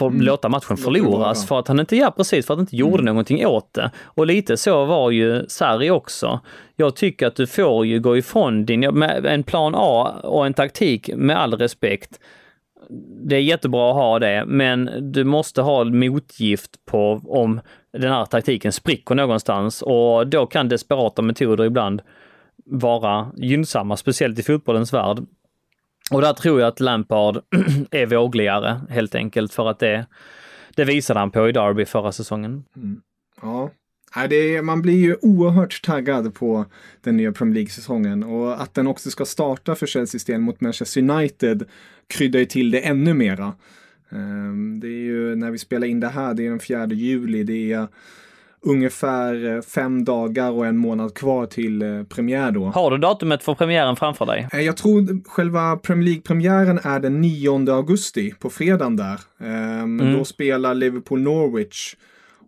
för, 0.00 0.06
mm. 0.06 0.20
låta 0.20 0.48
matchen 0.48 0.76
förloras 0.76 1.48
för 1.48 1.58
att 1.58 1.68
han 1.68 1.80
inte, 1.80 1.96
ja 1.96 2.10
precis, 2.10 2.46
för 2.46 2.54
att 2.54 2.58
han 2.58 2.62
inte 2.62 2.76
gjorde 2.76 2.94
mm. 2.94 3.04
någonting 3.04 3.46
åt 3.46 3.74
det. 3.74 3.90
Och 4.04 4.26
lite 4.26 4.56
så 4.56 4.84
var 4.84 5.10
ju 5.10 5.44
Sarri 5.48 5.90
också. 5.90 6.40
Jag 6.76 6.96
tycker 6.96 7.26
att 7.26 7.36
du 7.36 7.46
får 7.46 7.86
ju 7.86 8.00
gå 8.00 8.16
ifrån 8.16 8.64
din, 8.64 8.80
med 8.80 9.26
en 9.26 9.42
plan 9.42 9.72
A 9.76 10.14
och 10.22 10.46
en 10.46 10.54
taktik 10.54 11.10
med 11.14 11.40
all 11.40 11.54
respekt 11.54 12.18
det 13.22 13.36
är 13.36 13.40
jättebra 13.40 13.90
att 13.90 13.96
ha 13.96 14.18
det, 14.18 14.44
men 14.46 14.90
du 15.12 15.24
måste 15.24 15.62
ha 15.62 15.84
motgift 15.84 16.84
på 16.84 17.20
om 17.24 17.60
den 17.92 18.12
här 18.12 18.24
taktiken 18.24 18.72
spricker 18.72 19.14
någonstans 19.14 19.82
och 19.82 20.26
då 20.26 20.46
kan 20.46 20.68
desperata 20.68 21.22
metoder 21.22 21.64
ibland 21.64 22.02
vara 22.66 23.32
gynnsamma, 23.36 23.96
speciellt 23.96 24.38
i 24.38 24.42
fotbollens 24.42 24.92
värld. 24.92 25.18
Och 26.10 26.20
där 26.20 26.32
tror 26.32 26.60
jag 26.60 26.68
att 26.68 26.80
Lampard 26.80 27.36
är 27.90 28.06
vågligare 28.06 28.80
helt 28.88 29.14
enkelt 29.14 29.54
för 29.54 29.68
att 29.68 29.78
det, 29.78 30.06
det 30.74 30.84
visade 30.84 31.20
han 31.20 31.30
på 31.30 31.48
i 31.48 31.52
Derby 31.52 31.84
förra 31.84 32.12
säsongen. 32.12 32.64
Mm. 32.76 33.00
Ja, 33.42 33.70
det 34.28 34.56
är, 34.56 34.62
man 34.62 34.82
blir 34.82 34.98
ju 34.98 35.16
oerhört 35.22 35.82
taggad 35.82 36.34
på 36.34 36.64
den 37.00 37.16
nya 37.16 37.32
Premier 37.32 37.54
League-säsongen 37.54 38.24
och 38.24 38.62
att 38.62 38.74
den 38.74 38.86
också 38.86 39.10
ska 39.10 39.24
starta 39.24 39.74
för 39.74 39.86
Chelseas 39.86 40.24
del 40.24 40.40
mot 40.40 40.60
Manchester 40.60 41.00
United 41.00 41.64
kryddar 42.06 42.40
ju 42.40 42.46
till 42.46 42.70
det 42.70 42.80
ännu 42.80 43.14
mera. 43.14 43.52
Ehm, 44.10 44.80
det 44.80 44.86
är 44.86 45.02
ju 45.02 45.36
när 45.36 45.50
vi 45.50 45.58
spelar 45.58 45.86
in 45.86 46.00
det 46.00 46.08
här, 46.08 46.34
det 46.34 46.46
är 46.46 46.50
den 46.50 46.60
4 46.60 46.86
juli, 46.86 47.42
det 47.42 47.72
är 47.72 47.88
ungefär 48.62 49.56
eh, 49.56 49.62
fem 49.62 50.04
dagar 50.04 50.50
och 50.50 50.66
en 50.66 50.76
månad 50.76 51.14
kvar 51.14 51.46
till 51.46 51.82
eh, 51.82 52.02
premiär 52.02 52.50
då. 52.50 52.64
Har 52.64 52.90
du 52.90 52.98
datumet 52.98 53.42
för 53.42 53.54
premiären 53.54 53.96
framför 53.96 54.26
dig? 54.26 54.48
Eh, 54.52 54.60
jag 54.60 54.76
tror 54.76 55.28
själva 55.28 55.76
Premier 55.76 56.04
League-premiären 56.04 56.80
är 56.82 57.00
den 57.00 57.20
9 57.20 57.72
augusti, 57.72 58.34
på 58.38 58.50
fredagen 58.50 58.96
där. 58.96 59.20
Ehm, 59.40 60.00
mm. 60.00 60.18
Då 60.18 60.24
spelar 60.24 60.74
Liverpool 60.74 61.20
Norwich. 61.20 61.94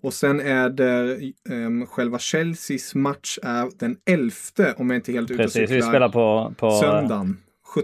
Och 0.03 0.15
sen 0.15 0.41
är 0.41 0.71
det 0.71 1.19
um, 1.51 1.87
själva 1.87 2.19
Chelseas 2.19 2.95
match 2.95 3.39
är 3.43 3.69
den 3.79 3.97
11 4.07 4.33
om 4.77 4.91
jag 4.91 4.99
inte 4.99 5.13
helt 5.13 5.31
ute. 5.31 5.43
Precis, 5.43 5.71
vi 5.71 5.83
spelar 5.83 6.09
på, 6.09 6.55
på... 6.57 6.71
Söndagen 6.71 7.37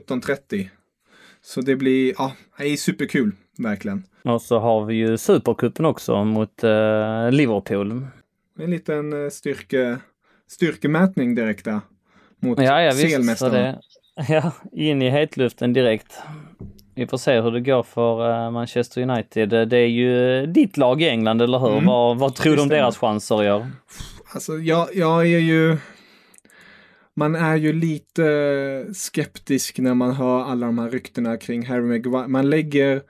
17.30. 0.09 0.69
Så 1.43 1.61
det 1.61 1.77
blir, 1.77 2.15
ja, 2.19 2.33
det 2.59 2.65
är 2.65 2.77
superkul, 2.77 3.33
verkligen. 3.59 4.05
Och 4.25 4.43
så 4.43 4.59
har 4.59 4.85
vi 4.85 4.95
ju 4.95 5.17
Supercupen 5.17 5.85
också 5.85 6.25
mot 6.25 6.65
uh, 6.65 7.31
Liverpool. 7.31 8.07
En 8.59 8.71
liten 8.71 9.13
uh, 9.13 9.31
styrke, 9.31 9.99
styrkemätning 10.49 11.35
direkt 11.35 11.65
där. 11.65 11.81
Mot 12.43 12.61
ja, 12.61 12.83
ja, 12.83 12.93
CL-mästarna. 12.93 13.79
Ja, 14.29 14.53
in 14.73 15.03
i 15.03 15.11
hetluften 15.11 15.73
direkt. 15.73 16.19
Vi 16.95 17.07
får 17.07 17.19
se 17.19 17.41
hur 17.41 17.51
det 17.51 17.61
går 17.61 17.83
för 17.83 18.31
uh, 18.31 18.51
Manchester 18.51 19.03
United. 19.03 19.49
Det 19.49 19.77
är 19.77 19.87
ju 19.87 20.47
ditt 20.47 20.77
lag 20.77 21.03
i 21.03 21.09
England, 21.09 21.43
eller 21.43 21.59
hur? 21.59 21.73
Mm. 21.73 21.87
Vad, 21.87 22.19
vad 22.19 22.35
tror 22.35 22.57
du 22.57 22.63
om 22.63 22.69
deras 22.69 22.99
chanser 22.99 23.45
i 23.45 23.51
år? 23.51 23.67
Alltså, 24.35 24.53
jag, 24.53 24.89
jag 24.95 25.21
är 25.21 25.39
ju 25.39 25.77
man 27.19 27.35
är 27.35 27.57
ju 27.57 27.73
lite 27.73 28.87
skeptisk 28.95 29.79
när 29.79 29.95
man 29.95 30.15
hör 30.15 30.43
alla 30.43 30.67
de 30.67 30.79
här 30.79 30.91
ryktena 30.91 31.37
kring 31.37 31.67
Harry 31.67 31.83
Maguire. 31.83 32.29
Man 32.29 32.51
lägger, 32.51 33.03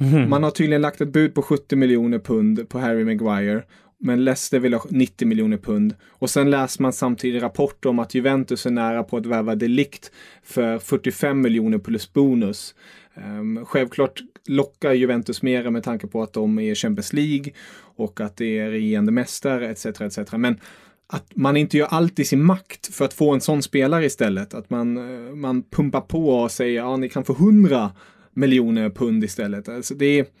mm. 0.00 0.30
man 0.30 0.42
har 0.42 0.50
tydligen 0.50 0.82
lagt 0.82 1.00
ett 1.00 1.12
bud 1.12 1.34
på 1.34 1.42
70 1.42 1.76
miljoner 1.76 2.18
pund 2.18 2.68
på 2.68 2.78
Harry 2.78 3.04
Maguire. 3.04 3.62
Men 4.04 4.24
Leicester 4.24 4.58
vill 4.58 4.74
ha 4.74 4.84
90 4.90 5.28
miljoner 5.28 5.56
pund. 5.56 5.94
Och 6.10 6.30
sen 6.30 6.50
läser 6.50 6.82
man 6.82 6.92
samtidigt 6.92 7.42
rapporter 7.42 7.88
om 7.88 7.98
att 7.98 8.14
Juventus 8.14 8.66
är 8.66 8.70
nära 8.70 9.02
på 9.02 9.16
att 9.16 9.26
värva 9.26 9.54
Delikt 9.54 10.10
för 10.42 10.78
45 10.78 11.40
miljoner 11.40 11.78
plus 11.78 12.12
bonus. 12.12 12.74
Um, 13.14 13.64
självklart 13.64 14.20
lockar 14.46 14.92
Juventus 14.92 15.42
mera 15.42 15.70
med 15.70 15.82
tanke 15.82 16.06
på 16.06 16.22
att 16.22 16.32
de 16.32 16.58
är 16.58 16.74
Champions 16.74 17.12
League 17.12 17.52
och 17.96 18.20
att 18.20 18.36
det 18.36 18.58
är 18.58 18.70
regerande 18.70 19.12
mästare 19.12 19.70
etc. 19.70 19.86
etc. 19.86 20.32
Men 20.32 20.60
att 21.06 21.36
man 21.36 21.56
inte 21.56 21.78
gör 21.78 21.86
allt 21.86 22.18
i 22.18 22.24
sin 22.24 22.44
makt 22.44 22.94
för 22.94 23.04
att 23.04 23.14
få 23.14 23.34
en 23.34 23.40
sån 23.40 23.62
spelare 23.62 24.04
istället. 24.04 24.54
Att 24.54 24.70
man, 24.70 24.96
eh, 24.96 25.34
man 25.34 25.62
pumpar 25.62 26.00
på 26.00 26.28
och 26.28 26.50
säger 26.50 26.76
ja, 26.76 26.96
ni 26.96 27.08
kan 27.08 27.24
få 27.24 27.32
100 27.32 27.92
miljoner 28.34 28.90
pund 28.90 29.24
istället. 29.24 29.68
Alltså 29.68 29.94
det 29.94 30.34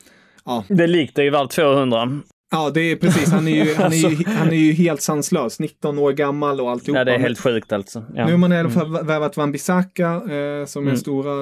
ja. 0.44 0.64
Det 0.68 0.86
liknar 0.86 1.22
är 1.22 1.24
ju 1.24 1.30
värt 1.30 1.50
200. 1.50 2.20
Ja, 2.54 2.70
det 2.70 2.80
är 2.80 2.96
precis. 2.96 3.30
Han 3.30 3.48
är 3.48 3.64
ju, 3.64 3.74
han 3.74 3.92
är 3.92 3.96
ju, 3.96 4.06
alltså. 4.16 4.30
han 4.30 4.48
är 4.48 4.56
ju 4.56 4.72
helt 4.72 5.02
sanslös. 5.02 5.60
19 5.60 5.98
år 5.98 6.12
gammal 6.12 6.60
och 6.60 6.70
alltihopa. 6.70 6.98
Ja, 6.98 7.04
det 7.04 7.14
är 7.14 7.18
helt 7.18 7.38
sjukt 7.38 7.72
alltså. 7.72 8.04
Ja. 8.14 8.26
Nu 8.26 8.32
har 8.32 8.38
man 8.38 8.52
i 8.52 8.56
alla 8.56 8.70
fall 8.70 8.86
mm. 8.86 9.06
värvat 9.06 9.36
Van 9.36 9.52
Bissaka 9.52 10.08
eh, 10.10 10.66
som 10.66 10.82
mm. 10.82 10.94
är 10.94 10.96
stora 10.96 11.32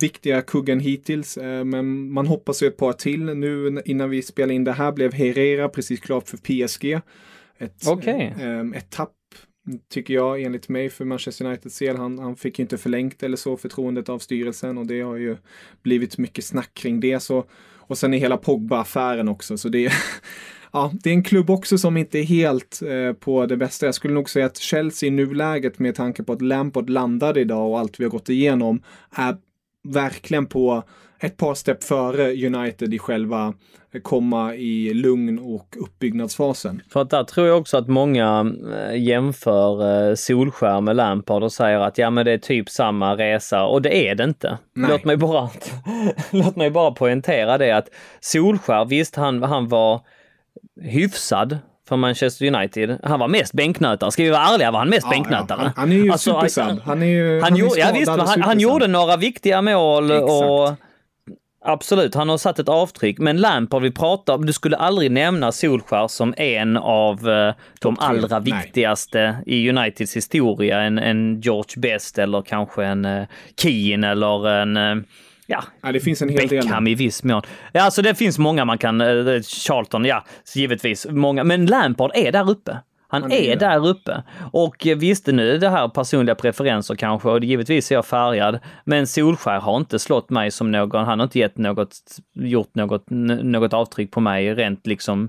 viktiga 0.00 0.42
kuggen 0.42 0.80
hittills. 0.80 1.36
Eh, 1.36 1.64
men 1.64 2.12
man 2.12 2.26
hoppas 2.26 2.62
ju 2.62 2.66
ett 2.66 2.76
par 2.76 2.92
till. 2.92 3.24
Nu 3.24 3.82
innan 3.84 4.10
vi 4.10 4.22
spelar 4.22 4.54
in 4.54 4.64
det 4.64 4.72
här 4.72 4.92
blev 4.92 5.12
Herrera 5.12 5.68
precis 5.68 6.00
klart 6.00 6.28
för 6.28 6.36
PSG. 6.36 7.00
Ett, 7.58 7.88
okay. 7.88 8.20
eh, 8.20 8.60
ett 8.74 8.90
tapp 8.90 9.10
tycker 9.90 10.14
jag 10.14 10.42
enligt 10.42 10.68
mig 10.68 10.90
för 10.90 11.04
Manchester 11.04 11.44
Uniteds 11.44 11.78
del. 11.78 11.96
Han, 11.96 12.18
han 12.18 12.36
fick 12.36 12.58
inte 12.58 12.78
förlängt 12.78 13.22
eller 13.22 13.36
så 13.36 13.56
förtroendet 13.56 14.08
av 14.08 14.18
styrelsen 14.18 14.78
och 14.78 14.86
det 14.86 15.00
har 15.00 15.16
ju 15.16 15.36
blivit 15.82 16.18
mycket 16.18 16.44
snack 16.44 16.70
kring 16.74 17.00
det. 17.00 17.20
Så, 17.20 17.44
och 17.92 17.98
sen 17.98 18.14
är 18.14 18.18
hela 18.18 18.36
Pogba-affären 18.36 19.28
också. 19.28 19.58
Så 19.58 19.68
det 19.68 19.86
är, 19.86 19.92
ja, 20.72 20.92
det 21.02 21.10
är 21.10 21.14
en 21.14 21.22
klubb 21.22 21.50
också 21.50 21.78
som 21.78 21.96
inte 21.96 22.18
är 22.18 22.22
helt 22.22 22.82
eh, 22.82 23.12
på 23.12 23.46
det 23.46 23.56
bästa. 23.56 23.86
Jag 23.86 23.94
skulle 23.94 24.14
nog 24.14 24.30
säga 24.30 24.46
att 24.46 24.56
Chelsea 24.56 25.06
i 25.06 25.10
nuläget 25.10 25.78
med 25.78 25.94
tanke 25.94 26.22
på 26.22 26.32
att 26.32 26.42
Lampard 26.42 26.90
landade 26.90 27.40
idag 27.40 27.70
och 27.70 27.78
allt 27.78 28.00
vi 28.00 28.04
har 28.04 28.10
gått 28.10 28.28
igenom 28.28 28.82
är 29.10 29.36
verkligen 29.88 30.46
på 30.46 30.82
ett 31.22 31.36
par 31.36 31.54
steg 31.54 31.82
före 31.82 32.46
United 32.46 32.94
i 32.94 32.98
själva 32.98 33.54
komma 34.02 34.54
i 34.54 34.94
lugn 34.94 35.38
och 35.38 35.76
uppbyggnadsfasen. 35.80 36.82
För 36.92 37.02
att 37.02 37.10
där 37.10 37.24
tror 37.24 37.46
jag 37.46 37.58
också 37.58 37.76
att 37.76 37.88
många 37.88 38.52
eh, 38.76 39.02
jämför 39.02 40.08
eh, 40.08 40.14
Solskär 40.14 40.80
med 40.80 40.96
Lampard 40.96 41.42
och 41.42 41.52
säger 41.52 41.78
att 41.78 41.98
ja 41.98 42.10
men 42.10 42.24
det 42.24 42.32
är 42.32 42.38
typ 42.38 42.70
samma 42.70 43.16
resa 43.16 43.64
och 43.64 43.82
det 43.82 44.08
är 44.08 44.14
det 44.14 44.24
inte. 44.24 44.58
Låt 44.74 45.04
mig 45.04 45.16
bara, 45.16 45.50
låt 46.30 46.56
mig 46.56 46.70
bara 46.70 46.90
poängtera 46.90 47.58
det 47.58 47.70
att 47.72 47.88
Solskär, 48.20 48.84
visst 48.84 49.16
han, 49.16 49.42
han 49.42 49.68
var 49.68 50.00
hyfsad 50.80 51.58
för 51.88 51.96
Manchester 51.96 52.54
United. 52.54 52.98
Han 53.02 53.20
var 53.20 53.28
mest 53.28 53.52
bänknötare. 53.52 54.10
Ska 54.10 54.22
vi 54.22 54.30
vara 54.30 54.42
ärliga 54.42 54.70
var 54.70 54.78
han 54.78 54.88
mest 54.88 55.06
ja, 55.06 55.10
bänknötare. 55.10 55.58
Ja, 55.62 55.64
han, 55.64 55.72
han, 55.76 55.92
är 55.92 55.96
ju 55.96 56.12
alltså, 56.12 56.30
supersub. 56.30 56.80
Han 56.84 57.02
är 57.02 57.06
ju 57.06 57.34
han, 57.34 57.42
han 57.42 57.56
gjorde, 57.56 57.80
ja, 57.80 57.90
visst, 57.94 58.08
han, 58.08 58.42
han, 58.42 58.60
gjorde 58.60 58.86
några 58.86 59.16
viktiga 59.16 59.62
mål 59.62 60.10
Exakt. 60.10 60.30
och 60.30 60.74
Absolut, 61.64 62.14
han 62.14 62.28
har 62.28 62.38
satt 62.38 62.58
ett 62.58 62.68
avtryck. 62.68 63.18
Men 63.18 63.36
Lampard, 63.36 63.82
vi 63.82 63.90
pratar 63.90 64.38
du 64.38 64.52
skulle 64.52 64.76
aldrig 64.76 65.10
nämna 65.10 65.52
Solskär 65.52 66.08
som 66.08 66.34
en 66.36 66.76
av 66.76 67.28
uh, 67.28 67.52
de 67.80 67.96
allra 67.98 68.38
Nej. 68.38 68.52
viktigaste 68.52 69.36
i 69.46 69.70
Uniteds 69.70 70.16
historia. 70.16 70.80
En, 70.80 70.98
en 70.98 71.40
George 71.40 71.80
Best 71.80 72.18
eller 72.18 72.42
kanske 72.42 72.84
en 72.84 73.04
uh, 73.04 73.26
Keane 73.56 74.08
eller 74.08 74.48
en 74.48 74.76
uh, 74.76 75.02
Ja, 75.46 75.64
ja, 75.82 75.92
det 75.92 76.00
finns 76.00 76.22
en 76.22 76.28
hel 76.28 76.48
Beckham 76.48 76.84
del. 76.84 76.92
i 76.92 76.94
viss 76.94 77.24
mån. 77.24 77.42
Ja, 77.72 77.82
alltså 77.82 78.02
det 78.02 78.14
finns 78.14 78.38
många 78.38 78.64
man 78.64 78.78
kan, 78.78 78.98
Charlton, 79.42 80.04
ja, 80.04 80.24
givetvis 80.54 81.06
många, 81.10 81.44
men 81.44 81.66
Lampard 81.66 82.10
är 82.14 82.32
där 82.32 82.50
uppe. 82.50 82.76
Han, 83.12 83.22
han 83.22 83.32
är, 83.32 83.52
är 83.52 83.56
där 83.56 83.86
uppe. 83.86 84.22
Och 84.52 84.86
visste 84.96 85.32
nu 85.32 85.58
det 85.58 85.68
här 85.68 85.88
personliga 85.88 86.34
preferenser 86.34 86.94
kanske 86.94 87.28
och 87.28 87.44
givetvis 87.44 87.90
är 87.90 87.94
jag 87.94 88.06
färgad. 88.06 88.58
Men 88.84 89.06
Solskär 89.06 89.60
har 89.60 89.76
inte 89.76 89.98
slått 89.98 90.30
mig 90.30 90.50
som 90.50 90.70
någon, 90.70 91.04
han 91.04 91.18
har 91.18 91.24
inte 91.24 91.38
gett 91.38 91.58
något, 91.58 91.96
gjort 92.34 92.74
något, 92.74 93.04
något 93.10 93.72
avtryck 93.72 94.10
på 94.10 94.20
mig 94.20 94.54
rent 94.54 94.86
liksom 94.86 95.28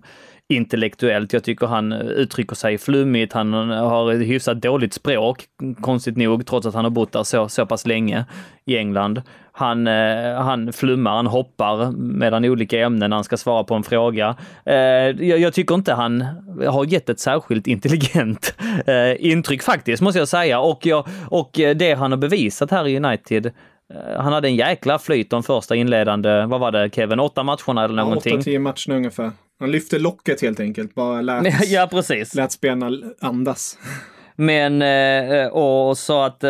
intellektuellt. 0.56 1.34
Jag 1.34 1.44
tycker 1.44 1.68
han 1.68 1.94
uttrycker 1.94 2.56
sig 2.56 2.78
flummigt, 2.78 3.34
han 3.34 3.54
har 3.54 4.14
hyfsat 4.14 4.62
dåligt 4.62 4.94
språk, 4.94 5.44
konstigt 5.82 6.18
nog, 6.18 6.46
trots 6.46 6.68
att 6.68 6.74
han 6.74 6.86
har 6.86 6.92
bott 6.92 7.12
där 7.12 7.24
så, 7.24 7.50
så 7.50 7.66
pass 7.66 7.86
länge 7.86 8.26
i 8.66 8.78
England. 8.78 9.22
Han, 9.56 9.88
eh, 9.88 10.36
han 10.36 10.74
flummar, 10.74 11.16
han 11.16 11.28
hoppar 11.28 11.92
mellan 11.92 12.46
olika 12.46 12.80
ämnen 12.80 13.10
när 13.10 13.18
han 13.18 13.24
ska 13.24 13.38
svara 13.38 13.64
på 13.64 13.76
en 13.76 13.84
fråga. 13.84 14.36
Eh, 14.66 14.76
jag, 14.76 15.40
jag, 15.40 15.54
tycker 15.54 15.76
inte 15.76 15.94
han 15.94 16.22
har 16.68 16.86
gett 16.86 17.10
ett 17.10 17.20
särskilt 17.20 17.68
intelligent 17.68 18.56
eh, 18.88 19.26
intryck 19.26 19.64
faktiskt, 19.64 20.02
måste 20.02 20.20
jag 20.20 20.28
säga. 20.28 20.60
Och, 20.60 20.86
jag, 20.86 21.08
och 21.30 21.50
det 21.54 21.94
han 21.94 22.12
har 22.12 22.18
bevisat 22.18 22.72
här 22.72 22.88
i 22.88 22.98
United 22.98 23.52
han 24.18 24.34
hade 24.34 24.48
en 24.48 24.56
jäkla 24.56 25.00
flyt 25.00 25.30
de 25.30 25.44
första 25.44 25.76
inledande, 25.76 26.46
vad 26.46 26.60
var 26.60 26.72
det 26.72 26.90
Kevin, 26.96 27.20
åtta 27.20 27.44
matcherna 27.44 27.84
eller 27.84 27.96
någonting? 27.96 28.32
Ja, 28.32 28.38
åtta, 28.38 28.44
tio 28.44 28.60
matcher 28.60 28.92
ungefär. 28.92 29.32
Han 29.60 29.72
lyfte 29.72 30.00
locket 30.00 30.42
helt 30.42 30.60
enkelt, 30.60 30.96
bara 30.96 31.22
lät, 31.22 31.66
ja, 31.70 31.88
precis. 31.92 32.36
lät 32.36 32.52
spelarna 32.52 32.98
andas. 33.22 33.78
Men, 34.36 34.82
eh, 34.82 35.48
och 35.48 35.98
så 35.98 36.22
att 36.22 36.44
eh, 36.44 36.50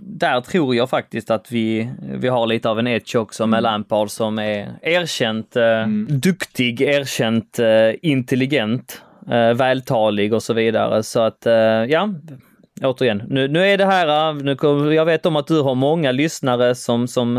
där 0.00 0.40
tror 0.40 0.74
jag 0.74 0.90
faktiskt 0.90 1.30
att 1.30 1.52
vi, 1.52 1.90
vi 2.02 2.28
har 2.28 2.46
lite 2.46 2.68
av 2.68 2.78
en 2.78 2.86
edge 2.86 3.16
också 3.16 3.46
med 3.46 3.58
mm. 3.58 3.62
Lampard 3.62 4.10
som 4.10 4.38
är 4.38 4.78
erkänt 4.82 5.56
eh, 5.56 5.64
mm. 5.64 6.06
duktig, 6.10 6.80
erkänt 6.80 7.58
intelligent, 8.02 9.02
vältalig 9.54 10.34
och 10.34 10.42
så 10.42 10.54
vidare. 10.54 11.02
Så 11.02 11.20
att 11.20 11.46
ja, 11.88 12.08
återigen, 12.82 13.22
nu, 13.28 13.48
nu 13.48 13.66
är 13.66 13.78
det 13.78 13.86
här, 13.86 14.32
nu, 14.32 14.94
jag 14.94 15.04
vet 15.04 15.26
om 15.26 15.36
att 15.36 15.46
du 15.46 15.60
har 15.60 15.74
många 15.74 16.12
lyssnare 16.12 16.74
som, 16.74 17.08
som 17.08 17.36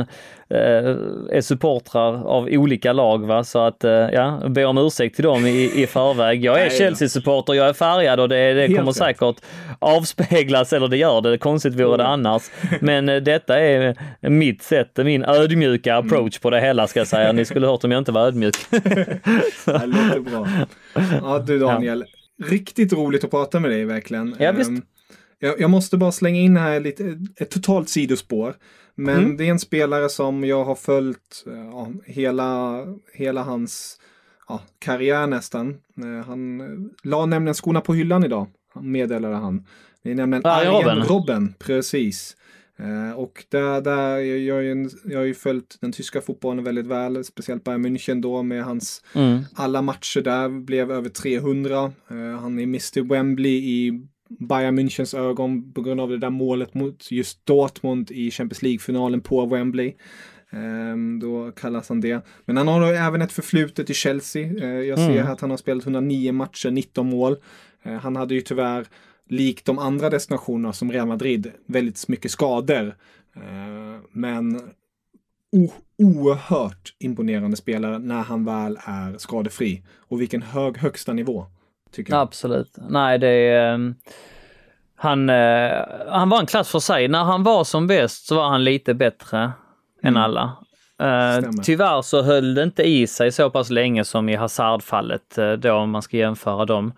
eh, 0.49 0.95
är 1.29 1.41
supportrar 1.41 2.27
av 2.27 2.47
olika 2.51 2.93
lag, 2.93 3.25
va? 3.25 3.43
så 3.43 3.59
att 3.59 3.83
eh, 3.83 3.91
ja, 3.91 4.41
be 4.49 4.65
om 4.65 4.77
ursäkt 4.77 5.15
till 5.15 5.23
dem 5.23 5.45
i, 5.45 5.83
i 5.83 5.87
förväg. 5.87 6.43
Jag 6.43 6.61
är 6.61 6.69
Chelsea-supporter, 6.69 7.53
jag 7.53 7.69
är 7.69 7.73
färgad 7.73 8.19
och 8.19 8.29
det, 8.29 8.53
det 8.53 8.75
kommer 8.75 8.91
säkert 8.91 9.35
avspeglas, 9.79 10.73
eller 10.73 10.87
det 10.87 10.97
gör 10.97 11.21
det, 11.21 11.37
konstigt 11.37 11.73
vore 11.73 11.97
det 11.97 12.07
annars. 12.07 12.43
Men 12.81 13.09
eh, 13.09 13.21
detta 13.21 13.59
är 13.59 13.95
mitt 14.21 14.61
sätt, 14.61 14.97
min 14.97 15.25
ödmjuka 15.25 15.95
approach 15.95 16.39
på 16.39 16.49
det 16.49 16.61
hela 16.61 16.87
ska 16.87 16.99
jag 16.99 17.07
säga. 17.07 17.31
Ni 17.31 17.45
skulle 17.45 17.67
hört 17.67 17.83
om 17.83 17.91
jag 17.91 18.01
inte 18.01 18.11
var 18.11 18.27
ödmjuk. 18.27 18.55
det 18.69 19.85
låter 19.85 20.19
bra. 20.19 20.47
Ja 21.21 21.39
du 21.39 21.59
Daniel, 21.59 22.05
ja. 22.37 22.45
riktigt 22.47 22.93
roligt 22.93 23.23
att 23.23 23.31
prata 23.31 23.59
med 23.59 23.71
dig 23.71 23.85
verkligen. 23.85 24.35
Ja, 24.39 24.51
visst. 24.51 24.71
Jag, 25.39 25.59
jag, 25.59 25.69
måste 25.69 25.97
bara 25.97 26.11
slänga 26.11 26.41
in 26.41 26.57
här 26.57 26.79
lite, 26.79 27.19
ett 27.35 27.49
totalt 27.49 27.89
sidospår. 27.89 28.55
Men 28.95 29.23
mm. 29.23 29.37
det 29.37 29.45
är 29.45 29.51
en 29.51 29.59
spelare 29.59 30.09
som 30.09 30.43
jag 30.43 30.65
har 30.65 30.75
följt 30.75 31.43
ja, 31.45 31.91
hela, 32.05 32.81
hela 33.13 33.43
hans 33.43 33.99
ja, 34.47 34.61
karriär 34.79 35.27
nästan. 35.27 35.69
Eh, 35.97 36.25
han 36.25 36.59
la 37.03 37.25
nämligen 37.25 37.53
skorna 37.53 37.81
på 37.81 37.93
hyllan 37.93 38.23
idag, 38.23 38.47
meddelade 38.81 39.35
han. 39.35 39.65
Det 40.03 40.11
är 40.11 40.15
nämligen 40.15 40.45
Arjen 40.45 40.73
Robben. 40.73 41.03
Robben, 41.03 41.53
precis. 41.59 42.37
Eh, 42.79 43.19
och 43.19 43.45
där, 43.49 43.81
där 43.81 44.17
jag, 44.17 44.63
jag, 44.63 44.89
jag 45.05 45.19
har 45.19 45.25
ju 45.25 45.33
följt 45.33 45.77
den 45.81 45.91
tyska 45.91 46.21
fotbollen 46.21 46.63
väldigt 46.63 46.87
väl, 46.87 47.23
speciellt 47.23 47.63
Bayern 47.63 47.85
München 47.85 48.21
då 48.21 48.43
med 48.43 48.63
hans 48.63 49.03
mm. 49.13 49.43
alla 49.53 49.81
matcher 49.81 50.21
där 50.21 50.49
blev 50.49 50.91
över 50.91 51.09
300. 51.09 51.83
Eh, 52.09 52.17
han 52.17 52.59
är 52.59 52.63
Mr 52.63 53.09
Wembley 53.09 53.57
i 53.57 54.07
Bayern 54.29 54.79
Münchens 54.79 55.17
ögon 55.17 55.73
på 55.73 55.81
grund 55.81 56.01
av 56.01 56.09
det 56.09 56.17
där 56.17 56.29
målet 56.29 56.73
mot 56.73 57.11
just 57.11 57.45
Dortmund 57.45 58.11
i 58.11 58.31
Champions 58.31 58.61
League-finalen 58.61 59.21
på 59.21 59.45
Wembley. 59.45 59.93
Um, 60.49 61.19
då 61.19 61.51
kallas 61.51 61.89
han 61.89 62.01
det. 62.01 62.25
Men 62.45 62.57
han 62.57 62.67
har 62.67 62.93
även 62.93 63.21
ett 63.21 63.31
förflutet 63.31 63.89
i 63.89 63.93
Chelsea. 63.93 64.53
Uh, 64.53 64.65
jag 64.65 64.99
ser 64.99 65.19
mm. 65.19 65.31
att 65.31 65.41
han 65.41 65.49
har 65.49 65.57
spelat 65.57 65.83
109 65.83 66.31
matcher, 66.31 66.71
19 66.71 67.09
mål. 67.09 67.35
Uh, 67.85 67.93
han 67.93 68.15
hade 68.15 68.35
ju 68.35 68.41
tyvärr, 68.41 68.87
likt 69.29 69.65
de 69.65 69.79
andra 69.79 70.09
destinationerna 70.09 70.73
som 70.73 70.91
Real 70.91 71.07
Madrid, 71.07 71.51
väldigt 71.65 72.07
mycket 72.07 72.31
skador. 72.31 72.95
Uh, 73.37 74.01
men 74.11 74.61
oerhört 75.97 76.95
imponerande 76.99 77.57
spelare 77.57 77.99
när 77.99 78.23
han 78.23 78.45
väl 78.45 78.79
är 78.85 79.17
skadefri. 79.17 79.83
Och 79.97 80.21
vilken 80.21 80.41
hög 80.41 80.77
högsta 80.77 81.13
nivå. 81.13 81.45
Tycker 81.95 82.13
jag. 82.13 82.21
Absolut. 82.21 82.75
Nej, 82.89 83.19
det 83.19 83.27
är... 83.27 83.73
Um, 83.73 83.95
han, 84.97 85.29
uh, 85.29 85.85
han 86.09 86.29
var 86.29 86.39
en 86.39 86.45
klass 86.45 86.71
för 86.71 86.79
sig. 86.79 87.07
När 87.07 87.23
han 87.23 87.43
var 87.43 87.63
som 87.63 87.87
bäst 87.87 88.27
så 88.27 88.35
var 88.35 88.49
han 88.49 88.63
lite 88.63 88.93
bättre 88.93 89.37
mm. 89.37 89.53
än 90.03 90.17
alla. 90.17 90.43
Uh, 91.03 91.51
tyvärr 91.63 92.01
så 92.01 92.21
höll 92.21 92.55
det 92.55 92.63
inte 92.63 92.83
i 92.83 93.07
sig 93.07 93.31
så 93.31 93.49
pass 93.49 93.69
länge 93.69 94.03
som 94.03 94.29
i 94.29 94.35
Hazard-fallet 94.35 95.37
uh, 95.37 95.53
då, 95.53 95.73
om 95.73 95.89
man 95.89 96.01
ska 96.01 96.17
jämföra 96.17 96.65
dem. 96.65 96.93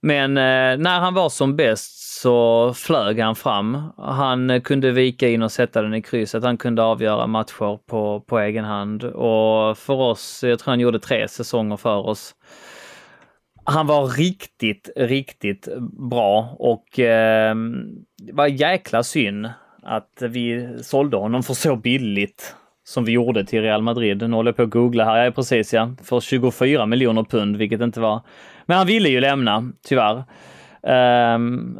Men 0.00 0.34
när 0.34 1.00
han 1.00 1.14
var 1.14 1.28
som 1.28 1.56
bäst 1.56 2.20
så 2.20 2.72
flög 2.74 3.20
han 3.20 3.36
fram. 3.36 3.92
Han 3.96 4.60
kunde 4.60 4.90
vika 4.90 5.28
in 5.28 5.42
och 5.42 5.52
sätta 5.52 5.82
den 5.82 5.94
i 5.94 6.02
krysset. 6.02 6.44
Han 6.44 6.56
kunde 6.56 6.82
avgöra 6.82 7.26
matcher 7.26 7.78
på, 7.86 8.20
på 8.20 8.38
egen 8.38 8.64
hand 8.64 9.04
och 9.04 9.78
för 9.78 9.94
oss, 9.94 10.44
jag 10.46 10.58
tror 10.58 10.72
han 10.72 10.80
gjorde 10.80 10.98
tre 10.98 11.28
säsonger 11.28 11.76
för 11.76 12.06
oss 12.06 12.34
han 13.70 13.86
var 13.86 14.08
riktigt, 14.08 14.90
riktigt 14.96 15.68
bra 16.10 16.56
och 16.58 16.98
eh, 16.98 17.54
det 18.16 18.32
var 18.32 18.46
jäkla 18.46 19.02
synd 19.02 19.50
att 19.82 20.22
vi 20.22 20.68
sålde 20.82 21.16
honom 21.16 21.42
för 21.42 21.54
så 21.54 21.76
billigt 21.76 22.54
som 22.84 23.04
vi 23.04 23.12
gjorde 23.12 23.44
till 23.44 23.62
Real 23.62 23.82
Madrid. 23.82 24.30
Nu 24.30 24.36
håller 24.36 24.48
jag 24.48 24.56
på 24.56 24.62
att 24.62 24.70
googla 24.70 25.04
här, 25.04 25.24
ja 25.24 25.30
precis 25.30 25.74
ja, 25.74 25.90
för 26.02 26.20
24 26.20 26.86
miljoner 26.86 27.22
pund, 27.24 27.56
vilket 27.56 27.80
inte 27.80 28.00
var... 28.00 28.20
Men 28.66 28.78
han 28.78 28.86
ville 28.86 29.08
ju 29.08 29.20
lämna, 29.20 29.72
tyvärr. 29.82 30.24
Um, 31.34 31.78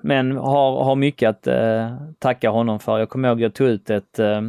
men 0.00 0.36
har, 0.36 0.84
har 0.84 0.96
mycket 0.96 1.28
att 1.28 1.46
uh, 1.46 1.96
tacka 2.18 2.50
honom 2.50 2.80
för. 2.80 2.98
Jag 2.98 3.08
kommer 3.08 3.28
ihåg 3.28 3.40
jag 3.40 3.54
tog 3.54 3.68
ut 3.68 3.90
ett 3.90 4.18
uh, 4.18 4.40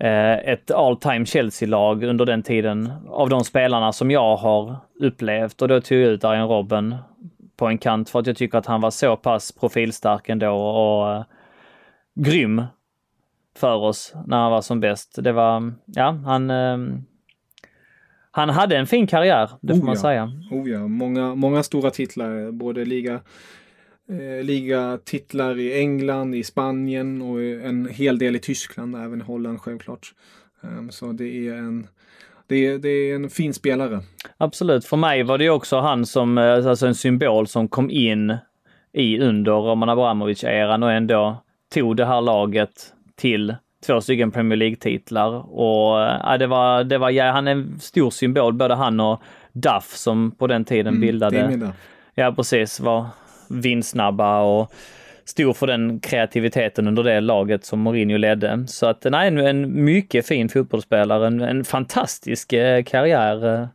ett 0.00 0.70
all 0.70 0.96
time 0.96 1.26
Chelsea-lag 1.26 2.04
under 2.04 2.26
den 2.26 2.42
tiden 2.42 2.92
av 3.08 3.28
de 3.28 3.44
spelarna 3.44 3.92
som 3.92 4.10
jag 4.10 4.36
har 4.36 4.76
upplevt 5.00 5.62
och 5.62 5.68
då 5.68 5.80
tog 5.80 5.98
jag 5.98 6.08
ut 6.08 6.24
Arjen 6.24 6.48
Robben 6.48 6.96
på 7.56 7.66
en 7.66 7.78
kant 7.78 8.10
för 8.10 8.18
att 8.18 8.26
jag 8.26 8.36
tycker 8.36 8.58
att 8.58 8.66
han 8.66 8.80
var 8.80 8.90
så 8.90 9.16
pass 9.16 9.52
profilstark 9.52 10.28
ändå 10.28 10.50
och 10.50 11.16
uh, 11.16 11.24
grym 12.14 12.62
för 13.56 13.74
oss 13.74 14.14
när 14.26 14.36
han 14.36 14.50
var 14.50 14.60
som 14.60 14.80
bäst. 14.80 15.18
Det 15.22 15.32
var, 15.32 15.72
ja, 15.86 16.10
han 16.24 16.50
uh, 16.50 16.98
han 18.30 18.48
hade 18.48 18.76
en 18.76 18.86
fin 18.86 19.06
karriär, 19.06 19.50
det 19.60 19.74
får 19.74 19.80
oh, 19.80 19.86
man 19.86 19.94
ja. 19.94 20.00
säga. 20.00 20.32
Oh 20.50 20.70
ja, 20.70 20.88
många, 20.88 21.34
många 21.34 21.62
stora 21.62 21.90
titlar, 21.90 22.52
både 22.52 22.84
liga 22.84 23.20
eh, 24.10 24.44
ligatitlar 24.44 25.58
i 25.58 25.78
England, 25.78 26.34
i 26.34 26.44
Spanien 26.44 27.22
och 27.22 27.42
en 27.42 27.88
hel 27.88 28.18
del 28.18 28.36
i 28.36 28.38
Tyskland, 28.38 28.96
även 28.96 29.20
i 29.20 29.24
Holland 29.24 29.60
självklart. 29.60 30.12
Um, 30.60 30.90
så 30.90 31.12
det 31.12 31.48
är 31.48 31.54
en 31.54 31.86
det 32.46 32.66
är, 32.66 32.78
det 32.78 32.88
är 32.88 33.14
en 33.14 33.30
fin 33.30 33.54
spelare. 33.54 34.00
Absolut. 34.36 34.84
För 34.84 34.96
mig 34.96 35.22
var 35.22 35.38
det 35.38 35.50
också 35.50 35.80
han 35.80 36.06
som, 36.06 36.38
eh, 36.38 36.66
alltså 36.66 36.86
en 36.86 36.94
symbol 36.94 37.46
som 37.46 37.68
kom 37.68 37.90
in 37.90 38.36
i 38.92 39.18
under 39.20 39.52
Roman 39.52 39.88
Abramovic-eran 39.88 40.82
och 40.82 40.92
ändå 40.92 41.42
tog 41.74 41.96
det 41.96 42.06
här 42.06 42.20
laget 42.20 42.94
till 43.16 43.54
två 43.86 44.00
stycken 44.00 44.30
Premier 44.30 44.56
League-titlar. 44.56 45.58
Och 45.58 46.02
äh, 46.02 46.38
det 46.38 46.46
var, 46.46 46.84
det 46.84 46.98
var, 46.98 47.10
ja, 47.10 47.30
han 47.30 47.48
är 47.48 47.52
en 47.52 47.80
stor 47.80 48.10
symbol, 48.10 48.52
både 48.52 48.74
han 48.74 49.00
och 49.00 49.22
Duff 49.52 49.96
som 49.96 50.30
på 50.30 50.46
den 50.46 50.64
tiden 50.64 50.94
mm, 50.94 51.00
bildade. 51.00 51.72
Ja, 52.14 52.32
precis. 52.32 52.80
Var 52.80 53.06
vindsnabba 53.50 54.40
och 54.40 54.72
stod 55.24 55.56
för 55.56 55.66
den 55.66 56.00
kreativiteten 56.00 56.88
under 56.88 57.02
det 57.02 57.20
laget 57.20 57.64
som 57.64 57.80
Mourinho 57.80 58.16
ledde. 58.16 58.66
Så 58.66 58.86
att 58.86 59.04
nej, 59.04 59.46
en 59.46 59.84
mycket 59.84 60.26
fin 60.26 60.48
fotbollsspelare, 60.48 61.26
en, 61.26 61.40
en 61.40 61.64
fantastisk 61.64 62.52
eh, 62.52 62.84
karriär 62.84 63.54
eh, 63.54 63.68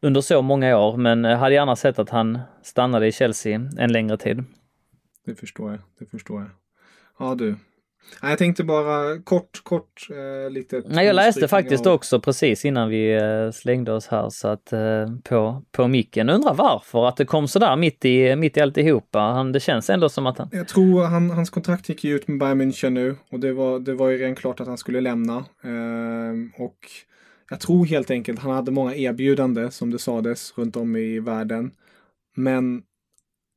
under 0.00 0.20
så 0.20 0.42
många 0.42 0.78
år, 0.78 0.96
men 0.96 1.24
eh, 1.24 1.38
hade 1.38 1.54
gärna 1.54 1.76
sett 1.76 1.98
att 1.98 2.10
han 2.10 2.38
stannade 2.62 3.06
i 3.06 3.12
Chelsea 3.12 3.60
en 3.78 3.92
längre 3.92 4.16
tid. 4.16 4.44
Det 5.26 5.34
förstår 5.34 5.70
jag, 5.70 5.80
det 5.98 6.06
förstår 6.06 6.40
jag. 6.40 6.50
Ja 7.18 7.34
du, 7.34 7.56
jag 8.22 8.38
tänkte 8.38 8.64
bara 8.64 9.22
kort, 9.22 9.60
kort 9.64 10.08
eh, 10.10 10.50
lite. 10.50 10.82
Nej, 10.86 11.06
jag 11.06 11.16
läste 11.16 11.48
faktiskt 11.48 11.86
av... 11.86 11.92
också 11.92 12.20
precis 12.20 12.64
innan 12.64 12.88
vi 12.88 13.16
eh, 13.16 13.50
slängde 13.52 13.92
oss 13.92 14.06
här 14.06 14.30
så 14.30 14.48
att 14.48 14.72
eh, 14.72 14.80
på, 15.24 15.62
på 15.72 15.88
micken. 15.88 16.30
Undrar 16.30 16.54
varför 16.54 17.08
att 17.08 17.16
det 17.16 17.24
kom 17.24 17.48
sådär 17.48 17.76
mitt 17.76 18.04
i, 18.04 18.36
mitt 18.36 18.56
i 18.56 18.60
alltihopa. 18.60 19.18
Han, 19.18 19.52
det 19.52 19.60
känns 19.60 19.90
ändå 19.90 20.08
som 20.08 20.26
att 20.26 20.38
han... 20.38 20.48
Jag 20.52 20.68
tror 20.68 21.04
han, 21.04 21.30
hans 21.30 21.50
kontrakt 21.50 21.88
gick 21.88 22.04
ut 22.04 22.28
med 22.28 22.38
Bayern 22.38 22.60
München 22.60 22.90
nu 22.90 23.16
och 23.30 23.40
det 23.40 23.52
var, 23.52 23.78
det 23.78 23.94
var 23.94 24.08
ju 24.08 24.18
redan 24.18 24.34
klart 24.34 24.60
att 24.60 24.66
han 24.66 24.78
skulle 24.78 25.00
lämna. 25.00 25.36
Eh, 25.64 26.62
och 26.64 26.78
jag 27.50 27.60
tror 27.60 27.86
helt 27.86 28.10
enkelt 28.10 28.38
han 28.38 28.52
hade 28.52 28.70
många 28.70 28.94
erbjudande 28.94 29.70
som 29.70 29.90
det 29.90 29.98
sades 29.98 30.52
runt 30.56 30.76
om 30.76 30.96
i 30.96 31.20
världen. 31.20 31.70
Men 32.36 32.82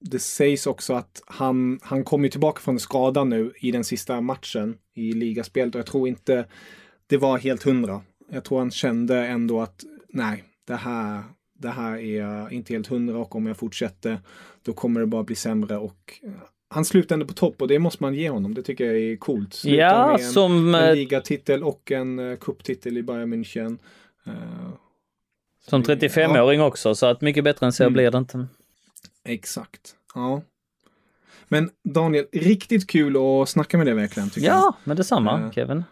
det 0.01 0.19
sägs 0.19 0.67
också 0.67 0.93
att 0.93 1.23
han, 1.25 1.79
han 1.83 2.03
kom 2.03 2.23
ju 2.23 2.29
tillbaka 2.29 2.61
från 2.61 2.79
skada 2.79 3.23
nu 3.23 3.53
i 3.59 3.71
den 3.71 3.83
sista 3.83 4.21
matchen 4.21 4.77
i 4.95 5.13
ligaspelet 5.13 5.75
och 5.75 5.79
jag 5.79 5.85
tror 5.85 6.07
inte 6.07 6.45
det 7.07 7.17
var 7.17 7.37
helt 7.37 7.63
hundra. 7.63 8.01
Jag 8.31 8.43
tror 8.43 8.59
han 8.59 8.71
kände 8.71 9.25
ändå 9.27 9.61
att 9.61 9.83
nej, 10.09 10.43
det 10.67 10.75
här, 10.75 11.23
det 11.59 11.69
här 11.69 11.97
är 11.97 12.53
inte 12.53 12.73
helt 12.73 12.87
hundra 12.87 13.17
och 13.17 13.35
om 13.35 13.47
jag 13.47 13.57
fortsätter 13.57 14.19
då 14.63 14.73
kommer 14.73 14.99
det 14.99 15.07
bara 15.07 15.23
bli 15.23 15.35
sämre 15.35 15.77
och 15.77 16.19
eh, 16.23 16.31
han 16.69 16.85
slutade 16.85 17.13
ändå 17.13 17.25
på 17.25 17.33
topp 17.33 17.61
och 17.61 17.67
det 17.67 17.79
måste 17.79 18.03
man 18.03 18.13
ge 18.13 18.29
honom. 18.29 18.53
Det 18.53 18.61
tycker 18.61 18.85
jag 18.85 18.97
är 18.97 19.17
coolt. 19.17 19.53
Sluta 19.53 19.77
ja, 19.77 20.07
med 20.07 20.25
en, 20.25 20.31
som... 20.31 20.75
en 20.75 20.95
ligatitel 20.95 21.63
och 21.63 21.91
en 21.91 22.19
uh, 22.19 22.37
cuptitel 22.37 22.97
i 22.97 23.03
Bayern 23.03 23.33
München. 23.33 23.77
Uh, 24.27 24.33
som 25.67 25.83
35-åring 25.83 26.59
ja. 26.59 26.65
också, 26.65 26.95
så 26.95 27.05
att 27.05 27.21
mycket 27.21 27.43
bättre 27.43 27.65
än 27.65 27.73
så 27.73 27.83
mm. 27.83 27.93
blir 27.93 28.11
det 28.11 28.17
inte. 28.17 28.47
Exakt. 29.29 29.95
Ja. 30.15 30.41
Men 31.47 31.69
Daniel, 31.83 32.25
riktigt 32.31 32.89
kul 32.89 33.15
att 33.17 33.49
snacka 33.49 33.77
med 33.77 33.87
dig 33.87 33.93
verkligen. 33.93 34.29
Tycker 34.29 34.47
ja, 34.47 34.53
jag. 34.53 34.73
men 34.83 34.97
detsamma 34.97 35.39
uh, 35.39 35.51
Kevin. 35.51 35.83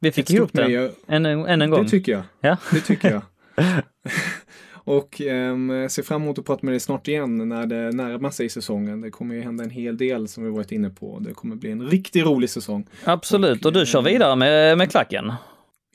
Vi 0.00 0.12
fick 0.12 0.30
ihop 0.30 0.50
det 0.52 0.92
än, 1.06 1.26
än 1.26 1.62
en 1.62 1.70
gång. 1.70 1.82
Det 1.82 1.88
tycker 1.88 2.12
jag. 2.12 2.22
Ja. 2.40 2.56
Det 2.72 2.80
tycker 2.80 3.10
jag. 3.10 3.22
och 4.88 5.20
um, 5.20 5.88
ser 5.88 6.02
fram 6.02 6.22
emot 6.22 6.38
att 6.38 6.44
prata 6.44 6.60
med 6.62 6.72
dig 6.72 6.80
snart 6.80 7.08
igen 7.08 7.48
när 7.48 7.66
det 7.66 7.92
närmar 7.92 8.30
sig 8.30 8.48
säsongen. 8.48 9.00
Det 9.00 9.10
kommer 9.10 9.34
ju 9.34 9.40
hända 9.40 9.64
en 9.64 9.70
hel 9.70 9.96
del 9.96 10.28
som 10.28 10.44
vi 10.44 10.50
varit 10.50 10.72
inne 10.72 10.90
på. 10.90 11.18
Det 11.18 11.34
kommer 11.34 11.56
bli 11.56 11.70
en 11.70 11.88
riktigt 11.88 12.24
rolig 12.24 12.50
säsong. 12.50 12.86
Absolut, 13.04 13.60
och, 13.60 13.66
och 13.66 13.72
du 13.72 13.86
kör 13.86 14.02
vidare 14.02 14.36
med, 14.36 14.78
med 14.78 14.90
klacken. 14.90 15.32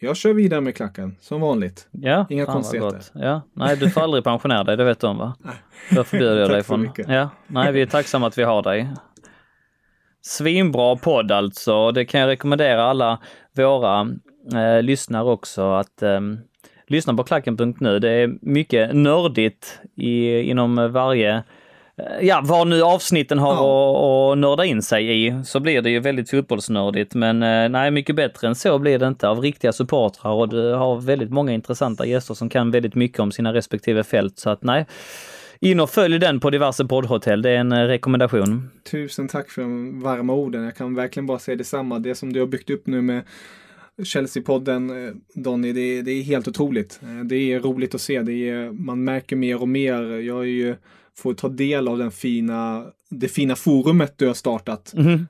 Jag 0.03 0.17
kör 0.17 0.33
vidare 0.33 0.61
med 0.61 0.75
klacken, 0.75 1.15
som 1.19 1.41
vanligt. 1.41 1.87
Ja, 1.91 2.25
Inga 2.29 2.45
konstigheter. 2.45 3.01
Ja, 3.13 3.41
nej, 3.53 3.77
du 3.77 3.89
får 3.89 4.01
aldrig 4.01 4.23
pensionera 4.23 4.63
dig, 4.63 4.77
det 4.77 4.83
vet 4.83 4.99
du 4.99 5.07
om 5.07 5.17
va? 5.17 5.35
Då 5.91 6.03
förbjuder 6.03 6.41
jag 6.41 6.49
dig 6.49 6.63
från... 6.63 6.89
Ja, 7.07 7.29
nej, 7.47 7.71
vi 7.71 7.81
är 7.81 7.85
tacksamma 7.85 8.27
att 8.27 8.37
vi 8.37 8.43
har 8.43 8.63
dig. 8.63 8.89
Svinbra 10.21 10.95
podd 10.95 11.31
alltså. 11.31 11.91
Det 11.91 12.05
kan 12.05 12.21
jag 12.21 12.27
rekommendera 12.27 12.83
alla 12.83 13.19
våra 13.55 14.01
eh, 14.53 14.81
lyssnare 14.81 15.23
också 15.23 15.71
att 15.71 16.01
eh, 16.01 16.21
lyssna 16.87 17.13
på 17.13 17.23
klacken.nu. 17.23 17.99
Det 17.99 18.09
är 18.09 18.37
mycket 18.41 18.95
nördigt 18.95 19.79
i, 19.95 20.39
inom 20.39 20.91
varje 20.91 21.43
Ja, 22.21 22.41
vad 22.43 22.67
nu 22.67 22.81
avsnitten 22.81 23.39
har 23.39 23.53
ja. 23.53 24.31
att 24.31 24.37
nörda 24.37 24.65
in 24.65 24.81
sig 24.81 25.27
i 25.27 25.43
så 25.45 25.59
blir 25.59 25.81
det 25.81 25.89
ju 25.89 25.99
väldigt 25.99 26.29
fotbollsnördigt. 26.29 27.15
Men 27.15 27.43
eh, 27.43 27.69
nej, 27.69 27.91
mycket 27.91 28.15
bättre 28.15 28.47
än 28.47 28.55
så 28.55 28.79
blir 28.79 28.99
det 28.99 29.07
inte 29.07 29.27
av 29.27 29.41
riktiga 29.41 29.73
supportrar 29.73 30.31
och 30.31 30.49
du 30.49 30.73
har 30.73 31.01
väldigt 31.01 31.29
många 31.29 31.51
intressanta 31.51 32.05
gäster 32.05 32.33
som 32.33 32.49
kan 32.49 32.71
väldigt 32.71 32.95
mycket 32.95 33.19
om 33.19 33.31
sina 33.31 33.53
respektive 33.53 34.03
fält. 34.03 34.39
Så 34.39 34.49
att 34.49 34.63
nej, 34.63 34.85
in 35.59 35.79
och 35.79 35.89
följ 35.89 36.19
den 36.19 36.39
på 36.39 36.49
diverse 36.49 36.85
poddhotell. 36.85 37.41
Det 37.41 37.49
är 37.49 37.57
en 37.57 37.71
eh, 37.71 37.85
rekommendation. 37.85 38.69
Tusen 38.91 39.27
tack 39.27 39.49
för 39.49 39.61
de 39.61 40.01
varma 40.01 40.33
orden. 40.33 40.63
Jag 40.63 40.75
kan 40.75 40.95
verkligen 40.95 41.27
bara 41.27 41.39
säga 41.39 41.55
detsamma. 41.55 41.99
Det 41.99 42.15
som 42.15 42.33
du 42.33 42.39
har 42.39 42.47
byggt 42.47 42.69
upp 42.69 42.87
nu 42.87 43.01
med 43.01 43.21
Chelsea-podden, 43.97 45.07
eh, 45.07 45.13
Donny, 45.33 45.73
det, 45.73 46.01
det, 46.01 46.11
är 46.11 46.23
helt 46.23 46.47
otroligt. 46.47 46.99
Eh, 47.03 47.25
det 47.25 47.35
är 47.35 47.59
roligt 47.59 47.95
att 47.95 48.01
se. 48.01 48.21
Det 48.21 48.49
är, 48.49 48.71
man 48.71 49.03
märker 49.03 49.35
mer 49.35 49.61
och 49.61 49.67
mer. 49.67 50.01
Jag 50.03 50.39
är 50.39 50.43
ju, 50.43 50.75
får 51.17 51.33
ta 51.33 51.49
del 51.49 51.87
av 51.87 51.97
den 51.97 52.11
fina, 52.11 52.85
det 53.09 53.27
fina 53.27 53.55
forumet 53.55 54.17
du 54.17 54.27
har 54.27 54.33
startat 54.33 54.93
mm 54.93 55.27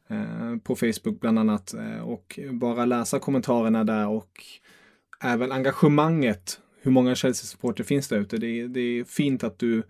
på 0.64 0.76
Facebook 0.76 1.20
bland 1.20 1.40
annat. 1.40 1.76
och 2.04 2.40
bara 2.52 2.86
läsa 2.86 3.20
kommentarerna 3.20 3.84
där 3.84 4.08
och 4.08 4.30
även 5.24 5.52
engagemanget. 5.52 6.60
Hur 6.82 6.92
många 6.92 7.16
Chelsea-supporter 7.16 7.84
finns 7.84 8.08
det 8.08 8.16
ute? 8.16 8.38
Det, 8.38 8.68
det 8.68 8.80
är 8.80 9.04
fint 9.04 9.44
att 9.44 9.60
du 9.60 9.84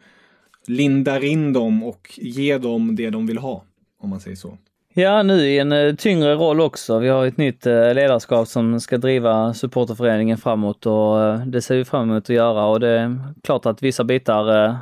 lindar 0.67 1.23
in 1.23 1.53
dem 1.53 1.83
och 1.83 2.11
ger 2.17 2.59
dem 2.59 2.95
det 2.95 3.09
de 3.09 3.27
vill 3.27 3.37
ha, 3.37 3.63
om 3.99 4.09
man 4.09 4.19
säger 4.19 4.37
så. 4.37 4.57
Ja, 4.93 5.23
nu 5.23 5.33
i 5.33 5.59
en 5.59 5.71
eh, 5.71 5.95
tyngre 5.95 6.35
roll 6.35 6.61
också. 6.61 6.99
Vi 6.99 7.07
har 7.07 7.25
ett 7.25 7.37
nytt 7.37 7.65
eh, 7.65 7.93
ledarskap 7.93 8.47
som 8.47 8.79
ska 8.79 8.97
driva 8.97 9.53
supporterföreningen 9.53 10.37
framåt 10.37 10.85
och 10.85 11.21
eh, 11.21 11.45
det 11.45 11.61
ser 11.61 11.75
vi 11.75 11.85
fram 11.85 12.09
emot 12.09 12.23
att 12.23 12.29
göra 12.29 12.65
och 12.65 12.79
det 12.79 12.89
är 12.89 13.17
klart 13.43 13.65
att 13.65 13.83
vissa 13.83 14.03
bitar 14.03 14.77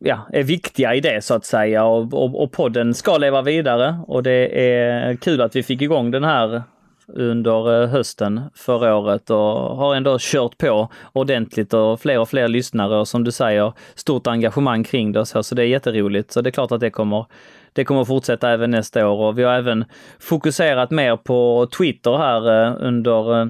ja, 0.00 0.28
är 0.32 0.42
viktiga 0.42 0.94
i 0.94 1.00
det 1.00 1.24
så 1.24 1.34
att 1.34 1.44
säga. 1.44 1.84
Och, 1.84 2.14
och, 2.14 2.42
och 2.42 2.52
podden 2.52 2.94
ska 2.94 3.18
leva 3.18 3.42
vidare. 3.42 3.98
Och 4.06 4.22
det 4.22 4.68
är 4.70 5.16
kul 5.16 5.40
att 5.40 5.56
vi 5.56 5.62
fick 5.62 5.82
igång 5.82 6.10
den 6.10 6.24
här 6.24 6.62
under 7.08 7.82
eh, 7.82 7.88
hösten 7.88 8.40
förra 8.54 8.96
året 8.96 9.30
och 9.30 9.76
har 9.76 9.94
ändå 9.94 10.16
kört 10.20 10.58
på 10.58 10.88
ordentligt 11.12 11.74
och 11.74 12.00
fler 12.00 12.18
och 12.18 12.28
fler 12.28 12.48
lyssnare. 12.48 12.96
Och 12.96 13.08
som 13.08 13.24
du 13.24 13.32
säger, 13.32 13.72
stort 13.94 14.26
engagemang 14.26 14.84
kring 14.84 15.12
det. 15.12 15.20
Och 15.20 15.28
så, 15.28 15.42
så 15.42 15.54
det 15.54 15.62
är 15.62 15.66
jätteroligt. 15.66 16.32
Så 16.32 16.40
det 16.40 16.50
är 16.50 16.52
klart 16.52 16.72
att 16.72 16.80
det 16.80 16.90
kommer, 16.90 17.26
det 17.72 17.84
kommer 17.84 18.04
fortsätta 18.04 18.50
även 18.50 18.70
nästa 18.70 19.08
år. 19.08 19.26
Och 19.26 19.38
vi 19.38 19.42
har 19.42 19.52
även 19.52 19.84
fokuserat 20.18 20.90
mer 20.90 21.16
på 21.16 21.68
Twitter 21.78 22.16
här 22.18 22.66
eh, 22.66 22.76
under 22.80 23.40
eh, 23.40 23.46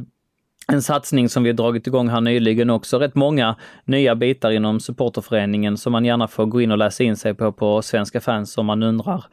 en 0.73 0.83
satsning 0.83 1.29
som 1.29 1.43
vi 1.43 1.53
dragit 1.53 1.87
igång 1.87 2.09
här 2.09 2.21
nyligen 2.21 2.71
också. 2.71 2.99
Rätt 2.99 3.14
många 3.14 3.57
nya 3.85 4.14
bitar 4.14 4.51
inom 4.51 4.81
supporterföreningen 4.81 5.77
som 5.77 5.93
man 5.93 6.05
gärna 6.05 6.29
får 6.29 6.47
gå 6.47 6.61
in 6.61 6.71
och 6.71 6.79
läsa 6.79 7.05
in 7.05 7.17
sig 7.17 7.35
på 7.35 7.53
på 7.53 7.83
Svenska 7.83 8.21
fans 8.21 8.59
om 8.59 8.67
man 8.67 8.83
undrar. 8.83 9.25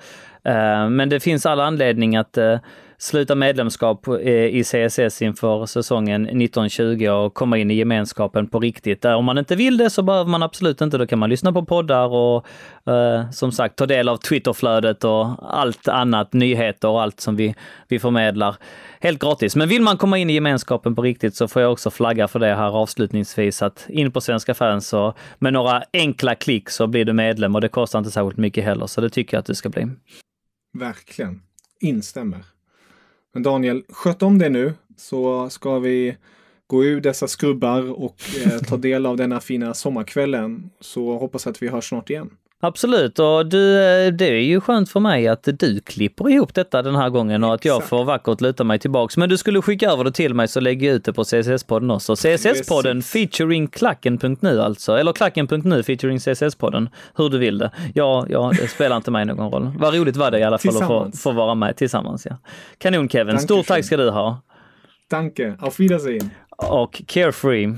Eh, 0.43 0.89
men 0.89 1.09
det 1.09 1.19
finns 1.19 1.45
all 1.45 1.59
anledning 1.59 2.15
att 2.15 2.37
eh, 2.37 2.59
sluta 3.03 3.35
medlemskap 3.35 4.07
eh, 4.07 4.45
i 4.45 4.63
CSS 4.63 5.21
inför 5.21 5.65
säsongen 5.65 6.25
1920 6.25 7.07
och 7.07 7.33
komma 7.33 7.57
in 7.57 7.71
i 7.71 7.73
gemenskapen 7.73 8.47
på 8.47 8.59
riktigt. 8.59 9.05
Om 9.05 9.25
man 9.25 9.37
inte 9.37 9.55
vill 9.55 9.77
det 9.77 9.89
så 9.89 10.03
behöver 10.03 10.31
man 10.31 10.43
absolut 10.43 10.81
inte, 10.81 10.97
då 10.97 11.07
kan 11.07 11.19
man 11.19 11.29
lyssna 11.29 11.53
på 11.53 11.65
poddar 11.65 12.07
och 12.07 12.45
eh, 12.93 13.31
som 13.31 13.51
sagt 13.51 13.75
ta 13.75 13.85
del 13.85 14.09
av 14.09 14.17
Twitterflödet 14.17 15.03
och 15.03 15.53
allt 15.59 15.87
annat, 15.87 16.33
nyheter 16.33 16.87
och 16.87 17.01
allt 17.01 17.19
som 17.19 17.35
vi, 17.35 17.55
vi 17.87 17.99
förmedlar 17.99 18.55
helt 18.99 19.19
gratis. 19.19 19.55
Men 19.55 19.69
vill 19.69 19.81
man 19.81 19.97
komma 19.97 20.17
in 20.17 20.29
i 20.29 20.33
gemenskapen 20.33 20.95
på 20.95 21.01
riktigt 21.01 21.35
så 21.35 21.47
får 21.47 21.61
jag 21.61 21.71
också 21.71 21.91
flagga 21.91 22.27
för 22.27 22.39
det 22.39 22.55
här 22.55 22.77
avslutningsvis 22.77 23.61
att 23.61 23.85
in 23.89 24.11
på 24.11 24.21
Svenska 24.21 24.53
fans 24.53 24.93
och 24.93 25.17
med 25.39 25.53
några 25.53 25.83
enkla 25.93 26.35
klick 26.35 26.69
så 26.69 26.87
blir 26.87 27.05
du 27.05 27.13
medlem 27.13 27.55
och 27.55 27.61
det 27.61 27.69
kostar 27.69 27.99
inte 27.99 28.11
särskilt 28.11 28.37
mycket 28.37 28.63
heller, 28.63 28.87
så 28.87 29.01
det 29.01 29.09
tycker 29.09 29.37
jag 29.37 29.39
att 29.39 29.45
du 29.45 29.55
ska 29.55 29.69
bli. 29.69 29.87
Verkligen. 30.73 31.41
Instämmer. 31.81 32.52
Men 33.33 33.43
Daniel, 33.43 33.83
sköt 33.89 34.23
om 34.23 34.37
det 34.37 34.49
nu 34.49 34.73
så 34.97 35.49
ska 35.49 35.79
vi 35.79 36.17
gå 36.67 36.85
ur 36.85 37.01
dessa 37.01 37.27
skrubbar 37.27 37.91
och 38.03 38.21
eh, 38.45 38.57
ta 38.59 38.77
del 38.77 39.05
av 39.05 39.17
denna 39.17 39.39
fina 39.39 39.73
sommarkvällen. 39.73 40.69
Så 40.79 41.17
hoppas 41.17 41.47
att 41.47 41.63
vi 41.63 41.67
hörs 41.67 41.89
snart 41.89 42.09
igen. 42.09 42.29
Absolut, 42.65 43.19
och 43.19 43.45
du, 43.45 43.77
eh, 43.77 44.13
det 44.13 44.25
är 44.25 44.33
ju 44.33 44.61
skönt 44.61 44.89
för 44.89 44.99
mig 44.99 45.27
att 45.27 45.47
du 45.59 45.79
klipper 45.79 46.29
ihop 46.29 46.53
detta 46.53 46.81
den 46.81 46.95
här 46.95 47.09
gången 47.09 47.43
och 47.43 47.53
att 47.53 47.65
jag 47.65 47.83
får 47.83 48.03
vackert 48.03 48.41
luta 48.41 48.63
mig 48.63 48.79
tillbaks. 48.79 49.17
Men 49.17 49.29
du 49.29 49.37
skulle 49.37 49.61
skicka 49.61 49.89
över 49.89 50.03
det 50.03 50.11
till 50.11 50.33
mig 50.33 50.47
så 50.47 50.59
lägger 50.59 50.87
jag 50.87 50.95
ut 50.95 51.05
det 51.05 51.13
på 51.13 51.23
CSS-podden 51.23 51.95
också. 51.95 52.13
CSS-podden 52.13 53.01
featuring 53.01 53.67
klacken.nu 53.67 54.61
alltså, 54.61 54.97
eller 54.97 55.13
klacken.nu 55.13 55.83
featuring 55.83 56.17
CSS-podden. 56.17 56.89
Hur 57.15 57.29
du 57.29 57.37
vill 57.37 57.57
det. 57.57 57.71
Ja, 57.93 58.25
ja, 58.29 58.51
det 58.61 58.67
spelar 58.67 58.97
inte 58.97 59.11
mig 59.11 59.25
någon 59.25 59.51
roll. 59.51 59.73
Vad 59.79 59.95
roligt 59.95 60.17
var 60.17 60.31
det 60.31 60.39
i 60.39 60.43
alla 60.43 60.57
fall 60.57 60.77
att 60.77 60.87
få, 60.87 61.11
få 61.17 61.31
vara 61.31 61.55
med 61.55 61.75
tillsammans. 61.75 62.27
Ja. 62.29 62.37
Kanon 62.77 63.09
Kevin, 63.09 63.39
stort 63.39 63.67
tack 63.67 63.85
ska 63.85 63.97
du 63.97 64.09
ha. 64.09 64.41
Danke, 65.09 65.55
auf 65.59 65.79
Wiedersehen. 65.79 66.29
Och 66.57 67.01
carefree. 67.07 67.77